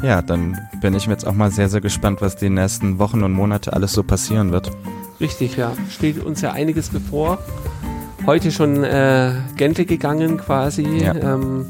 ja, 0.00 0.22
dann 0.22 0.56
bin 0.80 0.94
ich 0.94 1.06
jetzt 1.06 1.26
auch 1.26 1.32
mal 1.34 1.50
sehr, 1.50 1.68
sehr 1.68 1.80
gespannt, 1.80 2.22
was 2.22 2.36
die 2.36 2.50
nächsten 2.50 3.00
Wochen 3.00 3.24
und 3.24 3.32
Monate 3.32 3.72
alles 3.72 3.92
so 3.92 4.04
passieren 4.04 4.52
wird. 4.52 4.70
Richtig, 5.20 5.56
ja. 5.56 5.72
Steht 5.90 6.24
uns 6.24 6.40
ja 6.40 6.52
einiges 6.52 6.90
bevor. 6.90 7.38
Heute 8.24 8.52
schon 8.52 8.84
äh, 8.84 9.32
Gente 9.56 9.86
gegangen 9.86 10.38
quasi. 10.38 10.82
Ja. 10.82 11.16
Ähm, 11.16 11.66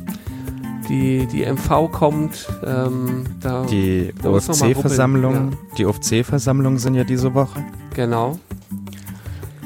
die, 0.91 1.27
die 1.27 1.47
MV 1.51 1.91
kommt. 1.91 2.49
Ähm, 2.67 3.25
da, 3.41 3.65
die 3.65 4.13
OFC-Versammlung. 4.23 5.35
Ja. 5.35 5.59
Die 5.79 5.87
OFC-Versammlungen 5.87 6.79
sind 6.79 6.95
ja 6.95 7.05
diese 7.05 7.33
Woche. 7.33 7.65
Genau. 7.95 8.39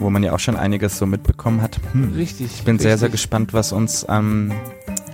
Wo 0.03 0.11
man 0.11 0.23
ja 0.23 0.33
auch 0.33 0.41
schon 0.41 0.57
einiges 0.57 0.99
so 0.99 1.07
mitbekommen 1.07 1.63
hat. 1.63 1.79
Hm. 1.93 2.13
Richtig. 2.15 2.47
Ich 2.47 2.65
bin 2.65 2.77
richtig. 2.77 2.91
sehr, 2.91 2.99
sehr 2.99 3.09
gespannt, 3.09 3.55
was 3.55 3.73
uns 3.73 4.05
ähm, 4.09 4.53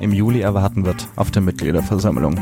im 0.01 0.12
Juli 0.12 0.41
erwarten 0.41 0.84
wird 0.86 1.07
auf 1.16 1.30
der 1.30 1.43
Mitgliederversammlung. 1.43 2.41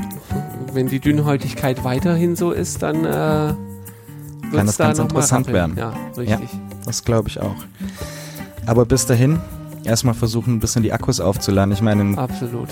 Wenn 0.72 0.88
die 0.88 1.00
Dünnhäutigkeit 1.00 1.84
weiterhin 1.84 2.36
so 2.36 2.52
ist, 2.52 2.82
dann 2.82 3.04
äh, 3.04 3.08
kann 3.08 4.66
das 4.66 4.78
ganz 4.78 4.98
interessant 4.98 5.48
werden. 5.52 5.76
Ja, 5.76 5.92
richtig. 6.16 6.28
Ja, 6.28 6.40
das 6.84 7.04
glaube 7.04 7.28
ich 7.28 7.40
auch. 7.40 7.56
Aber 8.66 8.84
bis 8.84 9.06
dahin 9.06 9.40
erstmal 9.84 10.14
versuchen, 10.14 10.54
ein 10.54 10.60
bisschen 10.60 10.82
die 10.82 10.92
Akkus 10.92 11.20
aufzuladen. 11.20 11.72
Ich 11.72 11.80
meine, 11.80 12.16
absolut. 12.18 12.68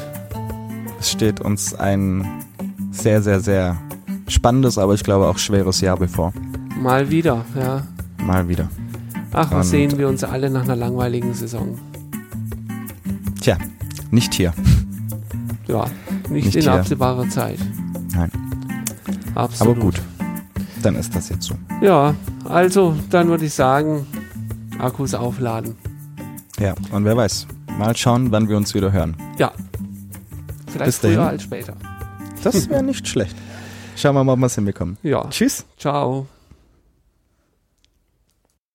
Es 1.01 1.11
steht 1.11 1.41
uns 1.41 1.75
ein 1.75 2.27
sehr, 2.91 3.23
sehr, 3.23 3.41
sehr 3.41 3.77
spannendes, 4.29 4.79
aber 4.79 4.95
ich 4.95 5.05
glaube 5.05 5.27
auch 5.27 5.39
schweres 5.39 5.81
Jahr 5.81 5.97
bevor. 5.97 6.33
Mal 6.81 7.11
wieder, 7.11 7.45
ja. 7.59 7.83
Mal 8.19 8.49
wieder. 8.49 8.69
Ach, 9.37 9.51
was 9.51 9.71
sehen 9.71 9.99
wir 9.99 10.09
uns 10.09 10.23
alle 10.23 10.49
nach 10.49 10.63
einer 10.63 10.77
langweiligen 10.77 11.35
Saison? 11.35 11.77
Tja, 13.41 13.59
nicht 14.11 14.33
hier. 14.35 14.53
Ja, 15.67 15.87
nicht, 16.31 16.47
nicht 16.47 16.57
in 16.57 16.63
hier. 16.63 16.73
absehbarer 16.73 17.29
Zeit. 17.29 17.59
Nein. 18.15 18.31
Absolut. 19.35 19.77
Aber 19.77 19.85
gut, 19.85 20.03
dann 20.83 20.95
ist 20.95 21.15
das 21.17 21.29
jetzt 21.31 21.43
so. 21.47 21.55
Ja, 21.83 22.15
also 22.49 22.95
dann 23.11 23.29
würde 23.29 23.45
ich 23.47 23.55
sagen, 23.55 24.07
Akkus 24.79 25.15
aufladen. 25.15 25.75
Ja, 26.61 26.75
und 26.93 27.05
wer 27.05 27.17
weiß, 27.17 27.49
mal 27.77 27.97
schauen, 27.97 28.31
wann 28.31 28.49
wir 28.49 28.57
uns 28.57 28.73
wieder 28.75 28.93
hören. 28.93 29.17
Ja, 29.39 29.51
vielleicht 30.69 30.87
Bis 30.87 30.99
früher 30.99 31.17
dahin. 31.17 31.31
als 31.31 31.43
später. 31.43 31.75
Das 32.45 32.69
wäre 32.69 32.85
nicht 32.85 33.09
schlecht. 33.09 33.35
Schauen 33.97 34.15
wir 34.15 34.23
mal, 34.23 34.33
ob 34.35 34.39
wir 34.39 34.47
es 34.47 34.55
hinbekommen. 34.55 34.97
Ja. 35.03 35.29
Tschüss. 35.29 35.65
Ciao. 35.77 36.27